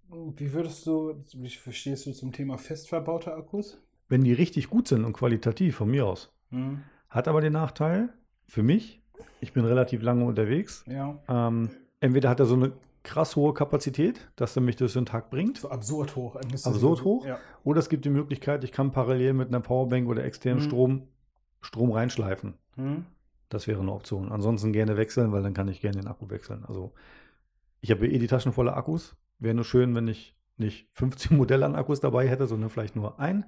wie 0.10 0.54
würdest 0.54 0.88
du, 0.88 1.22
wie 1.36 1.50
verstehst 1.50 2.06
du 2.06 2.14
zum 2.14 2.32
Thema 2.32 2.58
fest 2.58 2.88
verbaute 2.88 3.34
Akkus? 3.36 3.78
Wenn 4.08 4.24
die 4.24 4.32
richtig 4.34 4.70
gut 4.70 4.88
sind 4.88 5.04
und 5.04 5.14
qualitativ, 5.14 5.76
von 5.76 5.92
mir 5.92 6.06
aus, 6.08 6.34
Mhm. 6.50 6.82
hat 7.10 7.28
aber 7.28 7.42
den 7.42 7.52
Nachteil, 7.54 8.08
für 8.48 8.64
mich, 8.64 9.02
ich 9.42 9.52
bin 9.52 9.66
relativ 9.66 10.02
lange 10.02 10.24
unterwegs, 10.24 10.86
Ja. 10.88 11.22
ähm, 11.28 11.70
entweder 12.00 12.30
hat 12.30 12.40
er 12.40 12.46
so 12.46 12.56
eine 12.56 12.72
krass 13.08 13.36
hohe 13.36 13.54
Kapazität, 13.54 14.30
dass 14.36 14.56
er 14.56 14.62
mich 14.62 14.76
durch 14.76 14.94
den 14.94 15.06
Tag 15.06 15.30
bringt, 15.32 15.58
So 15.58 15.70
absurd 15.72 16.16
hoch. 16.16 16.36
Absurd 16.36 17.04
hoch? 17.04 17.26
Ja. 17.26 17.40
Oder 17.64 17.80
es 17.80 17.90
gibt 17.90 18.06
die 18.06 18.10
Möglichkeit, 18.10 18.64
ich 18.64 18.72
kann 18.72 18.92
parallel 18.92 19.34
mit 19.34 19.48
einer 19.48 19.62
Powerbank 19.62 20.08
oder 20.08 20.24
externem 20.24 20.60
Mhm. 20.64 20.68
Strom 20.68 21.08
Strom 21.62 21.92
reinschleifen. 21.92 22.54
Mhm. 22.76 23.06
Das 23.50 23.66
wäre 23.68 23.80
eine 23.82 23.92
Option. 23.92 24.32
Ansonsten 24.32 24.74
gerne 24.74 24.96
wechseln, 24.98 25.32
weil 25.32 25.42
dann 25.42 25.54
kann 25.54 25.68
ich 25.70 25.82
gerne 25.82 26.00
den 26.00 26.08
Akku 26.08 26.30
wechseln. 26.30 26.64
Also 26.68 26.94
ich 27.82 27.90
habe 27.92 28.08
eh 28.08 28.20
die 28.20 28.28
Taschen 28.28 28.52
voller 28.54 28.78
Akkus. 28.78 29.16
Wäre 29.40 29.56
nur 29.56 29.66
schön, 29.66 29.96
wenn 29.96 30.08
ich 30.08 30.36
nicht 30.58 30.88
15 30.94 31.36
Modelle 31.36 31.66
an 31.66 31.76
Akkus 31.76 32.00
dabei 32.00 32.28
hätte, 32.28 32.46
sondern 32.46 32.70
vielleicht 32.70 32.96
nur 32.96 33.20
ein 33.20 33.46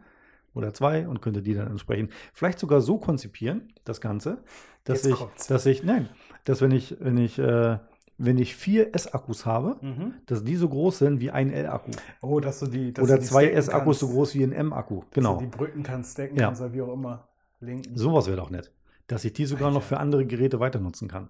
oder 0.55 0.73
zwei 0.73 1.07
und 1.07 1.21
könnte 1.21 1.41
die 1.43 1.53
dann 1.53 1.67
entsprechend 1.67 2.11
vielleicht 2.33 2.57
sogar 2.59 2.81
so 2.81 2.97
konzipieren, 2.97 3.71
das 3.85 4.01
Ganze, 4.01 4.43
dass 4.83 5.03
Jetzt 5.03 5.11
ich, 5.13 5.15
kommt's. 5.19 5.47
dass 5.47 5.65
ich, 5.67 5.83
nein, 5.83 6.09
dass 6.45 6.61
wenn 6.61 6.71
ich, 6.71 6.97
wenn 6.99 7.17
ich 7.17 7.37
äh, 7.37 7.77
wenn 8.19 8.37
ich 8.37 8.55
vier 8.55 8.93
S-Akkus 8.93 9.45
habe, 9.45 9.77
Mhm. 9.81 10.13
dass 10.27 10.43
die 10.43 10.55
so 10.57 10.69
groß 10.69 10.99
sind 10.99 11.19
wie 11.21 11.31
ein 11.31 11.51
L-Akku. 11.51 11.91
Oh, 12.21 12.39
dass 12.39 12.59
du 12.59 12.67
die. 12.67 12.93
Dass 12.93 13.03
Oder 13.05 13.15
du 13.15 13.21
die 13.21 13.27
zwei 13.27 13.49
S-Akkus 13.49 13.99
so 13.99 14.09
groß 14.09 14.35
wie 14.35 14.43
ein 14.43 14.51
M-Akku. 14.51 14.99
Dass 15.01 15.09
Genau. 15.11 15.35
du 15.39 15.45
die 15.45 15.47
Brücken 15.57 15.81
kannst, 15.83 16.11
stacken 16.13 16.35
Ja. 16.37 16.47
kannst 16.47 16.73
wie 16.73 16.81
auch 16.81 16.93
immer. 16.93 17.27
Linken. 17.61 17.97
Sowas 17.97 18.27
wäre 18.27 18.37
doch 18.37 18.49
nett. 18.49 18.71
Dass 19.07 19.25
ich 19.25 19.33
die 19.33 19.45
sogar 19.45 19.69
noch 19.69 19.77
Alter. 19.77 19.87
für 19.87 19.97
andere 19.99 20.25
Geräte 20.25 20.59
weiter 20.59 20.79
nutzen 20.79 21.07
kann. 21.07 21.29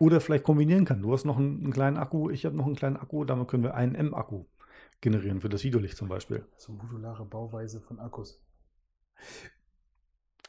Oder 0.00 0.20
vielleicht 0.20 0.44
kombinieren 0.44 0.84
kann. 0.84 1.02
Du 1.02 1.12
hast 1.12 1.24
noch 1.24 1.36
einen, 1.38 1.62
einen 1.64 1.72
kleinen 1.72 1.96
Akku, 1.98 2.30
ich 2.30 2.46
habe 2.46 2.56
noch 2.56 2.66
einen 2.66 2.76
kleinen 2.76 2.96
Akku, 2.96 3.24
damit 3.24 3.48
können 3.48 3.64
wir 3.64 3.74
einen 3.74 3.94
M-Akku 3.96 4.44
generieren, 5.00 5.40
für 5.40 5.48
das 5.48 5.62
Videolicht 5.64 5.96
zum 5.96 6.08
Beispiel. 6.08 6.44
So 6.56 6.72
modulare 6.72 7.24
Bauweise 7.24 7.80
von 7.80 7.98
Akkus. 7.98 8.40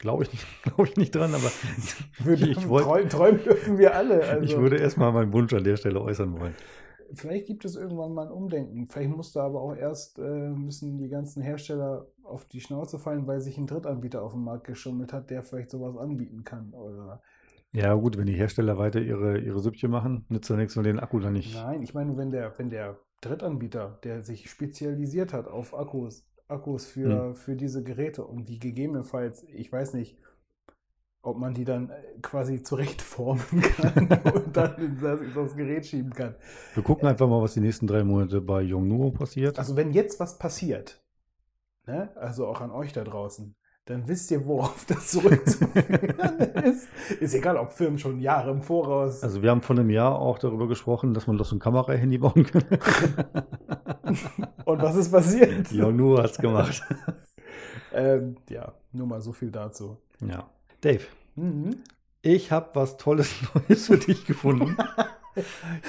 Glaube 0.00 0.24
ich, 0.24 0.32
nicht- 0.32 0.46
glaube 0.64 0.84
ich 0.88 0.96
nicht 0.96 1.14
dran, 1.14 1.32
aber 1.34 1.50
Würde, 2.24 2.48
Ich 2.48 2.68
wollt- 2.68 2.84
träumen, 2.84 3.08
träumen 3.08 3.42
dürfen 3.44 3.78
wir 3.78 3.94
alle. 3.94 4.24
Also, 4.24 4.44
ich 4.44 4.56
würde 4.56 4.76
erstmal 4.78 5.12
meinen 5.12 5.32
Wunsch 5.32 5.52
an 5.54 5.62
der 5.64 5.76
Stelle 5.76 6.00
äußern 6.00 6.38
wollen. 6.40 6.54
Vielleicht 7.12 7.46
gibt 7.46 7.64
es 7.64 7.74
irgendwann 7.76 8.14
mal 8.14 8.26
ein 8.26 8.32
Umdenken. 8.32 8.86
Vielleicht 8.86 9.10
musste 9.10 9.42
aber 9.42 9.60
auch 9.60 9.74
erst 9.74 10.18
äh, 10.20 10.50
müssen 10.50 10.96
die 10.98 11.08
ganzen 11.08 11.42
Hersteller 11.42 12.06
auf 12.22 12.44
die 12.44 12.60
Schnauze 12.60 12.98
fallen, 13.00 13.26
weil 13.26 13.40
sich 13.40 13.58
ein 13.58 13.66
Drittanbieter 13.66 14.22
auf 14.22 14.32
den 14.32 14.44
Markt 14.44 14.68
geschummelt 14.68 15.12
hat, 15.12 15.28
der 15.30 15.42
vielleicht 15.42 15.70
sowas 15.70 15.96
anbieten 15.96 16.44
kann. 16.44 16.72
Oder 16.72 17.20
Ja, 17.72 17.92
gut, 17.94 18.16
wenn 18.16 18.26
die 18.26 18.34
Hersteller 18.36 18.78
weiter 18.78 19.00
ihre, 19.00 19.38
ihre 19.40 19.58
Süppchen 19.58 19.90
machen, 19.90 20.24
nützt 20.28 20.48
ja 20.50 20.56
nichts, 20.56 20.76
wenn 20.76 20.84
den 20.84 21.00
Akku 21.00 21.18
dann 21.18 21.32
nicht. 21.32 21.52
nein, 21.54 21.82
ich 21.82 21.94
meine, 21.94 22.16
wenn 22.16 22.30
der, 22.30 22.56
wenn 22.58 22.70
der 22.70 22.96
Drittanbieter, 23.22 23.98
der 24.04 24.22
sich 24.22 24.48
spezialisiert 24.48 25.32
hat 25.32 25.48
auf 25.48 25.76
Akkus, 25.76 26.24
Akkus 26.50 26.86
für, 26.86 27.28
Hm. 27.28 27.34
für 27.34 27.56
diese 27.56 27.82
Geräte 27.82 28.24
und 28.24 28.48
die 28.48 28.58
gegebenenfalls, 28.58 29.44
ich 29.54 29.70
weiß 29.72 29.94
nicht, 29.94 30.16
ob 31.22 31.36
man 31.36 31.52
die 31.52 31.64
dann 31.64 31.90
äh, 31.90 32.02
quasi 32.22 32.62
zurechtformen 32.62 33.42
kann 33.60 34.08
und 34.34 34.56
dann 34.56 34.76
in 34.76 35.00
das, 35.00 35.20
in 35.20 35.34
das 35.34 35.56
Gerät 35.56 35.86
schieben 35.86 36.12
kann. 36.12 36.34
Wir 36.74 36.82
gucken 36.82 37.08
einfach 37.08 37.28
mal, 37.28 37.42
was 37.42 37.54
die 37.54 37.60
nächsten 37.60 37.86
drei 37.86 38.04
Monate 38.04 38.40
bei 38.40 38.62
Yongnuo 38.62 39.10
passiert. 39.10 39.58
Also 39.58 39.76
wenn 39.76 39.92
jetzt 39.92 40.18
was 40.18 40.38
passiert, 40.38 41.02
ne, 41.86 42.10
also 42.16 42.46
auch 42.46 42.60
an 42.60 42.70
euch 42.70 42.92
da 42.92 43.04
draußen, 43.04 43.54
dann 43.86 44.06
wisst 44.06 44.30
ihr, 44.30 44.46
worauf 44.46 44.84
das 44.86 45.08
zurückzuführen 45.08 45.74
ist. 46.64 46.88
Ist 47.20 47.34
egal, 47.34 47.56
ob 47.56 47.72
Firmen 47.72 47.98
schon 47.98 48.20
Jahre 48.20 48.50
im 48.52 48.62
Voraus. 48.62 49.22
Also 49.22 49.42
wir 49.42 49.50
haben 49.50 49.62
vor 49.62 49.76
einem 49.76 49.90
Jahr 49.90 50.16
auch 50.18 50.38
darüber 50.38 50.68
gesprochen, 50.68 51.12
dass 51.14 51.26
man 51.26 51.36
doch 51.38 51.44
so 51.46 51.56
ein 51.56 51.58
Kamera-Handy 51.60 52.18
bauen 52.18 52.44
kann. 52.46 52.64
Und 54.64 54.82
was 54.82 54.96
ist 54.96 55.10
passiert? 55.10 55.70
Yongnuo 55.72 56.18
hat 56.18 56.30
es 56.32 56.38
gemacht. 56.38 56.82
Ähm, 57.92 58.36
ja, 58.48 58.72
nur 58.92 59.08
mal 59.08 59.20
so 59.20 59.32
viel 59.32 59.50
dazu. 59.50 59.96
Ja. 60.24 60.48
Dave, 60.80 61.02
Mhm. 61.34 61.78
ich 62.22 62.52
habe 62.52 62.68
was 62.74 62.96
Tolles 62.98 63.34
Neues 63.68 63.86
für 63.88 63.96
dich 63.96 64.24
gefunden. 64.26 64.76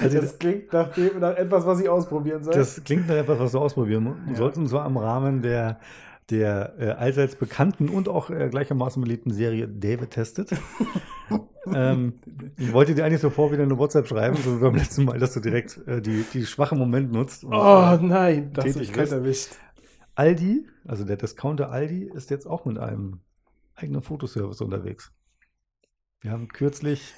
Also 0.02 0.20
Das 0.20 0.40
klingt 0.40 0.74
nach, 0.74 0.92
dem, 0.96 1.20
nach 1.20 1.36
etwas, 1.36 1.64
was 1.68 1.80
ich 1.80 1.88
ausprobieren 1.88 2.44
soll. 2.44 2.56
Das 2.56 2.84
klingt 2.84 3.08
nach 3.08 3.16
etwas, 3.18 3.38
was 3.38 3.52
du 3.52 3.60
ausprobieren 3.60 4.16
Ja. 4.30 4.36
sollst, 4.36 4.58
und 4.58 4.68
zwar 4.68 4.88
im 4.88 4.98
Rahmen 4.98 5.44
der, 5.44 5.80
der 6.32 6.76
äh, 6.80 6.90
allseits 6.92 7.36
bekannten 7.36 7.90
und 7.90 8.10
auch 8.10 8.30
äh, 8.30 8.50
gleichermaßen 8.50 9.02
beliebten 9.02 9.32
Serie 9.32 9.68
David 9.68 10.12
testet. 10.12 10.52
ähm, 11.74 12.14
ich 12.58 12.72
wollte 12.74 12.96
dir 12.96 13.06
eigentlich 13.06 13.22
sofort 13.22 13.52
wieder 13.52 13.64
eine 13.64 13.78
WhatsApp 13.78 14.08
schreiben, 14.08 14.38
so 14.38 14.58
wie 14.58 14.62
beim 14.62 14.76
letzten 14.76 15.06
Mal, 15.06 15.20
dass 15.20 15.34
du 15.34 15.40
direkt 15.42 15.80
äh, 15.88 16.02
die, 16.02 16.26
die 16.34 16.46
schwache 16.46 16.76
Moment 16.76 17.12
nutzt. 17.12 17.44
und, 17.44 17.54
oh 17.54 17.58
äh, 17.58 17.98
nein, 18.02 18.54
das 18.54 18.76
ist 18.76 18.94
kalt 18.94 19.12
erwischt. 19.12 19.52
Aldi, 20.16 20.68
also 20.86 21.04
der 21.04 21.18
Discounter 21.18 21.72
Aldi, 21.72 22.10
ist 22.14 22.30
jetzt 22.30 22.48
auch 22.48 22.66
mit 22.66 22.78
einem 22.78 23.20
eigenen 23.76 24.02
Fotoservice 24.02 24.62
unterwegs. 24.62 25.12
Wir 26.22 26.32
haben 26.32 26.48
kürzlich 26.48 27.14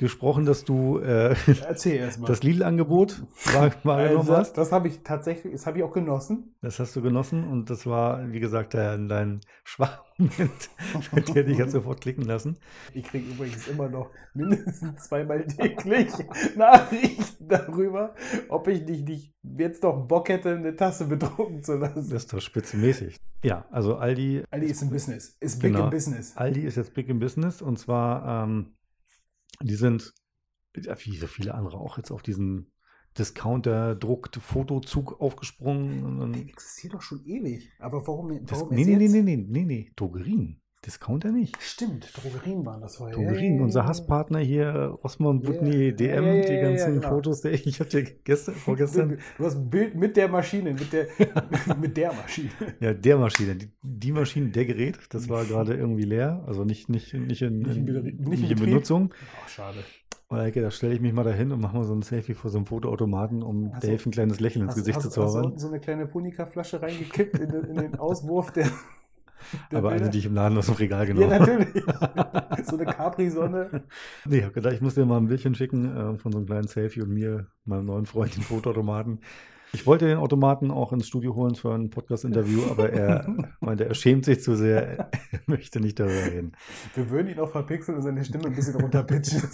gesprochen, 0.00 0.44
dass 0.46 0.64
du 0.64 0.98
äh, 0.98 1.36
Erzähl 1.66 1.96
erst 1.96 2.18
mal. 2.20 2.26
das 2.28 2.42
Lidl-Angebot 2.42 3.22
wahr- 3.54 3.70
wahrgenommen 3.84 4.18
also, 4.20 4.36
hast. 4.36 4.54
das 4.58 4.72
habe 4.72 4.88
ich 4.88 5.02
tatsächlich, 5.04 5.52
das 5.52 5.66
habe 5.66 5.78
ich 5.78 5.84
auch 5.84 5.92
genossen. 5.92 6.56
Das 6.62 6.78
hast 6.80 6.96
du 6.96 7.02
genossen 7.02 7.44
und 7.48 7.70
das 7.70 7.86
war, 7.86 8.32
wie 8.32 8.40
gesagt, 8.40 8.74
dein, 8.74 9.08
dein 9.08 9.40
schwacher 9.64 10.02
Moment, 10.18 10.70
der 11.34 11.44
dich 11.44 11.60
hat 11.60 11.70
sofort 11.70 12.00
klicken 12.00 12.24
lassen. 12.24 12.58
Ich 12.92 13.04
kriege 13.04 13.30
übrigens 13.30 13.68
immer 13.68 13.88
noch 13.88 14.10
mindestens 14.34 15.04
zweimal 15.04 15.46
täglich 15.46 16.08
Nachrichten 16.56 17.48
darüber, 17.48 18.14
ob 18.48 18.68
ich 18.68 18.82
nicht, 18.84 19.06
nicht 19.08 19.34
jetzt 19.42 19.82
noch 19.82 20.06
Bock 20.06 20.28
hätte, 20.28 20.56
eine 20.56 20.74
Tasse 20.76 21.06
bedrucken 21.06 21.62
zu 21.62 21.76
lassen. 21.76 22.08
Das 22.10 22.24
ist 22.24 22.32
doch 22.32 22.40
spitzenmäßig. 22.40 23.16
Ja, 23.42 23.64
also 23.70 23.96
Aldi, 23.96 24.42
Aldi 24.50 24.66
ist 24.66 24.82
im 24.82 24.90
Business, 24.90 25.36
ist 25.40 25.60
big 25.62 25.72
Genau. 25.72 25.84
im 25.84 25.90
Business. 25.90 26.36
Aldi 26.36 26.60
ist 26.60 26.76
jetzt 26.76 26.92
big 26.94 27.08
in 27.08 27.18
business 27.18 27.62
und 27.62 27.78
zwar, 27.78 28.44
ähm, 28.44 28.74
die 29.62 29.74
sind, 29.74 30.12
wie 30.74 31.16
so 31.16 31.26
viele 31.26 31.54
andere 31.54 31.78
auch 31.78 31.96
jetzt 31.96 32.10
auf 32.10 32.22
diesen 32.22 32.70
Discounter-Druckt-Fotozug 33.18 35.20
aufgesprungen. 35.20 36.32
Der 36.32 36.42
existiert 36.42 36.94
doch 36.94 37.02
schon 37.02 37.24
ewig. 37.24 37.68
Aber 37.78 38.06
warum, 38.06 38.44
das, 38.46 38.60
warum 38.60 38.74
nee, 38.74 38.82
erst 38.82 38.90
nee, 38.90 38.96
nee, 38.96 39.04
jetzt? 39.04 39.12
nee, 39.12 39.22
nee, 39.22 39.46
nee, 39.48 39.64
nee, 39.64 39.92
Drogerien. 39.96 40.60
Discounter 40.86 41.30
nicht. 41.30 41.56
Stimmt, 41.60 42.10
Drogerien 42.16 42.64
waren 42.64 42.80
das 42.80 42.96
vorher. 42.96 43.14
Drogerien, 43.14 43.56
Ja, 43.58 43.62
unser. 43.64 43.84
Hasspartner 43.86 44.38
hier, 44.38 44.96
Ja, 45.42 45.48
Butni, 45.50 45.86
ja, 45.88 45.92
DM, 45.92 46.24
ja, 46.24 46.34
ja, 46.34 46.46
die 46.46 46.56
ganzen 46.60 46.94
genau. 46.94 47.08
Fotos, 47.10 47.42
der 47.42 47.52
ich 47.52 47.78
hatte 47.80 48.02
gestern, 48.24 48.54
vorgestern. 48.66 49.18
Du 49.36 49.44
hast 49.44 49.56
ein 49.56 49.68
Bild 49.68 49.94
mit 49.94 50.16
der 50.16 50.28
Maschine, 50.28 50.72
mit 50.72 50.90
der, 50.92 51.06
mit 51.80 51.96
der 51.98 52.12
Maschine. 52.14 52.48
Ja, 52.80 52.94
der 52.94 53.18
Maschine. 53.18 53.56
Die, 53.56 53.70
die 53.82 54.12
Maschine, 54.12 54.48
der 54.48 54.64
Gerät, 54.64 54.98
das 55.10 55.28
war 55.28 55.44
gerade 55.46 55.74
irgendwie 55.74 56.04
leer. 56.04 56.42
Also 56.46 56.64
nicht, 56.64 56.88
nicht, 56.88 57.12
nicht, 57.12 57.42
in, 57.42 57.58
Nicht 57.58 57.76
in 57.76 58.24
nicht 58.30 58.50
in. 58.50 58.58
Benutzung. 58.58 59.12
Ach, 59.44 59.48
schade. 59.48 59.78
Und 60.28 60.38
da 60.56 60.70
stelle 60.70 60.94
ich 60.94 61.00
mich 61.00 61.12
mal 61.12 61.24
dahin 61.24 61.50
und 61.52 61.60
mache 61.60 61.76
mal 61.76 61.84
so 61.84 61.92
ein 61.92 62.02
Selfie 62.02 62.34
vor 62.34 62.50
so 62.50 62.56
einem 62.58 62.66
Fotoautomaten, 62.66 63.42
um 63.42 63.72
Hast 63.74 63.82
du- 63.82 63.88
Dave 63.88 64.08
ein 64.08 64.12
kleines 64.12 64.38
Lächeln 64.40 64.62
ins 64.62 64.70
Hast, 64.70 64.78
Gesicht 64.78 64.96
hast, 64.98 65.10
zu 65.12 65.22
hast 65.22 65.32
zaubern. 65.32 65.44
unten 65.46 65.58
so 65.58 65.66
eine 65.68 65.80
kleine 65.80 66.06
Punika-Flasche 66.06 66.80
reingekippt 66.80 67.36
in 67.38 67.48
den, 67.50 67.64
in 67.64 67.74
den 67.76 67.94
Auswurf 67.96 68.52
der 68.52 68.70
Aber 69.72 69.90
eine, 69.90 70.10
die 70.10 70.18
ich 70.18 70.26
im 70.26 70.34
Laden 70.34 70.56
aus 70.58 70.66
dem 70.66 70.74
Regal 70.76 71.06
genommen 71.06 71.30
Ja, 71.30 71.38
habe. 71.40 71.52
natürlich. 71.52 71.84
so 72.66 72.76
eine 72.76 72.86
Capri-Sonne. 72.86 73.84
Nee, 74.24 74.38
ich 74.38 74.42
habe 74.44 74.52
gedacht, 74.52 74.74
ich 74.74 74.80
muss 74.80 74.94
dir 74.94 75.06
mal 75.06 75.16
ein 75.16 75.28
Bildchen 75.28 75.54
schicken 75.54 75.96
äh, 75.96 76.18
von 76.18 76.32
so 76.32 76.38
einem 76.38 76.46
kleinen 76.46 76.68
Selfie 76.68 77.02
und 77.02 77.10
mir, 77.10 77.46
meinem 77.64 77.86
neuen 77.86 78.06
Freund, 78.06 78.36
den 78.36 78.42
Fotoautomaten. 78.42 79.20
Ich 79.72 79.86
wollte 79.86 80.06
den 80.06 80.18
Automaten 80.18 80.70
auch 80.70 80.92
ins 80.92 81.06
Studio 81.06 81.34
holen 81.34 81.54
für 81.54 81.72
ein 81.72 81.90
Podcast-Interview, 81.90 82.62
aber 82.70 82.90
er 82.90 83.26
meinte, 83.60 83.84
er 83.84 83.94
schämt 83.94 84.24
sich 84.24 84.42
zu 84.42 84.56
sehr, 84.56 84.98
er 84.98 85.40
möchte 85.46 85.80
nicht 85.80 86.00
darüber 86.00 86.26
reden. 86.26 86.52
Wir 86.94 87.08
würden 87.10 87.28
ihn 87.28 87.38
auch 87.38 87.50
verpixeln 87.50 87.96
und 87.96 88.02
seine 88.02 88.24
Stimme 88.24 88.46
ein 88.46 88.54
bisschen 88.54 88.80
runterpitchen. 88.80 89.42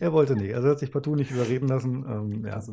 Er 0.00 0.12
wollte 0.12 0.34
nicht. 0.36 0.54
Also 0.54 0.68
er 0.68 0.70
hat 0.72 0.78
sich 0.78 0.90
partout 0.90 1.14
nicht 1.14 1.30
überreden 1.30 1.68
lassen. 1.68 2.04
Ähm, 2.08 2.44
ja. 2.44 2.54
Also. 2.54 2.72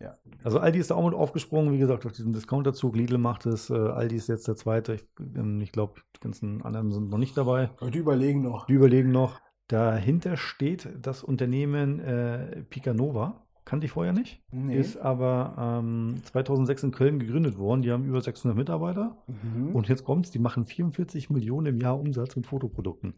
Ja. 0.00 0.16
Also 0.42 0.58
Aldi 0.58 0.78
ist 0.78 0.90
da 0.90 0.94
auch 0.94 1.04
mit 1.04 1.14
aufgesprungen, 1.14 1.72
wie 1.72 1.78
gesagt, 1.78 2.06
auf 2.06 2.12
diesen 2.12 2.32
Discounterzug. 2.32 2.96
Lidl 2.96 3.18
macht 3.18 3.46
es, 3.46 3.70
äh, 3.70 3.74
Aldi 3.74 4.16
ist 4.16 4.28
jetzt 4.28 4.46
der 4.46 4.56
zweite. 4.56 4.94
Ich, 4.94 5.06
ähm, 5.18 5.60
ich 5.60 5.72
glaube, 5.72 6.00
die 6.16 6.20
ganzen 6.20 6.62
anderen 6.62 6.92
sind 6.92 7.10
noch 7.10 7.18
nicht 7.18 7.36
dabei. 7.36 7.70
Und 7.80 7.94
die 7.94 7.98
überlegen 7.98 8.42
noch. 8.42 8.66
Die 8.66 8.74
überlegen 8.74 9.10
noch. 9.10 9.40
Dahinter 9.68 10.36
steht 10.36 10.88
das 11.00 11.22
Unternehmen 11.22 12.00
äh, 12.00 12.64
Picanova. 12.68 13.43
Kannte 13.64 13.86
ich 13.86 13.92
vorher 13.92 14.12
nicht. 14.12 14.42
Nee. 14.50 14.76
Ist 14.78 14.98
aber 14.98 15.80
ähm, 15.82 16.16
2006 16.24 16.82
in 16.82 16.90
Köln 16.90 17.18
gegründet 17.18 17.56
worden. 17.56 17.80
Die 17.82 17.90
haben 17.90 18.04
über 18.04 18.20
600 18.20 18.56
Mitarbeiter. 18.56 19.16
Mhm. 19.26 19.74
Und 19.74 19.88
jetzt 19.88 20.04
kommt's, 20.04 20.30
die 20.30 20.38
machen 20.38 20.66
44 20.66 21.30
Millionen 21.30 21.66
im 21.68 21.80
Jahr 21.80 21.98
Umsatz 21.98 22.36
mit 22.36 22.46
Fotoprodukten. 22.46 23.14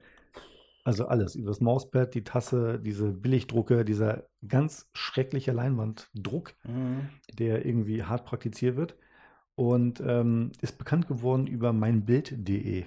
Also 0.84 1.08
alles, 1.08 1.34
über 1.34 1.48
das 1.48 1.60
Mauspad, 1.60 2.14
die 2.14 2.22
Tasse, 2.22 2.78
diese 2.78 3.10
Billigdrucke, 3.10 3.84
dieser 3.84 4.28
ganz 4.46 4.88
schreckliche 4.94 5.50
Leinwanddruck, 5.50 6.54
Mhm. 6.64 7.08
der 7.38 7.66
irgendwie 7.66 8.04
hart 8.04 8.24
praktiziert 8.24 8.76
wird. 8.76 8.96
Und 9.56 10.00
ähm, 10.06 10.52
ist 10.60 10.78
bekannt 10.78 11.08
geworden 11.08 11.46
über 11.48 11.72
meinbild.de. 11.72 12.84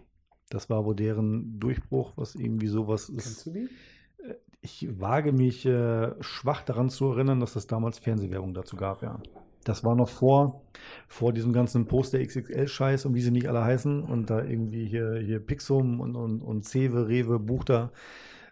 Das 0.49 0.69
war 0.69 0.85
wohl 0.85 0.95
deren 0.95 1.59
Durchbruch, 1.59 2.13
was 2.15 2.35
irgendwie 2.35 2.67
sowas 2.67 3.07
Kennst 3.07 3.27
ist. 3.27 3.45
du 3.47 3.51
die? 3.51 3.69
Ich 4.61 4.99
wage 4.99 5.31
mich 5.31 5.65
äh, 5.65 6.11
schwach 6.21 6.63
daran 6.63 6.89
zu 6.89 7.11
erinnern, 7.11 7.39
dass 7.39 7.55
es 7.55 7.67
damals 7.67 7.99
Fernsehwerbung 7.99 8.53
dazu 8.53 8.75
gab, 8.75 9.01
ja. 9.01 9.21
Das 9.63 9.83
war 9.83 9.95
noch 9.95 10.09
vor, 10.09 10.63
vor 11.07 11.33
diesem 11.33 11.53
ganzen 11.53 11.85
Poster 11.85 12.19
XXL-Scheiß 12.19 13.05
und 13.05 13.13
wie 13.13 13.21
sie 13.21 13.31
nicht 13.31 13.47
alle 13.47 13.63
heißen. 13.63 14.03
Und 14.03 14.29
da 14.29 14.43
irgendwie 14.43 14.85
hier, 14.85 15.17
hier 15.17 15.39
Pixum 15.39 15.99
und, 15.99 16.15
und, 16.15 16.41
und 16.41 16.65
Cewe, 16.65 17.07
Rewe, 17.07 17.39
Buchter. 17.39 17.91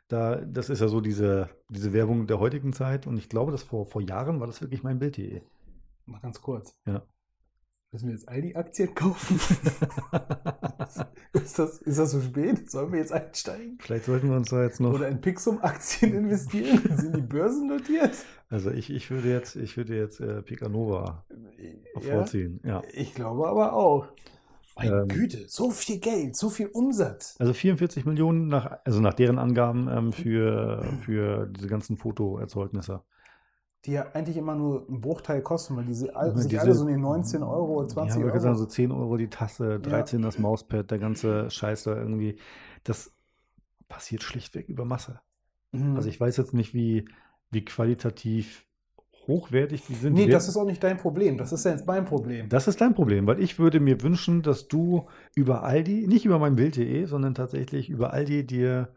Da, 0.10 0.36
das 0.36 0.70
ist 0.70 0.82
ja 0.82 0.88
so 0.88 1.02
diese, 1.02 1.50
diese 1.70 1.94
Werbung 1.94 2.28
der 2.28 2.40
heutigen 2.40 2.74
Zeit. 2.74 3.08
Und 3.08 3.18
ich 3.18 3.30
glaube, 3.30 3.52
dass 3.52 3.64
vor, 3.64 3.86
vor 3.86 4.02
Jahren 4.02 4.40
war 4.40 4.48
das 4.48 4.62
wirklich 4.62 4.84
mein 4.84 5.00
Bild.de. 5.00 5.42
Mal 6.06 6.20
ganz 6.20 6.42
kurz. 6.42 6.78
Ja. 6.86 7.04
Müssen 7.92 8.08
wir 8.08 8.16
jetzt 8.16 8.28
Aldi-Aktien 8.28 8.94
kaufen? 8.94 9.40
ist, 11.34 11.58
das, 11.58 11.78
ist 11.82 11.98
das 11.98 12.12
so 12.12 12.20
spät? 12.20 12.70
Sollen 12.70 12.92
wir 12.92 13.00
jetzt 13.00 13.14
einsteigen? 13.14 13.78
Vielleicht 13.80 14.06
sollten 14.06 14.30
wir 14.30 14.36
uns 14.36 14.50
da 14.50 14.62
jetzt 14.62 14.82
noch. 14.82 14.94
Oder 14.94 15.08
in 15.08 15.22
Pixum-Aktien 15.22 16.14
investieren? 16.14 16.82
Sind 16.98 17.16
die 17.16 17.22
börsennotiert? 17.22 18.12
Also 18.50 18.72
ich, 18.72 18.90
ich 18.90 19.10
würde 19.10 19.30
jetzt, 19.30 19.56
ich 19.56 19.78
würde 19.78 19.96
jetzt 19.96 20.20
äh, 20.20 20.42
Picanova 20.42 21.26
Ja, 21.96 22.02
vorziehen. 22.02 22.60
Ja. 22.66 22.82
ich 22.92 23.14
glaube 23.14 23.48
aber 23.48 23.72
auch. 23.74 24.08
Meine 24.76 25.04
Ähm, 25.04 25.08
Güte, 25.08 25.46
so 25.48 25.72
viel 25.72 26.00
Geld, 26.00 26.36
so 26.36 26.50
viel 26.50 26.68
Umsatz. 26.68 27.36
Also 27.40 27.54
44 27.54 28.06
Millionen 28.06 28.48
nach, 28.48 28.80
also 28.84 29.00
nach 29.00 29.14
deren 29.14 29.40
Angaben 29.40 29.88
ähm, 29.88 30.14
für, 30.14 30.84
für 31.06 31.48
diese 31.48 31.68
ganzen 31.68 31.98
Fotoerzeugnisse. 31.98 33.02
Die 33.86 33.92
ja 33.92 34.08
eigentlich 34.14 34.36
immer 34.38 34.56
nur 34.56 34.88
einen 34.88 35.02
Bruchteil 35.02 35.42
kosten, 35.42 35.76
weil 35.78 35.86
diese 35.86 36.16
all, 36.16 36.30
Ja, 36.30 36.38
sich 36.38 36.48
diese- 36.50 36.62
alle 36.62 36.74
so 36.74 36.86
in 36.88 36.94
den 36.94 37.02
19 37.02 37.44
Euro, 37.44 37.86
20 37.88 38.20
ja, 38.20 38.26
Euro. 38.26 38.36
Ja, 38.36 38.42
sagen, 38.42 38.58
so 38.58 38.66
10 38.66 38.92
Euro 38.92 39.18
die 39.18 39.30
Tasse, 39.30 39.80
13 39.80 40.22
das 40.22 40.40
Mauspad, 40.40 40.92
der 40.92 41.00
ganze 41.00 41.50
Scheiß 41.50 41.84
da 41.84 41.96
irgendwie. 41.96 42.38
Das 42.84 43.14
passiert 43.88 44.24
schlichtweg 44.24 44.68
über 44.68 44.84
Masse. 44.84 45.22
Mhm. 45.72 45.96
Also 45.96 46.10
ich 46.10 46.20
weiß 46.20 46.38
jetzt 46.38 46.54
nicht, 46.54 46.74
wie, 46.74 47.08
wie 47.52 47.64
qualitativ 47.64 48.66
hochwertig 49.28 49.84
die 49.88 49.94
sind. 49.96 50.14
nee, 50.14 50.26
Die 50.26 50.32
das 50.32 50.48
ist 50.48 50.58
auch 50.58 50.66
nicht 50.66 50.84
dein 50.84 50.98
Problem. 50.98 51.38
Das 51.38 51.52
ist 51.52 51.66
ja 51.66 51.72
jetzt 51.72 51.86
mein 51.86 52.06
Problem. 52.06 52.50
Das 52.50 52.68
ist 52.68 52.80
dein 52.82 52.94
Problem, 52.96 53.28
weil 53.28 53.42
ich 53.42 53.60
würde 53.60 53.80
mir 53.80 54.02
wünschen, 54.02 54.42
dass 54.42 54.68
du 54.68 55.08
über 55.36 55.64
Aldi, 55.64 56.08
nicht 56.08 56.26
über 56.26 56.40
mein 56.40 56.56
Bild.de, 56.56 57.06
sondern 57.06 57.36
tatsächlich 57.36 57.90
über 57.90 58.14
Aldi 58.14 58.46
dir 58.46 58.90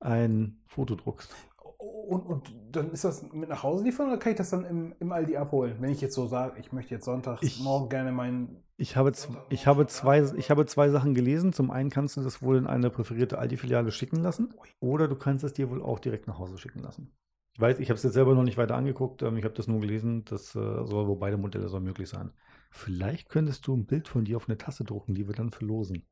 ein 0.00 0.58
Foto 0.66 0.94
druckst. 0.94 1.34
Und, 1.82 2.26
und 2.26 2.54
dann 2.70 2.90
ist 2.90 3.04
das 3.04 3.22
mit 3.32 3.48
nach 3.48 3.62
Hause 3.62 3.84
liefern 3.84 4.08
oder 4.08 4.18
kann 4.18 4.32
ich 4.32 4.38
das 4.38 4.50
dann 4.50 4.64
im, 4.64 4.94
im 5.00 5.12
Aldi 5.12 5.36
abholen? 5.36 5.76
Wenn 5.80 5.90
ich 5.90 6.00
jetzt 6.00 6.14
so 6.14 6.26
sage, 6.26 6.60
ich 6.60 6.72
möchte 6.72 6.94
jetzt 6.94 7.04
sonntags 7.04 7.42
Ich- 7.42 7.60
morgen 7.60 7.88
gerne 7.88 8.12
meinen. 8.12 8.62
Ich 8.76 8.96
habe, 8.96 9.12
ich, 9.50 9.66
habe 9.66 9.86
zwei, 9.86 10.22
ich 10.36 10.50
habe 10.50 10.66
zwei 10.66 10.88
Sachen 10.90 11.14
gelesen. 11.14 11.52
Zum 11.52 11.70
einen 11.70 11.90
kannst 11.90 12.16
du 12.16 12.20
das 12.22 12.42
wohl 12.42 12.56
in 12.56 12.66
eine 12.66 12.90
präferierte 12.90 13.38
Aldi-Filiale 13.38 13.92
schicken 13.92 14.16
lassen 14.16 14.54
oder 14.80 15.06
du 15.08 15.16
kannst 15.16 15.44
es 15.44 15.52
dir 15.52 15.70
wohl 15.70 15.82
auch 15.82 15.98
direkt 15.98 16.26
nach 16.26 16.38
Hause 16.38 16.58
schicken 16.58 16.80
lassen. 16.80 17.12
Ich 17.54 17.60
weiß, 17.60 17.78
ich 17.80 17.90
habe 17.90 17.96
es 17.96 18.02
jetzt 18.02 18.14
selber 18.14 18.34
noch 18.34 18.42
nicht 18.44 18.56
weiter 18.56 18.76
angeguckt. 18.76 19.22
ähm, 19.22 19.36
Ich 19.36 19.44
habe 19.44 19.54
das 19.54 19.66
nur 19.68 19.80
gelesen. 19.80 20.24
Das 20.24 20.54
äh, 20.54 20.84
soll 20.86 21.06
wohl 21.06 21.18
beide 21.18 21.36
Modelle 21.36 21.68
soll 21.68 21.80
möglich 21.80 22.08
sein. 22.08 22.32
Vielleicht 22.70 23.28
könntest 23.28 23.66
du 23.66 23.76
ein 23.76 23.86
Bild 23.86 24.08
von 24.08 24.24
dir 24.24 24.36
auf 24.36 24.48
eine 24.48 24.56
Tasse 24.58 24.84
drucken, 24.84 25.14
die 25.14 25.26
wir 25.26 25.34
dann 25.34 25.50
verlosen. 25.50 26.06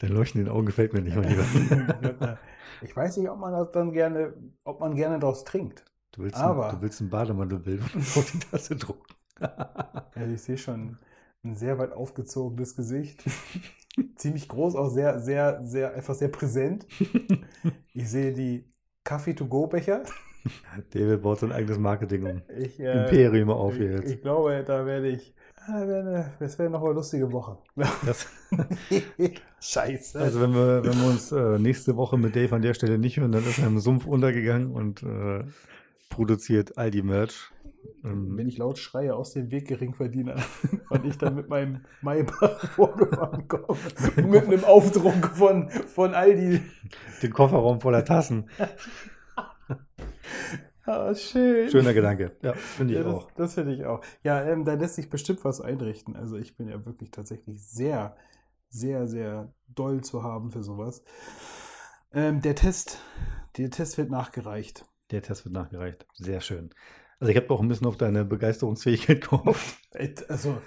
Der 0.00 0.08
Leuchten 0.08 0.40
in 0.40 0.46
den 0.46 0.54
Augen 0.54 0.66
gefällt 0.66 0.92
mir 0.92 1.00
nicht, 1.02 1.16
mein 1.16 1.28
Lieber. 1.28 2.38
ich 2.82 2.94
weiß 2.94 3.16
nicht, 3.16 3.28
ob 3.28 3.38
man 3.38 3.52
das 3.52 3.70
dann 3.72 3.92
gerne, 3.92 4.34
ob 4.64 4.80
man 4.80 4.94
gerne 4.94 5.18
daraus 5.18 5.44
trinkt. 5.44 5.84
Du 6.12 6.22
willst, 6.22 6.36
Aber- 6.36 6.70
ein, 6.70 6.76
du 6.76 6.82
willst 6.82 7.00
ein 7.00 7.10
Bademantelbild 7.10 7.82
auf 7.82 8.30
die 8.32 8.38
Tasse 8.38 8.76
drucken. 8.76 9.14
Also 10.14 10.32
ich 10.32 10.42
sehe 10.42 10.56
schon 10.56 10.96
ein 11.42 11.56
sehr 11.56 11.76
weit 11.78 11.92
aufgezogenes 11.92 12.76
Gesicht. 12.76 13.24
Ziemlich 14.16 14.48
groß, 14.48 14.76
auch 14.76 14.88
sehr, 14.88 15.18
sehr, 15.18 15.60
sehr, 15.64 15.92
einfach 15.92 16.14
sehr 16.14 16.28
präsent. 16.28 16.86
Ich 17.92 18.08
sehe 18.08 18.32
die 18.32 18.72
Kaffee-to-go-Becher. 19.02 20.04
David 20.90 21.22
baut 21.22 21.40
sein 21.40 21.52
eigenes 21.52 21.78
Marketing 21.78 22.24
um. 22.26 22.42
Ich, 22.56 22.78
äh, 22.78 23.04
Imperium 23.04 23.50
auf 23.50 23.74
hier 23.74 23.94
ich, 23.94 24.00
jetzt. 24.00 24.12
ich 24.12 24.22
glaube, 24.22 24.62
da 24.64 24.86
werde 24.86 25.08
ich. 25.08 25.34
Wär 25.68 26.30
Das 26.38 26.58
wäre 26.58 26.70
noch 26.70 26.82
eine 26.82 26.94
lustige 26.94 27.32
Woche. 27.32 27.58
Das, 28.04 28.26
Scheiße. 29.60 30.20
Also 30.20 30.40
wenn 30.40 30.52
wir, 30.54 30.84
wenn 30.84 31.00
wir 31.00 31.08
uns 31.08 31.32
äh, 31.32 31.58
nächste 31.58 31.96
Woche 31.96 32.18
mit 32.18 32.36
Dave 32.36 32.54
an 32.54 32.62
der 32.62 32.74
Stelle 32.74 32.98
nicht 32.98 33.18
hören, 33.18 33.32
dann 33.32 33.44
ist 33.44 33.58
er 33.58 33.66
im 33.66 33.78
Sumpf 33.78 34.06
untergegangen 34.06 34.72
und 34.72 35.02
äh, 35.02 35.44
produziert 36.10 36.76
all 36.76 36.90
die 36.90 37.02
Merch. 37.02 37.50
Ähm, 38.04 38.36
Wenn 38.36 38.48
ich 38.48 38.58
laut 38.58 38.78
schreie, 38.78 39.14
aus 39.14 39.32
dem 39.32 39.50
Weg 39.50 39.68
Geringverdiener 39.68 40.36
und 40.90 41.04
ich 41.04 41.18
dann 41.18 41.34
mit 41.34 41.48
meinem 41.48 41.84
Maybach 42.02 42.66
vorgefahren 42.74 43.48
komme, 43.48 43.78
mit 44.16 44.44
einem 44.44 44.64
Aufdruck 44.64 45.30
von, 45.34 45.70
von 45.70 46.14
Aldi. 46.14 46.62
den 47.22 47.32
Kofferraum 47.32 47.80
voller 47.80 48.04
Tassen. 48.04 48.48
Ah, 50.86 51.14
schön. 51.14 51.70
Schöner 51.70 51.94
Gedanke. 51.94 52.32
Ja, 52.42 52.52
finde 52.54 52.92
ich 52.94 52.98
Ja, 52.98 53.04
das, 53.04 53.14
auch. 53.14 53.30
das 53.32 53.54
finde 53.54 53.74
ich 53.74 53.84
auch. 53.86 54.02
Ja, 54.22 54.42
ähm, 54.44 54.64
da 54.64 54.74
lässt 54.74 54.96
sich 54.96 55.08
bestimmt 55.08 55.44
was 55.44 55.60
einrichten. 55.60 56.14
Also 56.14 56.36
ich 56.36 56.56
bin 56.56 56.68
ja 56.68 56.84
wirklich 56.84 57.10
tatsächlich 57.10 57.66
sehr, 57.66 58.16
sehr, 58.68 59.06
sehr 59.08 59.52
doll 59.68 60.02
zu 60.02 60.22
haben 60.22 60.50
für 60.50 60.62
sowas. 60.62 61.02
Ähm, 62.12 62.42
der 62.42 62.54
Test, 62.54 62.98
der 63.56 63.70
Test 63.70 63.96
wird 63.98 64.10
nachgereicht. 64.10 64.84
Der 65.10 65.22
Test 65.22 65.44
wird 65.44 65.54
nachgereicht. 65.54 66.06
Sehr 66.14 66.40
schön. 66.40 66.70
Also 67.18 67.30
ich 67.30 67.36
habe 67.36 67.50
auch 67.54 67.60
ein 67.60 67.68
bisschen 67.68 67.86
auf 67.86 67.96
deine 67.96 68.24
Begeisterungsfähigkeit 68.24 69.22
gehofft. 69.22 69.78
Also 70.28 70.58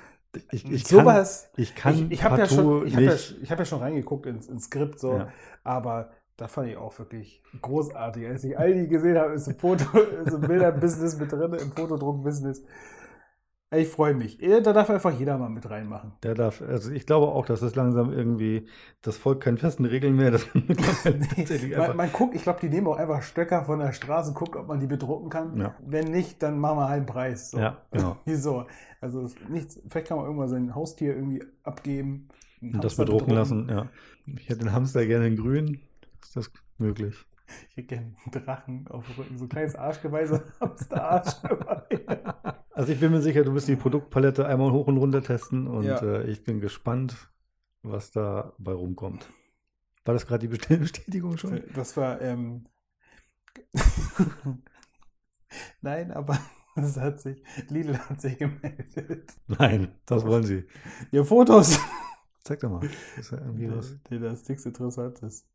Ich, 0.51 0.65
ich 0.69 0.83
kann, 0.83 0.99
sowas. 0.99 1.51
ich 1.57 1.75
kann 1.75 1.95
ich 2.07 2.11
ich 2.11 2.23
habe 2.23 2.37
ja, 2.39 2.47
schon- 2.47 2.85
ich 2.87 2.95
hab 2.95 3.01
ja, 3.03 3.11
hab 3.11 3.59
ja 3.59 3.65
schon 3.65 3.79
reingeguckt 3.79 4.25
ins, 4.25 4.47
ins 4.47 4.65
Skript, 4.65 4.99
so, 4.99 5.13
Ja. 5.17 5.29
aber 5.63 6.11
da 6.37 6.47
fand 6.47 6.69
ich 6.69 6.77
auch 6.77 6.97
wirklich 6.99 7.41
großartig. 7.61 8.27
Als 8.27 8.43
ich 8.43 8.57
Aldi 8.57 8.87
gesehen 8.87 9.17
habe, 9.17 9.33
ist 9.33 9.47
ein 9.47 9.55
Foto, 9.55 9.83
ist 10.25 10.33
ein 10.35 10.41
Bilder-Business 10.41 11.17
mit 11.19 11.31
drin, 11.31 11.53
im 11.53 11.71
Fotodruck-Business. 11.71 12.63
Ich 13.69 13.89
freue 13.89 14.13
mich. 14.13 14.37
Da 14.63 14.71
darf 14.71 14.89
einfach 14.89 15.11
jeder 15.19 15.37
mal 15.37 15.49
mit 15.49 15.69
reinmachen. 15.69 16.13
Der 16.23 16.35
darf, 16.35 16.61
also 16.61 16.89
ich 16.89 17.05
glaube 17.05 17.27
auch, 17.27 17.45
dass 17.45 17.59
das 17.59 17.75
langsam 17.75 18.13
irgendwie, 18.13 18.65
das 19.01 19.17
folgt 19.17 19.43
keinen 19.43 19.57
festen 19.57 19.83
Regeln 19.83 20.15
mehr. 20.15 20.31
Das 20.31 20.47
einfach- 20.55 21.87
Man, 21.89 21.97
man 21.97 22.11
guckt, 22.13 22.33
ich 22.33 22.43
glaube, 22.43 22.59
die 22.61 22.69
nehmen 22.69 22.87
auch 22.87 22.95
einfach 22.95 23.21
Stöcker 23.23 23.65
von 23.65 23.79
der 23.79 23.91
Straße, 23.91 24.31
guckt, 24.33 24.55
ob 24.55 24.67
man 24.69 24.79
die 24.79 24.87
bedrucken 24.87 25.29
kann. 25.29 25.57
Ja. 25.59 25.75
Wenn 25.85 26.05
nicht, 26.11 26.41
dann 26.43 26.59
machen 26.59 26.77
wir 26.77 26.87
einen 26.87 27.05
Preis. 27.05 27.51
So. 27.51 27.59
Ja, 27.59 27.81
genau. 27.91 28.15
Wieso? 28.23 28.67
Also 29.01 29.29
nichts, 29.49 29.81
vielleicht 29.89 30.07
kann 30.07 30.15
man 30.17 30.27
irgendwann 30.27 30.49
sein 30.49 30.73
Haustier 30.73 31.13
irgendwie 31.15 31.43
abgeben. 31.63 32.29
Und 32.61 32.75
das 32.75 32.97
Hamster 32.97 33.03
bedrucken 33.03 33.33
lassen, 33.33 33.67
ja. 33.69 33.87
Ich 34.37 34.47
hätte 34.47 34.59
den 34.59 34.71
Hamster 34.71 35.05
gerne 35.05 35.27
in 35.27 35.35
grün. 35.35 35.81
Das 36.37 36.51
möglich? 36.77 37.25
Ich 37.69 37.77
hätte 37.77 37.87
gerne 37.87 38.15
einen 38.25 38.31
Drachen 38.45 38.87
auf 38.89 39.05
dem 39.07 39.15
Rücken, 39.15 39.37
so 39.37 39.45
ein 39.45 39.49
kleines 39.49 39.75
ein 39.75 40.41
Hamster-Arschgeweih. 40.59 42.55
Also 42.77 42.93
ich 42.93 42.99
bin 42.99 43.09
mir 43.11 43.21
sicher, 43.23 43.43
du 43.43 43.55
wirst 43.55 43.67
die 43.67 43.75
Produktpalette 43.75 44.45
einmal 44.45 44.71
hoch 44.71 44.85
und 44.85 44.97
runter 44.97 45.23
testen 45.23 45.65
und 45.65 45.85
Ja. 45.85 45.99
äh, 45.99 46.29
ich 46.29 46.43
bin 46.43 46.59
gespannt, 46.59 47.31
was 47.81 48.11
da 48.11 48.53
bei 48.59 48.71
rumkommt. 48.71 49.27
War 50.05 50.13
das 50.13 50.27
gerade 50.27 50.41
die 50.41 50.47
Bestellbestätigung 50.49 51.37
schon? 51.39 51.63
Das 51.73 51.97
war, 51.97 52.21
ähm, 52.21 52.65
Nein, 55.81 56.11
aber 56.11 56.37
es 56.75 56.97
hat 56.97 57.19
sich, 57.19 57.43
Lidl 57.69 57.97
hat 57.97 58.21
sich 58.21 58.37
gemeldet. 58.37 59.33
Nein, 59.47 59.91
das 60.05 60.23
wollen 60.23 60.43
sie. 60.43 60.65
Ihr 61.11 61.25
Fotos. 61.25 61.79
Zeig 62.43 62.59
doch 62.59 62.69
mal. 62.69 62.87
Ist 63.17 63.31
da 63.31 63.37
irgendwie 63.39 63.71
was? 63.75 63.97
Nee, 64.11 64.19
das 64.19 64.41
ist 64.41 64.49
nichts 64.49 64.65
Interessantes. 64.67 65.47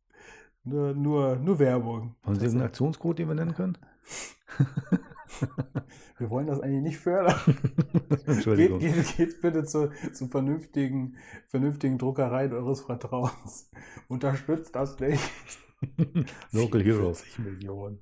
Nur, 0.64 0.94
nur, 0.94 1.36
nur 1.36 1.58
Werbung. 1.58 2.14
Haben 2.22 2.36
Sie 2.36 2.44
irgendeinen 2.44 2.68
Aktionscode, 2.68 3.18
den 3.18 3.28
wir 3.28 3.34
nennen 3.34 3.54
können? 3.54 3.78
Wir 6.18 6.30
wollen 6.30 6.46
das 6.46 6.60
eigentlich 6.60 6.82
nicht 6.82 6.98
fördern. 6.98 7.34
Geht, 8.08 8.28
Entschuldigung. 8.28 8.78
geht, 8.78 9.16
geht 9.16 9.40
bitte 9.40 9.64
zu, 9.64 9.90
zu 10.12 10.28
vernünftigen, 10.28 11.16
vernünftigen 11.48 11.98
Druckereien 11.98 12.52
eures 12.52 12.82
Vertrauens. 12.82 13.70
Unterstützt 14.08 14.76
das 14.76 15.00
nicht. 15.00 15.20
Local 16.52 16.82
Heroes. 16.82 17.22
40 17.22 17.38
Millionen. 17.40 18.00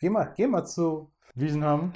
Geh 0.00 0.10
mal, 0.10 0.32
geh 0.36 0.48
mal 0.48 0.64
zu 0.64 1.12
Wiesenham. 1.36 1.92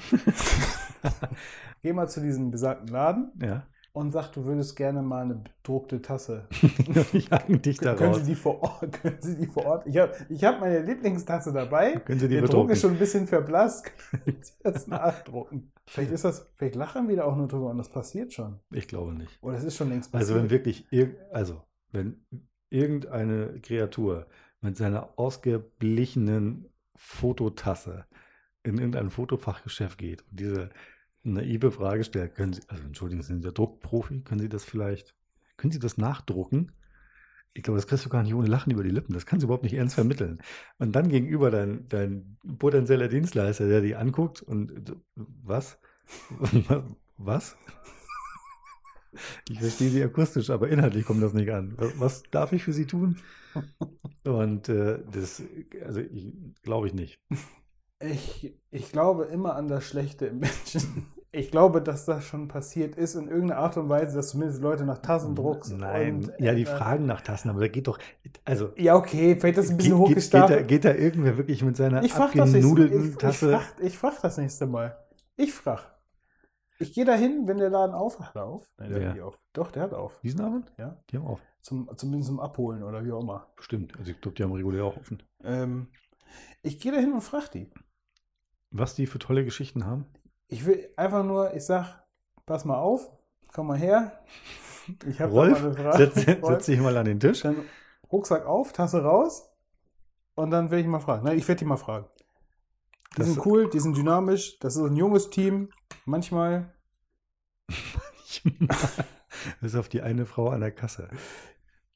geh 1.82 1.92
mal 1.92 2.08
zu 2.08 2.20
diesem 2.20 2.52
besagten 2.52 2.88
Laden 2.88 3.32
Ja. 3.42 3.66
Und 3.96 4.10
sag, 4.10 4.30
du 4.32 4.44
würdest 4.44 4.76
gerne 4.76 5.00
mal 5.00 5.22
eine 5.22 5.36
bedruckte 5.36 6.02
Tasse. 6.02 6.46
Ich 7.14 7.30
dich 7.62 7.78
da 7.78 7.94
Können. 7.94 8.12
Sie 8.14 8.24
die 8.24 8.34
vor 8.34 8.62
Ort? 8.62 8.92
Können 9.02 9.16
Sie 9.20 9.36
die 9.36 9.46
vor 9.46 9.64
Ort? 9.64 9.86
Ich 9.86 9.96
habe 9.96 10.12
ich 10.28 10.44
hab 10.44 10.60
meine 10.60 10.82
Lieblingstasse 10.82 11.50
dabei. 11.50 11.94
Können 12.00 12.20
Sie 12.20 12.28
die 12.28 12.34
Der 12.34 12.42
Druck 12.42 12.50
bedrucken? 12.50 12.72
ist 12.72 12.82
schon 12.82 12.92
ein 12.92 12.98
bisschen 12.98 13.26
verblasst. 13.26 13.90
Können 14.10 14.36
Sie 14.42 14.52
das 14.62 14.86
nachdrucken? 14.86 15.72
Vielleicht 15.86 16.10
ist 16.10 16.24
das, 16.26 16.46
vielleicht 16.56 16.74
lachen 16.74 17.08
wir 17.08 17.16
da 17.16 17.24
auch 17.24 17.36
nur 17.36 17.48
drüber 17.48 17.70
und 17.70 17.78
das 17.78 17.88
passiert 17.88 18.34
schon. 18.34 18.60
Ich 18.70 18.86
glaube 18.86 19.14
nicht. 19.14 19.42
Oder 19.42 19.56
es 19.56 19.64
ist 19.64 19.76
schon 19.76 19.88
längst 19.88 20.12
passiert. 20.12 20.28
Also 20.28 20.42
wenn 20.42 20.50
wirklich, 20.50 20.86
also 21.32 21.62
wenn 21.90 22.26
irgendeine 22.68 23.60
Kreatur 23.62 24.26
mit 24.60 24.76
seiner 24.76 25.18
ausgeblichenen 25.18 26.68
Fototasse 26.96 28.04
in 28.62 28.76
irgendein 28.76 29.08
Fotofachgeschäft 29.08 29.96
geht 29.96 30.22
und 30.30 30.38
diese 30.38 30.68
naive 31.32 31.72
Frage 31.72 32.04
stellt, 32.04 32.34
können 32.34 32.52
Sie, 32.52 32.62
also 32.68 32.82
entschuldigen 32.84 33.22
Sie, 33.22 33.28
sind 33.28 33.44
der 33.44 33.52
Druckprofi, 33.52 34.22
können 34.22 34.40
Sie 34.40 34.48
das 34.48 34.64
vielleicht, 34.64 35.14
können 35.56 35.72
Sie 35.72 35.78
das 35.78 35.98
nachdrucken? 35.98 36.72
Ich 37.54 37.62
glaube, 37.62 37.78
das 37.78 37.86
kriegst 37.86 38.04
du 38.04 38.10
gar 38.10 38.22
nicht 38.22 38.34
ohne 38.34 38.48
Lachen 38.48 38.70
über 38.70 38.82
die 38.82 38.90
Lippen. 38.90 39.14
Das 39.14 39.24
kannst 39.24 39.42
du 39.42 39.46
überhaupt 39.46 39.64
nicht 39.64 39.72
ernst 39.72 39.94
vermitteln. 39.94 40.42
Und 40.78 40.92
dann 40.92 41.08
gegenüber 41.08 41.50
dein, 41.50 41.88
dein 41.88 42.36
potenzieller 42.58 43.08
Dienstleister, 43.08 43.66
der 43.66 43.80
die 43.80 43.96
anguckt 43.96 44.42
und 44.42 44.94
was? 45.14 45.78
Was? 47.18 47.56
Ich 49.48 49.58
verstehe 49.58 49.88
sie 49.88 50.02
akustisch, 50.02 50.50
aber 50.50 50.68
inhaltlich 50.68 51.06
kommt 51.06 51.22
das 51.22 51.32
nicht 51.32 51.50
an. 51.50 51.74
Was, 51.96 52.22
darf 52.24 52.52
ich 52.52 52.62
für 52.62 52.74
sie 52.74 52.86
tun? 52.86 53.16
Und 54.24 54.68
äh, 54.68 54.98
das, 55.10 55.42
also 55.82 56.02
glaube 56.62 56.88
ich 56.88 56.94
nicht. 56.94 57.18
Ich, 58.00 58.54
ich 58.70 58.92
glaube 58.92 59.24
immer 59.24 59.54
an 59.54 59.68
das 59.68 59.86
Schlechte 59.86 60.26
im 60.26 60.40
Menschen. 60.40 61.06
Ich 61.36 61.50
glaube, 61.50 61.82
dass 61.82 62.06
das 62.06 62.24
schon 62.24 62.48
passiert 62.48 62.96
ist 62.96 63.14
in 63.14 63.28
irgendeiner 63.28 63.60
Art 63.60 63.76
und 63.76 63.90
Weise, 63.90 64.16
dass 64.16 64.30
zumindest 64.30 64.62
Leute 64.62 64.84
nach 64.86 64.98
Tassen 64.98 65.34
druckst. 65.34 65.76
Nein, 65.76 66.24
und, 66.24 66.32
ja, 66.38 66.54
die 66.54 66.62
äh, 66.62 66.66
fragen 66.66 67.04
nach 67.04 67.20
Tassen, 67.20 67.50
aber 67.50 67.60
da 67.60 67.68
geht 67.68 67.88
doch, 67.88 67.98
also 68.46 68.72
Ja, 68.76 68.96
okay, 68.96 69.36
vielleicht 69.36 69.58
ist 69.58 69.66
es 69.66 69.70
ein 69.72 69.76
bisschen 69.76 69.98
geht, 69.98 70.08
geht, 70.08 70.16
geht, 70.16 70.34
da, 70.34 70.40
hochgestapelt. 70.40 70.68
geht 70.68 70.84
da 70.86 70.94
irgendwer 70.94 71.36
wirklich 71.36 71.62
mit 71.62 71.76
seiner 71.76 72.02
ich 72.02 72.14
frage 72.14 72.38
das 72.38 72.52
nächste 72.52 72.70
abgenudelten 72.70 73.10
ich, 73.10 73.16
Tasse? 73.18 73.50
Ich 73.50 73.56
frag, 73.58 73.84
ich 73.84 73.98
frag 73.98 74.22
das 74.22 74.38
nächste 74.38 74.66
Mal. 74.66 74.96
Ich 75.36 75.52
frag. 75.52 75.94
Ich 76.78 76.94
gehe 76.94 77.04
da 77.04 77.14
hin, 77.14 77.42
wenn 77.44 77.58
der 77.58 77.68
Laden 77.68 77.94
auf 77.94 78.18
hat. 78.18 78.34
er 78.34 78.44
auf? 78.44 78.70
Nein, 78.78 78.88
der 78.88 79.00
Wer? 79.00 79.08
hat 79.08 79.14
nicht 79.16 79.24
auf. 79.24 79.38
Doch, 79.52 79.70
der 79.70 79.82
hat 79.82 79.92
auf. 79.92 80.18
Wiesenabend? 80.22 80.72
Ja. 80.78 80.96
Die 81.10 81.18
haben 81.18 81.26
auch. 81.26 81.40
Zum, 81.60 81.90
zumindest 81.96 82.28
zum 82.28 82.40
Abholen 82.40 82.82
oder 82.82 83.04
wie 83.04 83.12
auch 83.12 83.20
immer. 83.20 83.48
Bestimmt. 83.56 83.94
Also 83.98 84.10
ich 84.10 84.20
glaube, 84.22 84.36
die 84.36 84.42
haben 84.42 84.52
regulär 84.52 84.84
auch 84.84 84.96
offen. 84.96 85.22
Ähm, 85.44 85.88
ich 86.62 86.80
gehe 86.80 86.92
da 86.92 86.98
hin 86.98 87.12
und 87.12 87.20
frage 87.20 87.50
die. 87.52 87.70
Was 88.70 88.94
die 88.94 89.06
für 89.06 89.18
tolle 89.18 89.44
Geschichten 89.44 89.84
haben. 89.84 90.06
Ich 90.48 90.64
will 90.66 90.88
einfach 90.96 91.24
nur, 91.24 91.54
ich 91.54 91.64
sag, 91.64 92.02
pass 92.46 92.64
mal 92.64 92.76
auf, 92.78 93.10
komm 93.52 93.66
mal 93.68 93.78
her. 93.78 94.20
Ich 95.06 95.20
habe 95.20 95.32
Rolf, 95.32 95.60
mal 95.62 95.66
eine 95.76 95.92
Frage. 95.92 96.10
setz, 96.14 96.66
dich 96.66 96.80
mal 96.80 96.96
an 96.96 97.06
den 97.06 97.18
Tisch. 97.20 97.40
Dann 97.42 97.56
Rucksack 98.12 98.46
auf, 98.46 98.72
Tasse 98.72 99.02
raus 99.02 99.50
und 100.36 100.50
dann 100.52 100.70
werde 100.70 100.82
ich 100.82 100.86
mal 100.86 101.00
fragen. 101.00 101.24
Nein, 101.24 101.36
ich 101.38 101.48
werde 101.48 101.58
die 101.58 101.64
mal 101.64 101.76
fragen. 101.76 102.06
Die 103.14 103.18
Das- 103.18 103.26
sind 103.28 103.44
cool, 103.46 103.68
die 103.68 103.80
sind 103.80 103.96
dynamisch, 103.96 104.58
das 104.60 104.76
ist 104.76 104.82
ein 104.82 104.96
junges 104.96 105.30
Team. 105.30 105.70
Manchmal, 106.04 106.72
Bis 109.60 109.74
auf 109.74 109.88
die 109.88 110.02
eine 110.02 110.26
Frau 110.26 110.48
an 110.50 110.60
der 110.60 110.70
Kasse. 110.72 111.08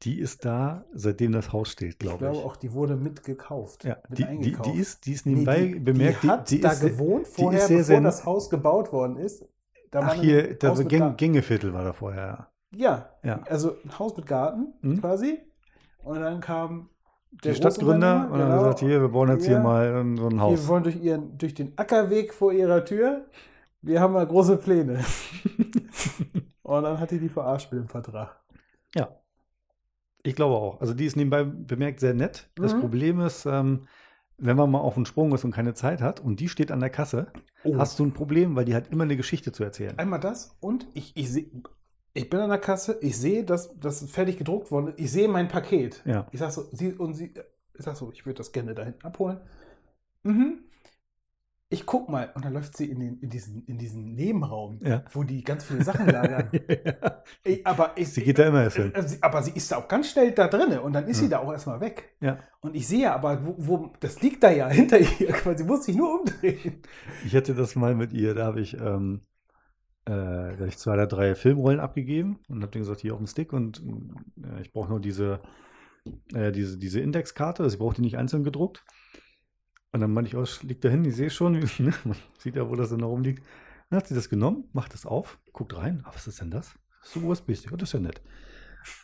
Die 0.02 0.18
ist 0.18 0.44
da, 0.46 0.84
seitdem 0.94 1.32
das 1.32 1.52
Haus 1.52 1.68
steht, 1.70 1.90
ich 1.90 1.98
glaube 1.98 2.18
glaube 2.18 2.36
ich. 2.36 2.42
auch, 2.44 2.56
die 2.56 2.72
wurde 2.72 2.96
mitgekauft. 2.96 3.84
Ja, 3.84 3.98
mit 4.08 4.18
die, 4.18 4.24
die, 4.38 4.56
die, 4.56 4.78
ist, 4.78 5.04
die 5.04 5.12
ist 5.12 5.26
Nee, 5.26 5.32
nebenbei 5.32 5.60
die, 5.66 5.78
bemerkt, 5.78 6.22
die 6.22 6.28
hat 6.30 6.50
die, 6.50 6.60
da 6.60 6.70
ist, 6.72 6.80
gewohnt 6.80 7.28
vorher, 7.28 7.66
sehr, 7.66 7.78
bevor 7.78 8.00
das 8.00 8.24
Haus 8.24 8.48
gebaut 8.48 8.92
worden 8.92 9.16
ist. 9.18 9.44
Da 9.90 10.00
Ach, 10.04 10.14
hier, 10.14 10.58
da 10.58 10.68
Haus 10.70 10.78
so 10.78 10.84
mit 10.84 10.90
Gäng. 10.90 11.16
Gängeviertel 11.16 11.74
war 11.74 11.84
da 11.84 11.92
vorher. 11.92 12.48
Ja, 12.74 13.10
Ja. 13.22 13.40
also 13.50 13.76
ein 13.84 13.98
Haus 13.98 14.16
mit 14.16 14.26
Garten 14.26 14.72
Mhm. 14.80 15.00
quasi. 15.00 15.38
Und 16.02 16.20
dann 16.20 16.40
kam 16.40 16.88
Der 17.44 17.52
Stadtgründer 17.54 18.28
und 18.32 18.38
dann 18.38 18.48
genau, 18.48 18.58
gesagt, 18.62 18.78
hier, 18.80 19.00
wir 19.02 19.08
bauen 19.08 19.28
jetzt 19.28 19.44
hier 19.44 19.56
Ja. 19.56 19.62
mal 19.62 19.92
so 19.92 19.98
ein- 20.00 20.16
ein 20.18 20.32
Wir 20.36 20.40
Haus. 20.40 20.66
wollen 20.68 20.82
durch, 20.84 20.96
ihren, 20.96 21.36
durch 21.36 21.52
den 21.54 21.76
Ackerweg 21.76 22.32
vor 22.32 22.52
ihrer 22.52 22.84
Tür. 22.86 23.26
Wir 23.82 24.00
haben 24.00 24.14
mal 24.14 24.26
große 24.26 24.56
Pläne. 24.56 25.04
Und 26.62 26.82
dann 26.84 26.98
hat 27.00 27.10
die 27.10 27.18
die 27.18 27.28
verarscht 27.28 27.70
mit 27.72 27.80
dem 27.82 27.88
Vertrag. 27.88 28.40
Ja. 28.94 29.08
Ich 30.22 30.34
glaube 30.36 30.54
auch. 30.56 30.80
Also 30.80 30.94
die 30.94 31.06
ist 31.06 31.16
nebenbei 31.16 31.44
bemerkt 31.44 32.00
sehr 32.00 32.14
nett. 32.14 32.50
Das 32.56 32.74
Mhm. 32.74 32.80
Problem 32.80 33.20
ist, 33.20 33.46
ähm, 33.46 33.86
wenn 34.38 34.56
man 34.56 34.70
mal 34.70 34.80
auf 34.80 34.94
den 34.94 35.06
Sprung 35.06 35.32
ist 35.34 35.44
und 35.44 35.52
keine 35.52 35.74
Zeit 35.74 36.00
hat 36.00 36.20
und 36.20 36.40
die 36.40 36.48
steht 36.48 36.70
an 36.72 36.80
der 36.80 36.90
Kasse, 36.90 37.32
Oh. 37.64 37.76
hast 37.76 37.98
du 37.98 38.04
ein 38.04 38.12
Problem, 38.12 38.56
weil 38.56 38.64
die 38.64 38.74
hat 38.74 38.90
immer 38.90 39.04
eine 39.04 39.16
Geschichte 39.16 39.52
zu 39.52 39.62
erzählen. 39.64 39.98
Einmal 39.98 40.20
das 40.20 40.56
und 40.60 40.86
ich, 40.94 41.12
ich 41.16 41.30
sehe. 41.30 41.50
Ich 42.14 42.28
bin 42.28 42.40
an 42.40 42.48
der 42.50 42.58
Kasse, 42.58 42.98
ich 43.02 43.16
sehe, 43.16 43.44
dass 43.44 43.78
das 43.78 44.02
fertig 44.10 44.36
gedruckt 44.38 44.70
worden 44.70 44.88
ist. 44.88 44.98
Ich 44.98 45.12
sehe 45.12 45.28
mein 45.28 45.46
Paket. 45.48 46.02
Ja. 46.06 46.26
Ich 46.32 46.40
sag 46.40 46.50
so, 46.50 46.64
sie 46.72 46.92
und 46.94 47.14
sie, 47.14 47.34
ich 47.74 47.84
sag 47.84 47.96
so, 47.96 48.10
ich 48.12 48.26
würde 48.26 48.38
das 48.38 48.50
gerne 48.52 48.74
da 48.74 48.82
hinten 48.82 49.04
abholen. 49.06 49.40
Mhm. 50.24 50.64
Ich 51.72 51.86
guck 51.86 52.08
mal, 52.08 52.30
und 52.34 52.44
dann 52.44 52.52
läuft 52.52 52.76
sie 52.76 52.90
in, 52.90 52.98
den, 52.98 53.18
in, 53.20 53.30
diesen, 53.30 53.64
in 53.66 53.78
diesen 53.78 54.14
Nebenraum, 54.16 54.80
Ja. 54.82 55.04
wo 55.12 55.22
die 55.22 55.44
ganz 55.44 55.62
viele 55.64 55.84
Sachen 55.84 56.06
lagern. 56.08 56.50
Ich, 57.44 57.64
aber 57.64 57.92
ich, 57.96 58.08
Sie 58.08 58.22
geht 58.24 58.38
da 58.40 58.48
immer 58.48 58.64
erst 58.64 58.76
hin. 58.76 58.92
Äh, 58.92 59.06
sie- 59.06 59.22
Aber 59.22 59.40
sie 59.42 59.52
ist 59.52 59.70
da 59.70 59.76
auch 59.76 59.86
ganz 59.86 60.10
schnell 60.10 60.32
da 60.32 60.48
drin 60.48 60.76
und 60.80 60.92
dann 60.92 61.06
ist 61.06 61.18
Ja. 61.18 61.22
sie 61.22 61.28
da 61.28 61.38
auch 61.38 61.52
erstmal 61.52 61.80
weg. 61.80 62.16
Ja. 62.20 62.40
Und 62.60 62.74
ich 62.74 62.88
sehe 62.88 63.12
aber, 63.12 63.46
wo, 63.46 63.54
wo 63.56 63.92
das 64.00 64.20
liegt 64.20 64.42
da 64.42 64.50
ja 64.50 64.68
hinter 64.68 64.98
ihr, 64.98 65.28
quasi 65.28 65.62
muss 65.64 65.84
sich 65.84 65.94
nur 65.94 66.20
umdrehen. 66.20 66.82
Ich 67.24 67.36
hatte 67.36 67.54
das 67.54 67.76
mal 67.76 67.94
mit 67.94 68.12
ihr, 68.12 68.34
da 68.34 68.46
habe 68.46 68.60
ich, 68.60 68.74
ähm, 68.74 69.20
äh, 70.06 70.10
da 70.10 70.56
hab 70.58 70.66
ich 70.66 70.76
zwei 70.76 70.94
oder 70.94 71.06
drei 71.06 71.36
Filmrollen 71.36 71.78
abgegeben 71.78 72.40
und 72.48 72.62
habe 72.62 72.72
denen 72.72 72.82
gesagt, 72.82 73.00
hier 73.00 73.12
auf 73.14 73.20
den 73.20 73.28
Stick 73.28 73.52
und 73.52 73.80
äh, 74.42 74.60
ich 74.60 74.72
brauche 74.72 74.88
nur 74.90 75.00
diese, 75.00 75.38
äh, 76.34 76.50
diese, 76.50 76.78
diese 76.78 76.98
Indexkarte, 77.00 77.62
also 77.62 77.74
ich 77.74 77.78
brauche 77.78 77.94
die 77.94 78.02
nicht 78.02 78.18
einzeln 78.18 78.42
gedruckt. 78.42 78.84
Und 79.92 80.00
dann 80.00 80.12
meinte 80.12 80.28
ich, 80.28 80.36
oh, 80.36 80.44
liegt 80.66 80.84
da 80.84 80.88
hin, 80.88 81.04
ich 81.04 81.16
sehe 81.16 81.30
schon, 81.30 81.52
ne, 81.78 81.94
man 82.04 82.16
sieht 82.38 82.56
ja, 82.56 82.68
wo 82.68 82.76
das 82.76 82.90
denn 82.90 83.00
da 83.00 83.06
rumliegt. 83.06 83.44
Dann 83.88 83.98
hat 83.98 84.06
sie 84.06 84.14
das 84.14 84.28
genommen, 84.28 84.68
macht 84.72 84.94
das 84.94 85.04
auf, 85.04 85.38
guckt 85.52 85.76
rein, 85.76 86.02
ah, 86.04 86.12
was 86.14 86.26
ist 86.26 86.40
denn 86.40 86.50
das? 86.50 86.74
Das 87.00 87.08
ist 87.08 87.14
so 87.14 87.20
USB-Stick, 87.20 87.72
oh, 87.72 87.76
das 87.76 87.88
ist 87.88 87.92
ja 87.94 88.00
nett. 88.00 88.20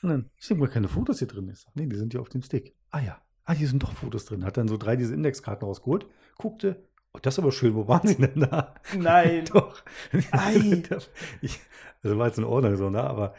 Und 0.02 0.10
dann, 0.10 0.30
ich 0.36 0.46
denke 0.46 0.62
mal, 0.62 0.70
keine 0.70 0.88
Fotos 0.88 1.18
hier 1.18 1.28
drin. 1.28 1.52
Sag, 1.54 1.74
nee, 1.74 1.86
die 1.86 1.96
sind 1.96 2.14
ja 2.14 2.20
auf 2.20 2.28
dem 2.28 2.42
Stick. 2.42 2.74
Ah 2.90 3.00
ja, 3.00 3.20
ah, 3.44 3.52
hier 3.52 3.68
sind 3.68 3.82
doch 3.82 3.92
Fotos 3.92 4.24
drin. 4.24 4.44
Hat 4.44 4.56
dann 4.56 4.68
so 4.68 4.76
drei 4.76 4.96
diese 4.96 5.14
Indexkarten 5.14 5.66
rausgeholt, 5.66 6.06
guckte, 6.38 6.84
oh, 7.12 7.18
das 7.20 7.34
ist 7.34 7.38
aber 7.38 7.52
schön, 7.52 7.74
wo 7.74 7.88
waren 7.88 8.06
sie 8.06 8.16
denn 8.16 8.40
da? 8.40 8.74
Nein. 8.96 9.44
Doch. 9.52 9.82
Ei. 10.30 10.82
Ich, 11.40 11.60
also 12.02 12.18
war 12.18 12.28
jetzt 12.28 12.38
in 12.38 12.44
Ordnung 12.44 12.76
so, 12.76 12.90
ne? 12.90 13.02
Aber 13.02 13.34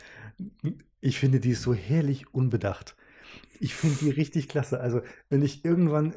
ich 0.99 1.19
finde 1.19 1.39
die 1.39 1.51
ist 1.51 1.61
so 1.61 1.73
herrlich 1.73 2.33
unbedacht. 2.33 2.95
Ich 3.59 3.73
finde 3.73 3.97
die 3.97 4.09
richtig 4.09 4.49
klasse. 4.49 4.79
Also, 4.79 5.01
wenn 5.29 5.41
ich 5.41 5.65
irgendwann 5.65 6.13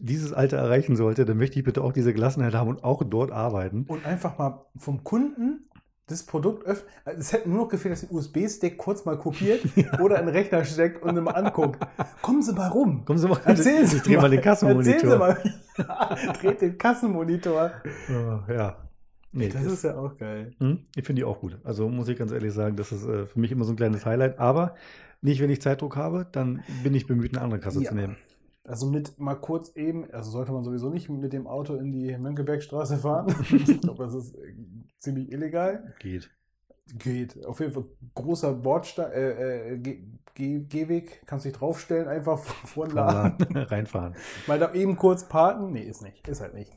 dieses 0.00 0.32
Alter 0.32 0.58
erreichen 0.58 0.96
sollte, 0.96 1.24
dann 1.24 1.36
möchte 1.36 1.58
ich 1.58 1.64
bitte 1.64 1.82
auch 1.82 1.92
diese 1.92 2.12
Gelassenheit 2.12 2.54
haben 2.54 2.68
und 2.70 2.84
auch 2.84 3.02
dort 3.04 3.30
arbeiten. 3.30 3.84
Und 3.88 4.04
einfach 4.06 4.38
mal 4.38 4.64
vom 4.76 5.04
Kunden 5.04 5.68
das 6.08 6.24
Produkt 6.24 6.66
öffnen. 6.66 6.88
Also 7.04 7.20
Es 7.20 7.32
hätte 7.32 7.48
nur 7.48 7.58
noch 7.62 7.68
gefehlt, 7.68 7.92
dass 7.92 8.00
den 8.06 8.10
USB-Stick 8.16 8.76
kurz 8.76 9.04
mal 9.04 9.16
kopiert 9.16 9.62
oder 10.00 10.18
in 10.18 10.26
den 10.26 10.34
Rechner 10.34 10.64
steckt 10.64 11.02
und 11.02 11.14
mal 11.22 11.30
anguckt. 11.32 11.78
Kommen 12.20 12.42
Sie 12.42 12.52
mal 12.52 12.68
rum. 12.68 13.04
Kommen 13.04 13.18
Sie 13.18 13.28
mal, 13.28 13.40
Erzählen 13.44 13.86
Sie 13.86 13.96
ich 13.98 14.02
drehe 14.02 14.16
mal 14.18 14.28
den 14.28 14.40
Erzählen 14.42 14.82
Sie 14.82 14.92
Kassenmonitor. 14.92 15.18
mal. 15.18 15.38
Ja, 15.78 16.32
dreht 16.40 16.60
den 16.60 16.76
Kassenmonitor. 16.78 17.70
Oh, 18.10 18.52
ja. 18.52 18.76
Nee, 19.34 19.48
Das 19.48 19.64
ist 19.64 19.84
ja 19.84 19.96
auch 19.96 20.18
geil. 20.18 20.50
Hm, 20.58 20.80
Ich 20.94 21.06
finde 21.06 21.20
die 21.20 21.24
auch 21.24 21.40
gut. 21.40 21.58
Also 21.64 21.88
muss 21.88 22.08
ich 22.08 22.18
ganz 22.18 22.32
ehrlich 22.32 22.52
sagen, 22.52 22.76
das 22.76 22.92
ist 22.92 23.06
äh, 23.06 23.24
für 23.24 23.40
mich 23.40 23.50
immer 23.50 23.64
so 23.64 23.72
ein 23.72 23.76
kleines 23.76 24.04
Highlight. 24.04 24.38
Aber 24.38 24.74
nicht, 25.22 25.40
wenn 25.40 25.48
ich 25.48 25.62
Zeitdruck 25.62 25.96
habe, 25.96 26.26
dann 26.30 26.62
bin 26.82 26.92
ich 26.94 27.06
bemüht, 27.06 27.34
eine 27.34 27.42
andere 27.42 27.60
Kasse 27.60 27.80
Ja. 27.82 27.88
zu 27.90 27.94
nehmen. 27.94 28.16
Also 28.64 28.86
mit 28.86 29.18
mal 29.18 29.34
kurz 29.34 29.74
eben, 29.74 30.08
also 30.12 30.30
sollte 30.30 30.52
man 30.52 30.62
sowieso 30.62 30.88
nicht 30.88 31.08
mit 31.08 31.32
dem 31.32 31.46
Auto 31.46 31.74
in 31.74 31.90
die 31.90 32.16
Mönckebergstraße 32.16 32.96
fahren. 32.98 33.34
ich 33.50 33.80
glaube, 33.80 34.04
das 34.04 34.14
ist 34.14 34.34
äh, 34.36 34.54
ziemlich 34.98 35.32
illegal. 35.32 35.94
Geht. 35.98 36.30
Geht. 36.94 37.44
Auf 37.44 37.60
jeden 37.60 37.72
Fall 37.72 37.84
großer 38.14 38.52
Bordstein, 38.52 39.10
äh, 39.12 39.72
äh, 39.74 39.78
Ge- 39.78 40.04
Ge- 40.34 40.64
Gehweg, 40.64 41.22
kannst 41.26 41.44
dich 41.44 41.52
draufstellen, 41.54 42.06
einfach 42.08 42.38
vor 42.66 42.86
den 42.86 42.94
Laden. 42.94 43.56
Reinfahren. 43.56 44.14
Mal 44.46 44.58
da 44.58 44.72
eben 44.74 44.96
kurz 44.96 45.28
parken. 45.28 45.72
Nee, 45.72 45.82
ist 45.82 46.02
nicht. 46.02 46.26
Ist 46.28 46.40
halt 46.40 46.54
nicht. 46.54 46.72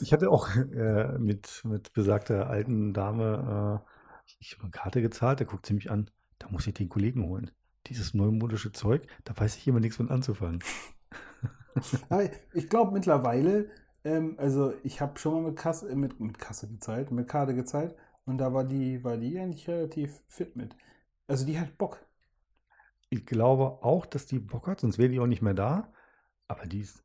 Ich 0.00 0.12
hatte 0.12 0.28
auch 0.30 0.48
äh, 0.56 1.18
mit, 1.18 1.62
mit 1.64 1.92
besagter 1.92 2.50
alten 2.50 2.92
Dame, 2.92 3.80
äh, 3.84 4.24
ich 4.40 4.54
habe 4.54 4.64
eine 4.64 4.70
Karte 4.72 5.00
gezahlt, 5.02 5.38
der 5.38 5.46
guckt 5.46 5.66
sie 5.66 5.74
mich 5.74 5.88
an, 5.88 6.10
da 6.40 6.48
muss 6.48 6.66
ich 6.66 6.74
den 6.74 6.88
Kollegen 6.88 7.24
holen. 7.24 7.52
Dieses 7.86 8.14
neumodische 8.14 8.72
Zeug, 8.72 9.06
da 9.24 9.36
weiß 9.36 9.56
ich 9.56 9.66
immer 9.68 9.80
nichts 9.80 9.98
mit 9.98 10.10
anzufangen. 10.10 10.62
Ich 12.54 12.70
glaube 12.70 12.92
mittlerweile, 12.92 13.68
ähm, 14.02 14.34
also 14.38 14.72
ich 14.82 15.02
habe 15.02 15.18
schon 15.18 15.34
mal 15.34 15.50
mit 15.50 15.56
Kasse, 15.58 15.90
äh, 15.90 15.94
mit, 15.94 16.18
mit 16.20 16.38
Kasse 16.38 16.68
gezahlt, 16.68 17.10
mit 17.10 17.28
Karte 17.28 17.54
gezahlt 17.54 17.94
und 18.24 18.38
da 18.38 18.54
war 18.54 18.64
die, 18.64 19.04
war 19.04 19.18
die 19.18 19.38
eigentlich 19.38 19.68
relativ 19.68 20.22
fit 20.26 20.56
mit. 20.56 20.74
Also 21.26 21.44
die 21.44 21.60
hat 21.60 21.76
Bock. 21.76 21.98
Ich 23.10 23.26
glaube 23.26 23.84
auch, 23.84 24.06
dass 24.06 24.24
die 24.24 24.38
Bock 24.38 24.68
hat, 24.68 24.80
sonst 24.80 24.96
wäre 24.96 25.10
die 25.10 25.20
auch 25.20 25.26
nicht 25.26 25.42
mehr 25.42 25.52
da. 25.52 25.92
Aber 26.48 26.64
die 26.64 26.80
ist, 26.80 27.04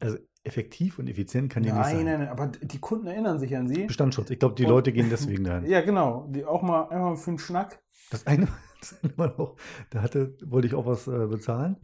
also 0.00 0.16
effektiv 0.44 0.98
und 0.98 1.08
effizient 1.08 1.52
kann 1.52 1.62
die 1.62 1.68
nicht 1.70 1.78
Nein, 1.78 1.96
sein. 1.96 2.04
nein, 2.06 2.18
nein, 2.20 2.28
aber 2.28 2.46
die 2.48 2.78
Kunden 2.78 3.06
erinnern 3.06 3.38
sich 3.38 3.54
an 3.54 3.68
sie. 3.68 3.84
Bestandsschutz. 3.84 4.30
Ich 4.30 4.38
glaube, 4.38 4.54
die 4.54 4.64
Und- 4.64 4.70
Leute 4.70 4.92
gehen 4.92 5.10
deswegen 5.10 5.44
dahin. 5.44 5.68
Ja, 5.68 5.82
genau. 5.82 6.26
Die 6.30 6.44
auch 6.46 6.62
mal 6.62 6.88
einmal 6.88 7.16
für 7.16 7.30
einen 7.32 7.38
Schnack. 7.38 7.82
Das 8.10 8.26
eine, 8.26 8.48
auch, 9.16 9.56
da 9.90 10.02
hatte, 10.02 10.36
wollte 10.44 10.66
ich 10.68 10.74
auch 10.74 10.86
was 10.86 11.06
äh, 11.06 11.26
bezahlen 11.26 11.76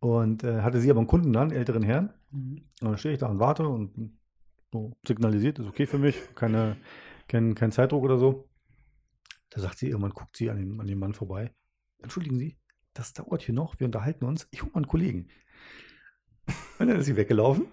und 0.00 0.44
äh, 0.44 0.62
hatte 0.62 0.80
sie 0.80 0.90
aber 0.90 1.00
einen 1.00 1.08
Kunden 1.08 1.32
dann, 1.32 1.50
älteren 1.50 1.82
Herrn. 1.82 2.12
Und 2.32 2.66
dann 2.80 2.98
stehe 2.98 3.14
ich 3.14 3.20
da 3.20 3.28
und 3.28 3.38
warte 3.38 3.66
und 3.66 4.12
so 4.72 4.92
signalisiert, 5.06 5.58
ist 5.58 5.66
okay 5.66 5.86
für 5.86 5.98
mich, 5.98 6.16
keine, 6.34 6.76
kein, 7.28 7.54
kein 7.54 7.72
Zeitdruck 7.72 8.02
oder 8.02 8.18
so. 8.18 8.48
Da 9.50 9.60
sagt 9.60 9.78
sie 9.78 9.88
irgendwann, 9.88 10.10
guckt 10.10 10.36
sie 10.36 10.50
an 10.50 10.58
den, 10.58 10.80
an 10.80 10.86
den 10.86 10.98
Mann 10.98 11.14
vorbei. 11.14 11.54
Entschuldigen 11.98 12.38
Sie, 12.38 12.58
das 12.92 13.14
dauert 13.14 13.42
hier 13.42 13.54
noch, 13.54 13.78
wir 13.78 13.86
unterhalten 13.86 14.24
uns. 14.24 14.48
Ich 14.50 14.62
hole 14.62 14.72
mal 14.72 14.78
einen 14.78 14.88
Kollegen. 14.88 15.28
Und 16.78 16.88
dann 16.88 16.98
ist 16.98 17.06
sie 17.06 17.16
weggelaufen, 17.16 17.66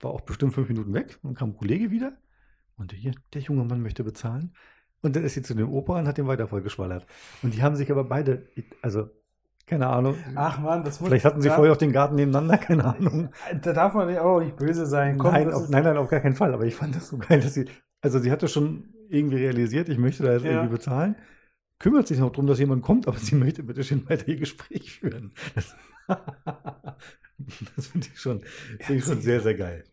war 0.00 0.12
auch 0.12 0.22
bestimmt 0.22 0.54
fünf 0.54 0.68
Minuten 0.68 0.94
weg. 0.94 1.18
Dann 1.22 1.34
kam 1.34 1.50
ein 1.50 1.56
Kollege 1.56 1.90
wieder 1.90 2.16
und 2.76 2.92
hier, 2.92 3.14
der 3.34 3.42
junge 3.42 3.64
Mann 3.64 3.82
möchte 3.82 4.04
bezahlen. 4.04 4.54
Und 5.02 5.16
dann 5.16 5.24
ist 5.24 5.34
sie 5.34 5.42
zu 5.42 5.54
dem 5.54 5.68
Opa 5.72 5.98
und 5.98 6.06
hat 6.06 6.16
den 6.18 6.26
weiter 6.28 6.46
vollgeschwallert. 6.48 7.06
Und 7.42 7.54
die 7.54 7.62
haben 7.62 7.76
sich 7.76 7.90
aber 7.90 8.04
beide, 8.04 8.46
also 8.82 9.10
keine 9.66 9.88
Ahnung, 9.88 10.16
Ach 10.34 10.58
man, 10.58 10.84
das 10.84 11.00
muss. 11.00 11.08
vielleicht 11.08 11.24
hatten 11.24 11.40
sie 11.40 11.48
da, 11.48 11.54
vorher 11.56 11.72
auch 11.72 11.76
den 11.78 11.92
Garten 11.92 12.14
nebeneinander, 12.16 12.58
keine 12.58 12.84
Ahnung. 12.84 13.30
Da 13.62 13.72
darf 13.72 13.94
man 13.94 14.16
auch 14.18 14.40
nicht 14.40 14.56
böse 14.56 14.86
sein. 14.86 15.18
Komm, 15.18 15.32
nein, 15.32 15.52
auf, 15.52 15.68
nein, 15.68 15.84
nein, 15.84 15.96
auf 15.96 16.08
gar 16.08 16.20
keinen 16.20 16.34
Fall. 16.34 16.52
Aber 16.54 16.64
ich 16.64 16.74
fand 16.74 16.94
das 16.94 17.08
so 17.08 17.18
geil, 17.18 17.40
dass 17.40 17.54
sie, 17.54 17.66
also 18.00 18.18
sie 18.18 18.30
hatte 18.30 18.48
schon 18.48 18.92
irgendwie 19.08 19.36
realisiert, 19.36 19.88
ich 19.88 19.98
möchte 19.98 20.22
da 20.24 20.32
jetzt 20.32 20.44
Ja. 20.44 20.52
irgendwie 20.52 20.72
bezahlen. 20.74 21.16
Kümmert 21.78 22.06
sich 22.06 22.18
noch 22.18 22.30
darum, 22.30 22.46
dass 22.46 22.58
jemand 22.60 22.82
kommt, 22.82 23.08
aber 23.08 23.18
sie 23.18 23.34
möchte 23.34 23.62
bitte 23.64 23.82
schön 23.82 24.08
weiter 24.08 24.28
ihr 24.28 24.36
Gespräch 24.36 24.92
führen. 25.00 25.32
Das, 25.54 25.74
das 27.76 27.86
finde 27.88 28.06
ich 28.12 28.20
schon, 28.20 28.40
finde 28.78 28.94
ich 29.00 29.04
schon 29.04 29.20
sehr, 29.20 29.40
sehr 29.40 29.54
geil. 29.54 29.84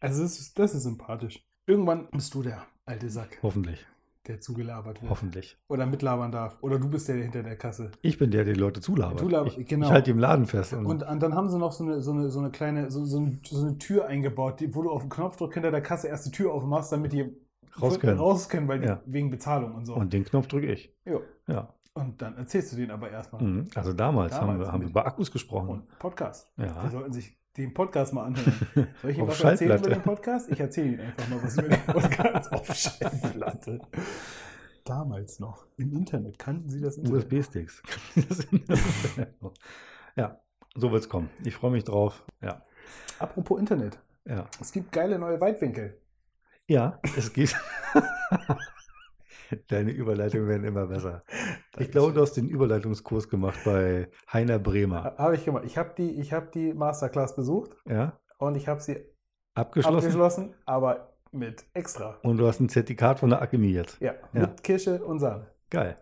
Also 0.00 0.22
das 0.22 0.38
ist, 0.38 0.58
das 0.58 0.74
ist 0.74 0.84
sympathisch. 0.84 1.42
Irgendwann 1.66 2.08
bist 2.10 2.32
du 2.34 2.42
der 2.42 2.64
alte 2.86 3.10
Sack, 3.10 3.38
Hoffentlich, 3.42 3.84
der 4.28 4.40
zugelabert 4.40 5.00
wird. 5.02 5.10
hoffentlich. 5.10 5.56
Oder 5.68 5.86
mitlabern 5.86 6.30
darf. 6.30 6.58
Oder 6.60 6.78
du 6.78 6.88
bist 6.88 7.08
der 7.08 7.16
hinter 7.16 7.42
der 7.42 7.56
Kasse. 7.56 7.90
Ich 8.02 8.18
bin 8.18 8.30
der, 8.30 8.44
der 8.44 8.54
die 8.54 8.60
Leute 8.60 8.80
zulabert. 8.80 9.18
Zulabert, 9.20 9.56
ich, 9.58 9.66
genau. 9.66 9.86
ich 9.86 9.92
halte 9.92 10.04
die 10.04 10.10
im 10.12 10.18
Laden 10.18 10.46
fest. 10.46 10.72
Und, 10.74 10.86
Und 10.86 11.02
an- 11.04 11.18
dann 11.20 11.34
haben 11.34 11.48
sie 11.48 11.58
noch 11.58 11.72
so 11.72 11.84
eine, 11.84 12.00
so 12.02 12.12
eine, 12.12 12.30
so 12.30 12.38
eine 12.38 12.50
kleine, 12.50 12.90
so, 12.90 13.04
so, 13.04 13.18
ein- 13.20 13.40
so 13.44 13.60
eine 13.66 13.78
Tür 13.78 14.06
eingebaut, 14.06 14.60
die, 14.60 14.74
wo 14.74 14.82
du 14.82 14.90
auf 14.90 15.02
den 15.02 15.10
Knopfdruck 15.10 15.54
hinter 15.54 15.70
der 15.70 15.80
Kasse 15.80 16.08
erst 16.08 16.26
die 16.26 16.30
Tür 16.30 16.52
aufmachst, 16.52 16.92
damit 16.92 17.12
die 17.12 17.34
Raus 17.80 17.98
können. 18.00 18.18
raus 18.18 18.48
können, 18.48 18.68
weil 18.68 18.80
die, 18.80 18.86
Ja. 18.88 19.00
wegen 19.06 19.30
Bezahlung 19.30 19.74
und 19.74 19.86
so. 19.86 19.94
Und 19.94 20.12
den 20.12 20.24
Knopf 20.24 20.46
drücke 20.48 20.72
ich. 20.72 20.92
jo. 21.04 21.22
Ja. 21.46 21.72
und 21.94 22.20
dann 22.22 22.36
erzählst 22.36 22.72
du 22.72 22.76
den 22.76 22.90
aber 22.92 23.10
erstmal. 23.10 23.42
Mhm. 23.42 23.66
Also 23.74 23.92
damals, 23.92 24.32
haben, 24.34 24.46
Damals 24.48 24.60
wir, 24.68 24.72
haben 24.72 24.80
wir 24.82 24.88
über 24.90 25.06
Akkus 25.06 25.32
gesprochen. 25.32 25.68
Und 25.68 25.98
Podcast. 25.98 26.48
Ja. 26.56 26.82
Die 26.84 26.90
sollten 26.90 27.12
sich 27.12 27.36
den 27.56 27.74
Podcast 27.74 28.12
mal 28.12 28.24
anhören. 28.24 28.54
Soll 29.02 29.10
ich 29.10 29.18
Ihnen 29.18 29.28
Auf 29.28 29.40
was 29.40 29.44
erzählen 29.44 29.78
über 29.78 29.88
den 29.88 30.02
Podcast? 30.02 30.50
Ich 30.50 30.60
erzähle 30.60 30.88
Ihnen 30.88 31.00
einfach 31.00 31.28
mal 31.28 31.42
was 31.42 31.58
über 31.58 31.68
den 31.68 31.80
Podcast 31.86 32.52
auf 32.52 32.74
Schallplatte. 32.74 33.80
Damals 34.84 35.40
noch. 35.40 35.66
Im 35.76 35.92
Internet. 35.92 36.38
Kannten 36.38 36.70
Sie 36.70 36.80
das 36.80 36.96
Internet? 36.96 37.24
USB-Sticks. 37.24 37.82
ja, 40.16 40.40
so 40.74 40.92
wird's 40.92 41.08
kommen. 41.08 41.28
Ich 41.44 41.56
freue 41.56 41.72
mich 41.72 41.84
drauf. 41.84 42.24
Ja. 42.40 42.64
Apropos 43.18 43.58
Internet. 43.58 43.98
Ja. 44.24 44.46
Es 44.60 44.72
gibt 44.72 44.92
geile 44.92 45.18
neue 45.18 45.40
Weitwinkel. 45.40 46.00
Ja, 46.66 47.00
es 47.16 47.32
geht. 47.32 47.56
Deine 49.68 49.92
Überleitungen 49.92 50.46
werden 50.48 50.64
immer 50.64 50.86
besser. 50.86 51.22
Ich 51.78 51.90
glaube, 51.90 52.12
du 52.12 52.20
hast 52.20 52.34
den 52.34 52.48
Überleitungskurs 52.48 53.28
gemacht 53.28 53.58
bei 53.64 54.08
Heiner 54.32 54.58
Bremer. 54.58 55.14
Habe 55.16 55.36
ich 55.36 55.44
gemacht. 55.44 55.64
Ich 55.66 55.78
habe 55.78 55.92
die, 55.96 56.20
ich 56.20 56.32
hab 56.32 56.52
die 56.52 56.74
Masterclass 56.74 57.34
besucht 57.36 57.76
Ja, 57.86 58.18
und 58.38 58.56
ich 58.56 58.68
habe 58.68 58.80
sie 58.80 58.98
abgeschlossen. 59.54 59.96
abgeschlossen, 59.98 60.54
aber 60.66 61.14
mit 61.32 61.64
extra. 61.74 62.18
Und 62.22 62.38
du 62.38 62.46
hast 62.46 62.60
ein 62.60 62.68
Zertifikat 62.68 63.20
von 63.20 63.30
der 63.30 63.40
Akademie 63.42 63.72
jetzt. 63.72 64.00
Ja, 64.00 64.14
Ja. 64.32 64.40
mit 64.42 64.62
Kirsche 64.62 65.02
und 65.04 65.18
Sahne. 65.18 65.46
Geil. 65.70 65.96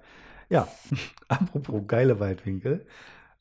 Ja, 0.49 0.68
apropos 1.28 1.82
geile 1.86 2.20
Weitwinkel. 2.20 2.86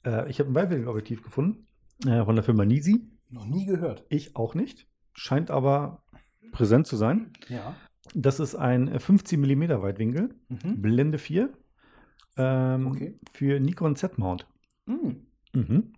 Äh, 0.05 0.29
ich 0.29 0.39
habe 0.39 0.49
ein 0.51 0.55
Weitwinkelobjektiv 0.55 1.23
gefunden 1.23 1.67
äh, 2.05 2.23
von 2.25 2.35
der 2.35 2.43
Firma 2.43 2.65
Nisi. 2.65 3.09
Noch 3.29 3.45
nie 3.45 3.65
gehört. 3.65 4.05
Ich 4.09 4.35
auch 4.35 4.53
nicht. 4.55 4.87
Scheint 5.13 5.49
aber 5.51 6.03
präsent 6.51 6.87
zu 6.87 6.95
sein. 6.95 7.33
Ja. 7.47 7.75
Das 8.13 8.39
ist 8.39 8.55
ein 8.55 8.99
15 8.99 9.39
mm 9.41 9.81
Weitwinkel, 9.81 10.35
Mhm. 10.49 10.81
Blende 10.81 11.17
4, 11.17 11.49
ähm, 12.37 12.87
Okay. 12.87 13.19
für 13.33 13.59
Nikon 13.59 13.95
Z-Mount. 13.95 14.47
Mhm. 14.85 15.25
Mhm. 15.53 15.93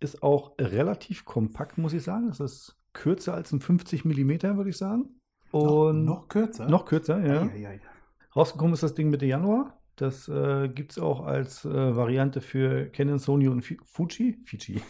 Ist 0.00 0.22
auch 0.22 0.54
relativ 0.60 1.24
kompakt, 1.24 1.78
muss 1.78 1.92
ich 1.92 2.02
sagen. 2.02 2.28
Es 2.28 2.40
ist 2.40 2.76
kürzer 2.92 3.34
als 3.34 3.52
ein 3.52 3.60
50 3.60 4.04
mm, 4.04 4.56
würde 4.56 4.70
ich 4.70 4.76
sagen. 4.76 5.20
Und 5.50 6.04
noch, 6.04 6.20
noch 6.22 6.28
kürzer? 6.28 6.68
noch 6.68 6.84
kürzer, 6.86 7.24
ja. 7.24 7.42
Eieiei. 7.42 7.80
Rausgekommen 8.34 8.72
ist 8.74 8.82
das 8.82 8.94
Ding 8.94 9.10
Mitte 9.10 9.26
Januar. 9.26 9.78
Das 9.96 10.26
äh, 10.28 10.68
gibt 10.70 10.92
es 10.92 10.98
auch 10.98 11.20
als 11.26 11.64
äh, 11.66 11.96
Variante 11.96 12.40
für 12.40 12.86
Canon, 12.90 13.18
Sony 13.18 13.48
und 13.48 13.60
Fi- 13.62 13.78
Fuji. 13.84 14.38
Fiji. 14.46 14.80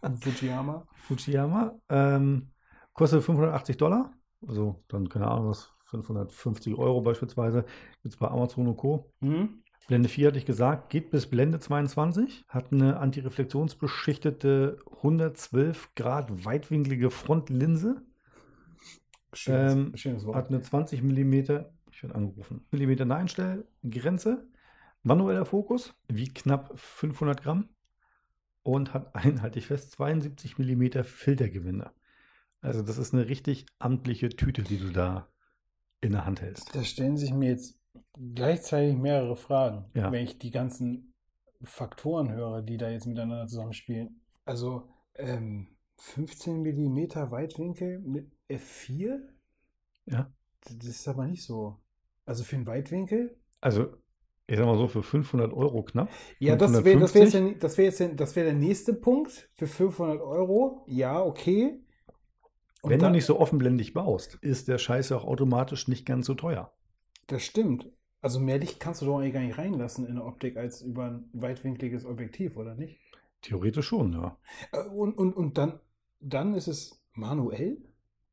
Und 0.00 0.24
Fujiyama. 0.24 0.86
Fujiyama. 0.94 1.78
Ähm, 1.90 2.50
kostet 2.94 3.22
580 3.22 3.76
Dollar. 3.76 4.12
Also 4.48 4.82
dann, 4.88 5.08
keine 5.08 5.28
Ahnung, 5.28 5.48
was, 5.50 5.70
550 5.92 6.74
Euro 6.76 7.02
beispielsweise. 7.02 7.64
Gibt 8.02 8.14
es 8.14 8.16
bei 8.16 8.28
Amazon 8.28 8.66
und 8.66 8.76
Co. 8.76 9.12
Mhm. 9.20 9.62
Blende 9.88 10.08
4 10.08 10.28
hatte 10.28 10.38
ich 10.38 10.46
gesagt, 10.46 10.90
geht 10.90 11.10
bis 11.10 11.26
Blende 11.28 11.58
22, 11.58 12.44
hat 12.48 12.72
eine 12.72 12.98
antireflexionsbeschichtete 12.98 14.78
112 14.96 15.94
Grad 15.94 16.44
weitwinklige 16.44 17.10
Frontlinse, 17.10 18.02
Schönes, 19.34 19.72
Ähm, 19.72 19.96
schönes 19.96 20.26
Wort. 20.26 20.36
hat 20.36 20.48
eine 20.48 20.60
20 20.60 21.02
mm, 21.02 21.32
ich 21.90 22.02
werde 22.02 22.14
angerufen, 22.14 22.66
Millimeter 22.70 23.04
Naheinstellgrenze, 23.04 24.46
manueller 25.02 25.44
Fokus, 25.46 25.94
wiegt 26.08 26.36
knapp 26.36 26.78
500 26.78 27.42
Gramm 27.42 27.68
und 28.62 28.94
hat 28.94 29.14
ein, 29.16 29.42
halte 29.42 29.58
ich 29.58 29.66
fest, 29.66 29.92
72 29.92 30.58
mm 30.58 31.02
Filtergewinde. 31.04 31.90
Also 32.60 32.82
das 32.82 32.98
ist 32.98 33.12
eine 33.12 33.28
richtig 33.28 33.66
amtliche 33.78 34.28
Tüte, 34.28 34.62
die 34.62 34.78
du 34.78 34.90
da 34.90 35.28
in 36.02 36.12
der 36.12 36.26
Hand 36.26 36.42
hältst. 36.42 36.74
Da 36.74 36.82
stellen 36.84 37.16
sich 37.16 37.32
mir 37.32 37.50
jetzt 37.50 37.78
gleichzeitig 38.34 38.96
mehrere 38.96 39.36
Fragen, 39.36 39.86
Ja. 39.94 40.12
wenn 40.12 40.24
ich 40.24 40.38
die 40.38 40.50
ganzen 40.50 41.14
Faktoren 41.62 42.32
höre, 42.32 42.60
die 42.62 42.76
da 42.76 42.90
jetzt 42.90 43.06
miteinander 43.06 43.46
zusammenspielen. 43.46 44.20
Also 44.44 44.88
ähm, 45.14 45.68
15 45.98 46.60
mm 46.62 47.30
Weitwinkel 47.30 48.00
mit 48.00 48.30
F4? 48.50 49.20
Ja. 50.06 50.32
Das 50.64 50.86
ist 50.86 51.06
aber 51.08 51.26
nicht 51.26 51.44
so. 51.44 51.78
Also 52.26 52.42
für 52.44 52.56
einen 52.56 52.66
Weitwinkel? 52.66 53.36
Also 53.60 53.96
ich 54.48 54.56
sag 54.58 54.66
mal 54.66 54.76
so, 54.76 54.88
für 54.88 55.02
500 55.04 55.52
Euro 55.52 55.84
knapp. 55.84 56.10
Ja, 56.40 56.56
das 56.56 56.72
wäre 56.84 56.98
das 56.98 57.14
wär 57.14 57.22
jetzt, 57.22 57.32
550? 57.32 57.40
der- 57.52 57.58
das 57.60 57.78
wär 57.78 57.84
jetzt 57.84 58.00
der- 58.00 58.14
das 58.14 58.36
wär 58.36 58.44
der 58.44 58.54
nächste 58.54 58.92
Punkt. 58.94 59.48
Für 59.52 59.68
500 59.68 60.20
Euro, 60.20 60.84
ja, 60.88 61.22
okay. 61.22 61.80
Und 62.82 62.90
Wenn 62.90 62.98
dann- 63.00 63.12
du 63.12 63.16
nicht 63.16 63.24
so 63.26 63.38
offenblendig 63.40 63.94
baust, 63.94 64.34
ist 64.42 64.68
der 64.68 64.76
Scheiß 64.78 65.08
ja 65.08 65.16
auch 65.16 65.24
automatisch 65.24 65.88
nicht 65.88 66.04
ganz 66.04 66.26
so 66.26 66.34
teuer. 66.34 66.72
Das 67.28 67.42
stimmt. 67.44 67.90
Also 68.20 68.38
mehr 68.38 68.58
Licht 68.58 68.78
kannst 68.80 69.02
du 69.02 69.06
doch 69.06 69.18
eigentlich 69.18 69.32
gar 69.32 69.40
nicht 69.40 69.58
reinlassen 69.58 70.06
in 70.06 70.16
der 70.16 70.24
Optik 70.26 70.56
als 70.56 70.82
über 70.82 71.06
ein 71.06 71.30
weitwinkliges 71.32 72.04
Objektiv, 72.04 72.56
oder 72.56 72.74
nicht? 72.74 73.00
Theoretisch 73.40 73.86
schon, 73.86 74.12
ja. 74.12 74.36
Äh, 74.72 74.84
Und, 74.88 75.16
und, 75.18 75.32
und 75.34 75.58
dann, 75.58 75.80
dann 76.20 76.54
ist 76.54 76.68
es 76.68 77.02
manuell 77.14 77.78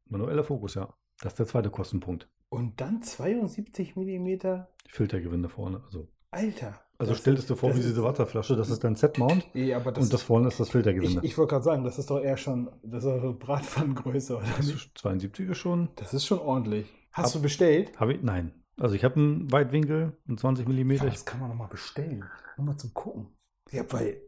Manueller 0.05 0.43
Fokus, 0.43 0.73
ja. 0.75 0.93
Das 1.21 1.33
ist 1.33 1.39
der 1.39 1.45
zweite 1.47 1.69
Kostenpunkt. 1.69 2.27
und 2.49 2.81
dann 2.81 3.01
72 3.03 3.95
mm. 3.95 4.63
Filtergewinde 4.87 5.49
vorne. 5.49 5.81
Also, 5.85 6.07
Alter. 6.31 6.81
Also 6.99 7.11
das- 7.13 7.21
stellst 7.21 7.49
du 7.49 7.53
dir 7.53 7.59
vor, 7.59 7.75
wie 7.75 7.79
diese 7.81 8.03
Wasserflasche, 8.03 8.55
das 8.55 8.69
ist 8.69 8.83
dein 8.83 8.95
Z-Mount 8.95 9.47
Ja, 9.53 9.77
aber 9.77 9.91
das, 9.91 10.03
und 10.03 10.13
das 10.13 10.21
vorne 10.21 10.49
ist 10.49 10.59
das 10.59 10.67
ich, 10.67 10.71
Filtergewinde. 10.73 11.21
ich 11.23 11.37
wollte 11.37 11.51
gerade 11.51 11.63
sagen, 11.63 11.83
das 11.83 11.97
ist 11.97 12.09
doch 12.11 12.19
eher 12.21 12.37
schon, 12.37 12.69
das 12.83 13.03
ist 13.03 13.09
doch 13.23 13.33
Bratpfannengröße, 13.39 14.35
oder 14.37 14.45
Das 14.57 14.67
ist 14.67 14.89
72 14.95 15.49
ist 15.49 15.57
schon. 15.57 15.89
Das 15.95 16.13
ist 16.13 16.25
schon 16.25 16.39
ordentlich. 16.39 16.85
Hast 17.11 17.27
Ab- 17.27 17.33
du 17.33 17.41
bestellt? 17.41 17.97
Habe 17.99 18.13
ich? 18.13 18.21
Nein. 18.21 18.51
Also 18.79 18.95
ich 18.95 19.03
habe 19.03 19.15
einen 19.15 19.51
Weitwinkel, 19.51 20.15
einen 20.27 20.37
20 20.37 20.67
mm. 20.67 20.91
Ja, 20.91 21.05
das 21.05 21.25
kann 21.25 21.39
man 21.39 21.49
nochmal 21.49 21.67
bestellen. 21.67 22.23
Nur 22.57 22.67
mal 22.67 22.77
zum 22.77 22.93
Gucken. 22.93 23.27
Ja, 23.71 23.83
weil 23.91 24.21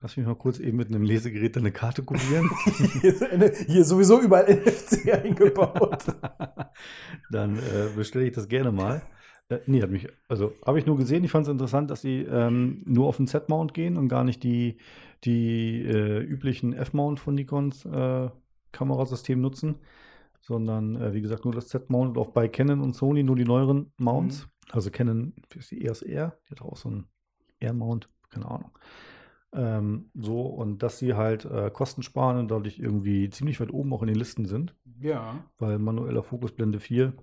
Lass 0.00 0.16
mich 0.16 0.24
mal 0.26 0.36
kurz 0.36 0.60
eben 0.60 0.76
mit 0.76 0.88
einem 0.88 1.02
Lesegerät 1.02 1.56
eine 1.56 1.72
Karte 1.72 2.04
kopieren. 2.04 2.48
hier 3.66 3.80
ist 3.80 3.88
sowieso 3.88 4.20
überall 4.20 4.44
NFC 4.48 5.12
eingebaut. 5.12 6.04
Dann 7.30 7.56
äh, 7.58 7.88
bestelle 7.96 8.26
ich 8.26 8.32
das 8.32 8.46
gerne 8.46 8.70
mal. 8.70 9.02
Äh, 9.48 9.58
nee, 9.66 9.82
hat 9.82 9.90
mich, 9.90 10.08
also 10.28 10.52
habe 10.66 10.78
ich 10.78 10.86
nur 10.86 10.96
gesehen. 10.96 11.24
Ich 11.24 11.30
fand 11.30 11.46
es 11.46 11.52
interessant, 11.52 11.90
dass 11.90 12.02
sie 12.02 12.20
ähm, 12.22 12.82
nur 12.86 13.06
auf 13.06 13.16
den 13.16 13.26
Z-Mount 13.26 13.74
gehen 13.74 13.96
und 13.96 14.08
gar 14.08 14.24
nicht 14.24 14.42
die, 14.42 14.76
die 15.24 15.82
äh, 15.82 16.20
üblichen 16.22 16.72
F-Mount 16.74 17.18
von 17.20 17.34
Nikons 17.34 17.84
äh, 17.84 18.28
Kamerasystem 18.72 19.40
nutzen, 19.40 19.76
sondern 20.40 20.96
äh, 20.96 21.14
wie 21.14 21.20
gesagt 21.22 21.44
nur 21.44 21.54
das 21.54 21.68
Z-Mount 21.68 22.16
und 22.16 22.22
auch 22.22 22.30
bei 22.30 22.48
Canon 22.48 22.80
und 22.80 22.94
Sony 22.94 23.22
nur 23.22 23.36
die 23.36 23.44
neueren 23.44 23.92
Mounts. 23.96 24.48
Also 24.70 24.90
Canon 24.90 25.32
ist 25.56 25.70
die 25.70 25.84
EOS 25.84 26.02
R, 26.02 26.36
die 26.46 26.50
hat 26.50 26.62
auch 26.62 26.76
so 26.76 26.90
einen 26.90 27.06
R-Mount, 27.60 28.08
keine 28.30 28.50
Ahnung. 28.50 28.70
Ähm, 29.54 30.10
so, 30.14 30.42
und 30.42 30.82
dass 30.82 30.98
sie 30.98 31.14
halt 31.14 31.46
äh, 31.46 31.70
Kosten 31.70 32.02
sparen 32.02 32.36
und 32.36 32.50
dadurch 32.50 32.78
irgendwie 32.78 33.30
ziemlich 33.30 33.60
weit 33.60 33.72
oben 33.72 33.94
auch 33.94 34.02
in 34.02 34.08
den 34.08 34.16
Listen 34.18 34.44
sind 34.44 34.74
Ja. 35.00 35.42
weil 35.58 35.78
manueller 35.78 36.22
Fokus 36.22 36.52
Blende 36.52 36.80
4. 36.80 37.14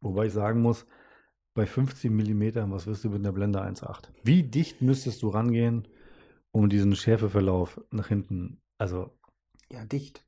Wobei 0.00 0.26
ich 0.26 0.32
sagen 0.32 0.62
muss, 0.62 0.86
bei 1.54 1.66
15 1.66 2.12
mm, 2.14 2.70
was 2.72 2.86
wirst 2.86 3.04
du 3.04 3.10
mit 3.10 3.20
einer 3.20 3.32
Blende 3.32 3.62
1.8? 3.62 4.08
Wie 4.24 4.42
dicht 4.42 4.82
müsstest 4.82 5.22
du 5.22 5.28
rangehen, 5.28 5.86
um 6.52 6.68
diesen 6.68 6.94
Schärfeverlauf 6.96 7.80
nach 7.90 8.08
hinten? 8.08 8.60
Also, 8.78 9.10
Ja, 9.70 9.84
dicht. 9.84 10.24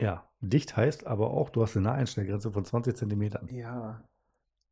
ja, 0.00 0.28
dicht 0.40 0.76
heißt 0.76 1.06
aber 1.06 1.30
auch, 1.30 1.50
du 1.50 1.62
hast 1.62 1.76
eine 1.76 1.84
Naheinstellgrenze 1.84 2.52
von 2.52 2.64
20 2.64 2.96
cm. 2.96 3.30
Ja. 3.50 4.04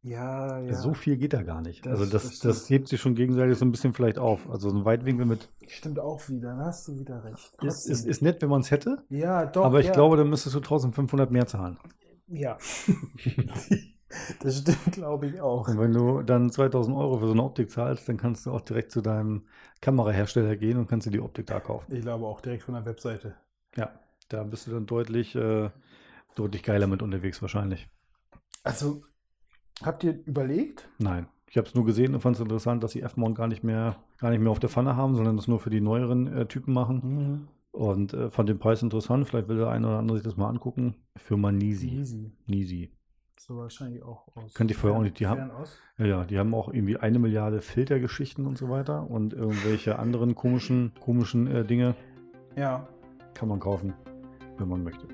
Ja, 0.04 0.58
ja. 0.58 0.74
So 0.74 0.94
viel 0.94 1.16
geht 1.16 1.32
da 1.32 1.42
gar 1.42 1.62
nicht. 1.62 1.86
Das- 1.86 2.00
also, 2.00 2.10
das, 2.12 2.24
das 2.24 2.38
das, 2.40 2.68
hebt 2.70 2.88
sich 2.88 3.00
schon 3.00 3.14
gegenseitig 3.14 3.56
so 3.56 3.64
ein 3.64 3.70
bisschen 3.70 3.94
vielleicht 3.94 4.18
auf. 4.18 4.50
Also, 4.50 4.68
so 4.68 4.76
ein 4.76 4.84
Weitwinkel 4.84 5.24
mit 5.26 5.48
Stimmt 5.68 6.00
auch 6.00 6.28
wieder, 6.28 6.56
da 6.56 6.66
hast 6.66 6.88
du 6.88 6.98
wieder 6.98 7.22
recht. 7.24 7.56
ist, 7.62 7.86
ist, 7.88 8.04
ist 8.04 8.20
nett, 8.20 8.42
wenn 8.42 8.48
man 8.50 8.62
es 8.62 8.72
hätte, 8.72 9.04
ja, 9.10 9.46
doch. 9.46 9.64
aber 9.64 9.78
ich 9.78 9.86
ja. 9.86 9.92
glaube, 9.92 10.16
dann 10.16 10.28
müsstest 10.28 10.56
du 10.56 10.58
1500 10.58 11.30
mehr 11.30 11.46
zahlen. 11.46 11.78
Ja. 12.26 12.58
das 14.40 14.58
stimmt, 14.58 14.92
glaube 14.92 15.26
ich 15.26 15.40
auch. 15.40 15.68
Und 15.68 15.78
wenn 15.78 15.92
du 15.92 16.22
dann 16.22 16.50
2000 16.50 16.96
Euro 16.96 17.18
für 17.18 17.26
so 17.26 17.32
eine 17.32 17.42
Optik 17.42 17.70
zahlst, 17.70 18.08
dann 18.08 18.16
kannst 18.16 18.46
du 18.46 18.52
auch 18.52 18.60
direkt 18.60 18.92
zu 18.92 19.00
deinem 19.00 19.46
Kamerahersteller 19.80 20.56
gehen 20.56 20.78
und 20.78 20.88
kannst 20.88 21.06
dir 21.06 21.10
die 21.10 21.20
Optik 21.20 21.46
da 21.46 21.60
kaufen. 21.60 21.94
Ich 21.94 22.02
glaube 22.02 22.26
auch 22.26 22.40
direkt 22.40 22.62
von 22.62 22.74
der 22.74 22.84
Webseite. 22.84 23.34
Ja, 23.76 23.90
da 24.28 24.42
bist 24.44 24.66
du 24.66 24.72
dann 24.72 24.86
deutlich, 24.86 25.34
äh, 25.34 25.70
deutlich 26.34 26.62
geiler 26.62 26.86
mit 26.86 27.02
unterwegs 27.02 27.40
wahrscheinlich. 27.42 27.88
Also, 28.64 29.02
habt 29.82 30.04
ihr 30.04 30.18
überlegt? 30.26 30.88
Nein, 30.98 31.26
ich 31.48 31.56
habe 31.56 31.68
es 31.68 31.74
nur 31.74 31.84
gesehen 31.84 32.14
und 32.14 32.20
fand 32.20 32.36
es 32.36 32.42
interessant, 32.42 32.82
dass 32.82 32.92
sie 32.92 33.02
F-Mount 33.02 33.36
gar 33.36 33.48
nicht 33.48 33.64
mehr, 33.64 33.96
gar 34.18 34.30
nicht 34.30 34.40
mehr 34.40 34.52
auf 34.52 34.60
der 34.60 34.70
Pfanne 34.70 34.96
haben, 34.96 35.16
sondern 35.16 35.36
das 35.36 35.48
nur 35.48 35.60
für 35.60 35.70
die 35.70 35.80
neueren 35.80 36.26
äh, 36.26 36.46
Typen 36.46 36.72
machen. 36.72 37.00
Mhm. 37.04 37.48
Und 37.72 38.12
äh, 38.12 38.30
fand 38.30 38.48
den 38.48 38.58
Preis 38.58 38.82
interessant. 38.82 39.26
Vielleicht 39.26 39.48
will 39.48 39.56
der 39.56 39.68
eine 39.68 39.86
oder 39.86 39.98
andere 39.98 40.18
sich 40.18 40.24
das 40.24 40.36
mal 40.36 40.48
angucken. 40.48 40.94
Firma 41.16 41.50
Nisi. 41.50 41.88
Easy. 41.88 42.32
Nisi. 42.46 42.90
So 43.38 43.56
wahrscheinlich 43.56 44.02
auch 44.02 44.28
aus. 44.36 44.54
Kannte 44.54 44.72
ich 44.72 44.78
vorher 44.78 44.98
auch 44.98 45.02
nicht. 45.02 45.18
Die 45.18 45.26
haben-. 45.26 45.50
Ja, 45.98 46.24
die 46.24 46.38
haben 46.38 46.54
auch 46.54 46.72
irgendwie 46.72 46.96
eine 46.96 47.18
Milliarde 47.18 47.60
Filtergeschichten 47.60 48.46
und 48.46 48.56
so 48.58 48.68
weiter 48.68 49.10
und 49.10 49.32
irgendwelche 49.32 49.98
anderen 50.00 50.34
komischen, 50.34 50.92
komischen 51.00 51.46
äh, 51.48 51.64
Dinge 51.64 51.94
Ja. 52.56 52.86
kann 53.34 53.48
man 53.48 53.58
kaufen, 53.60 53.94
wenn 54.58 54.68
man 54.68 54.82
möchte. 54.84 55.06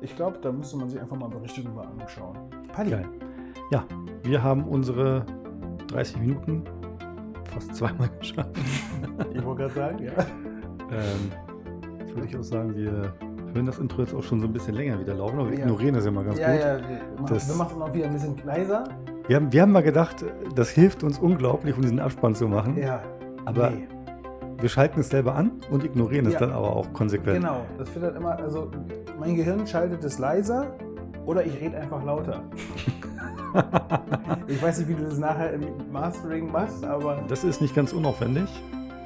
Ich 0.00 0.14
glaube, 0.16 0.38
da 0.42 0.52
müsste 0.52 0.76
man 0.76 0.88
sich 0.90 1.00
einfach 1.00 1.16
mal 1.16 1.28
Berichte 1.28 1.62
drüber 1.62 1.86
anschauen. 1.88 2.36
Paddy, 2.72 2.90
Geil. 2.90 3.08
Ja, 3.70 3.84
wir 4.22 4.42
haben 4.42 4.64
unsere 4.64 5.24
30 5.88 6.18
Minuten 6.18 6.64
fast 7.50 7.74
zweimal 7.74 8.08
geschafft. 8.18 8.56
Ich 9.32 9.42
wollte 9.44 9.62
gerade 9.62 9.74
sagen, 9.74 10.02
ja. 10.04 10.12
Ähm, 10.90 11.32
würde 12.14 12.26
ich 12.28 12.36
auch 12.36 12.42
sagen, 12.42 12.76
wir 12.76 13.14
hören 13.54 13.66
das 13.66 13.78
Intro 13.78 14.02
jetzt 14.02 14.14
auch 14.14 14.22
schon 14.22 14.40
so 14.40 14.46
ein 14.46 14.52
bisschen 14.52 14.74
länger 14.74 14.98
wieder 15.00 15.14
laufen, 15.14 15.38
aber 15.38 15.50
wir 15.50 15.58
Ja. 15.58 15.64
ignorieren 15.64 15.94
das 15.94 16.04
ja 16.04 16.10
mal 16.10 16.24
ganz 16.24 16.38
Ja, 16.38 16.50
gut. 16.52 16.60
ja, 16.60 16.78
wir 16.78 17.20
machen, 17.22 17.34
Das- 17.34 17.48
wir 17.48 17.54
machen 17.56 17.70
es 17.72 17.78
noch 17.78 17.94
wieder 17.94 18.06
ein 18.06 18.12
bisschen 18.12 18.36
leiser. 18.44 18.84
Wir, 19.26 19.36
haben, 19.36 19.52
wir 19.52 19.62
haben 19.62 19.72
mal 19.72 19.82
gedacht, 19.82 20.24
das 20.54 20.70
hilft 20.70 21.02
uns 21.02 21.18
unglaublich, 21.18 21.74
um 21.76 21.82
diesen 21.82 22.00
Abspann 22.00 22.34
zu 22.34 22.46
machen. 22.48 22.76
Ja. 22.76 23.00
Aber 23.46 23.70
nee. 23.70 23.86
wir 24.60 24.68
schalten 24.68 25.00
es 25.00 25.08
selber 25.08 25.34
an 25.34 25.52
und 25.70 25.84
ignorieren 25.84 26.26
es 26.26 26.36
dann 26.36 26.50
aber 26.52 26.74
auch 26.76 26.92
konsequent. 26.92 27.36
Genau, 27.40 27.60
das 27.78 27.94
wird 27.94 28.04
dann 28.04 28.16
immer, 28.16 28.36
also 28.38 28.70
mein 29.18 29.34
Gehirn 29.36 29.66
schaltet 29.66 30.02
es 30.04 30.18
leiser 30.18 30.66
oder 31.24 31.44
ich 31.44 31.58
rede 31.60 31.76
einfach 31.78 32.04
lauter. 32.04 32.42
Ich 34.48 34.60
weiß 34.60 34.78
nicht, 34.78 34.88
wie 34.88 34.94
du 34.94 35.04
das 35.04 35.18
nachher 35.18 35.52
im 35.52 35.62
Mastering 35.92 36.50
machst, 36.50 36.84
aber 36.84 37.22
Das 37.28 37.44
ist 37.44 37.60
nicht 37.60 37.74
ganz 37.74 37.92
unaufwendig, 37.92 38.48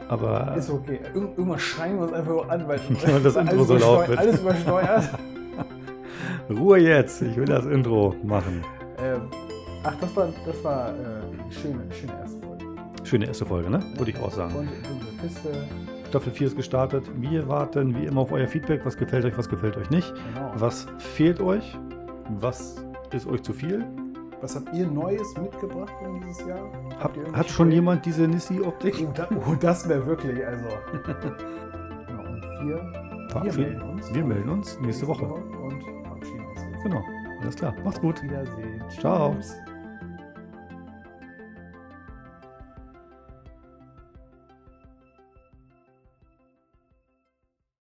aber 0.08 0.54
ist 0.56 0.70
okay. 0.70 1.00
Ir 1.14 1.14
irgendwas 1.14 1.60
schreien 1.60 1.96
wir 1.96 2.04
uns 2.04 2.12
einfach 2.12 2.48
an, 2.48 2.68
weil 2.68 2.80
das 3.22 3.36
Intro 3.36 3.64
so 3.64 3.76
laut 3.76 4.08
wird. 4.08 4.18
Alles 4.18 4.40
übersteuert. 4.40 5.10
Ruhe 6.50 6.78
jetzt, 6.78 7.22
ich 7.22 7.36
will 7.36 7.44
das 7.44 7.66
Intro 7.66 8.14
machen. 8.22 8.64
ähm, 8.98 9.20
ach, 9.84 9.94
das 10.00 10.16
war, 10.16 10.28
das 10.46 10.64
war 10.64 10.88
äh, 10.88 10.92
eine 10.92 11.52
schöne, 11.52 11.82
schöne 11.92 12.12
erste 12.20 12.40
Folge. 12.40 12.64
Schöne 13.04 13.26
erste 13.26 13.46
Folge, 13.46 13.70
ne? 13.70 13.80
Würde 13.96 14.10
ich 14.10 14.18
auch 14.18 14.32
sagen. 14.32 14.54
Und 14.54 14.68
unsere 14.90 15.12
Kiste, 15.22 15.50
Staffel 16.08 16.32
4 16.32 16.46
ist 16.46 16.56
gestartet. 16.56 17.04
Wir 17.20 17.46
warten 17.48 17.94
wie 17.94 18.06
immer 18.06 18.22
auf 18.22 18.32
euer 18.32 18.48
Feedback. 18.48 18.80
Was 18.84 18.96
gefällt 18.96 19.26
euch, 19.26 19.36
was 19.36 19.48
gefällt 19.48 19.76
euch 19.76 19.90
nicht? 19.90 20.12
genau. 20.14 20.52
Was 20.54 20.86
fehlt 20.98 21.40
euch? 21.40 21.78
Was 22.40 22.76
ist 23.12 23.26
euch 23.26 23.42
zu 23.42 23.52
viel? 23.52 23.84
Was 24.40 24.54
habt 24.54 24.72
ihr 24.72 24.86
Neues 24.86 25.36
mitgebracht 25.36 25.92
in 26.04 26.20
dieses 26.20 26.46
Jahr? 26.46 26.60
Hat, 26.90 27.04
Habt 27.04 27.16
ihr 27.16 27.32
hat 27.32 27.48
schon 27.48 27.66
Projekte? 27.66 27.74
jemand 27.74 28.06
diese 28.06 28.28
Nissi-Optik? 28.28 29.04
Oh, 29.08 29.12
da, 29.14 29.28
oh, 29.34 29.54
das 29.58 29.88
wäre 29.88 30.06
wirklich, 30.06 30.46
also. 30.46 30.68
Genau, 32.08 32.22
und 32.22 32.42
wir, 32.66 33.42
wir 33.44 33.52
melden 33.52 33.82
uns. 33.82 34.14
Wir 34.14 34.24
melden 34.24 34.48
uns 34.48 34.80
nächste 34.80 35.06
Woche. 35.06 35.24
Und 35.26 35.82
verabschieden 36.04 36.46
uns. 36.46 36.82
Genau, 36.82 37.04
alles 37.40 37.54
klar. 37.56 37.74
Macht's 37.84 38.00
gut. 38.00 38.22
Wiedersehen. 38.22 38.82
Ciao. 38.98 39.34
Tschüss. 39.34 39.56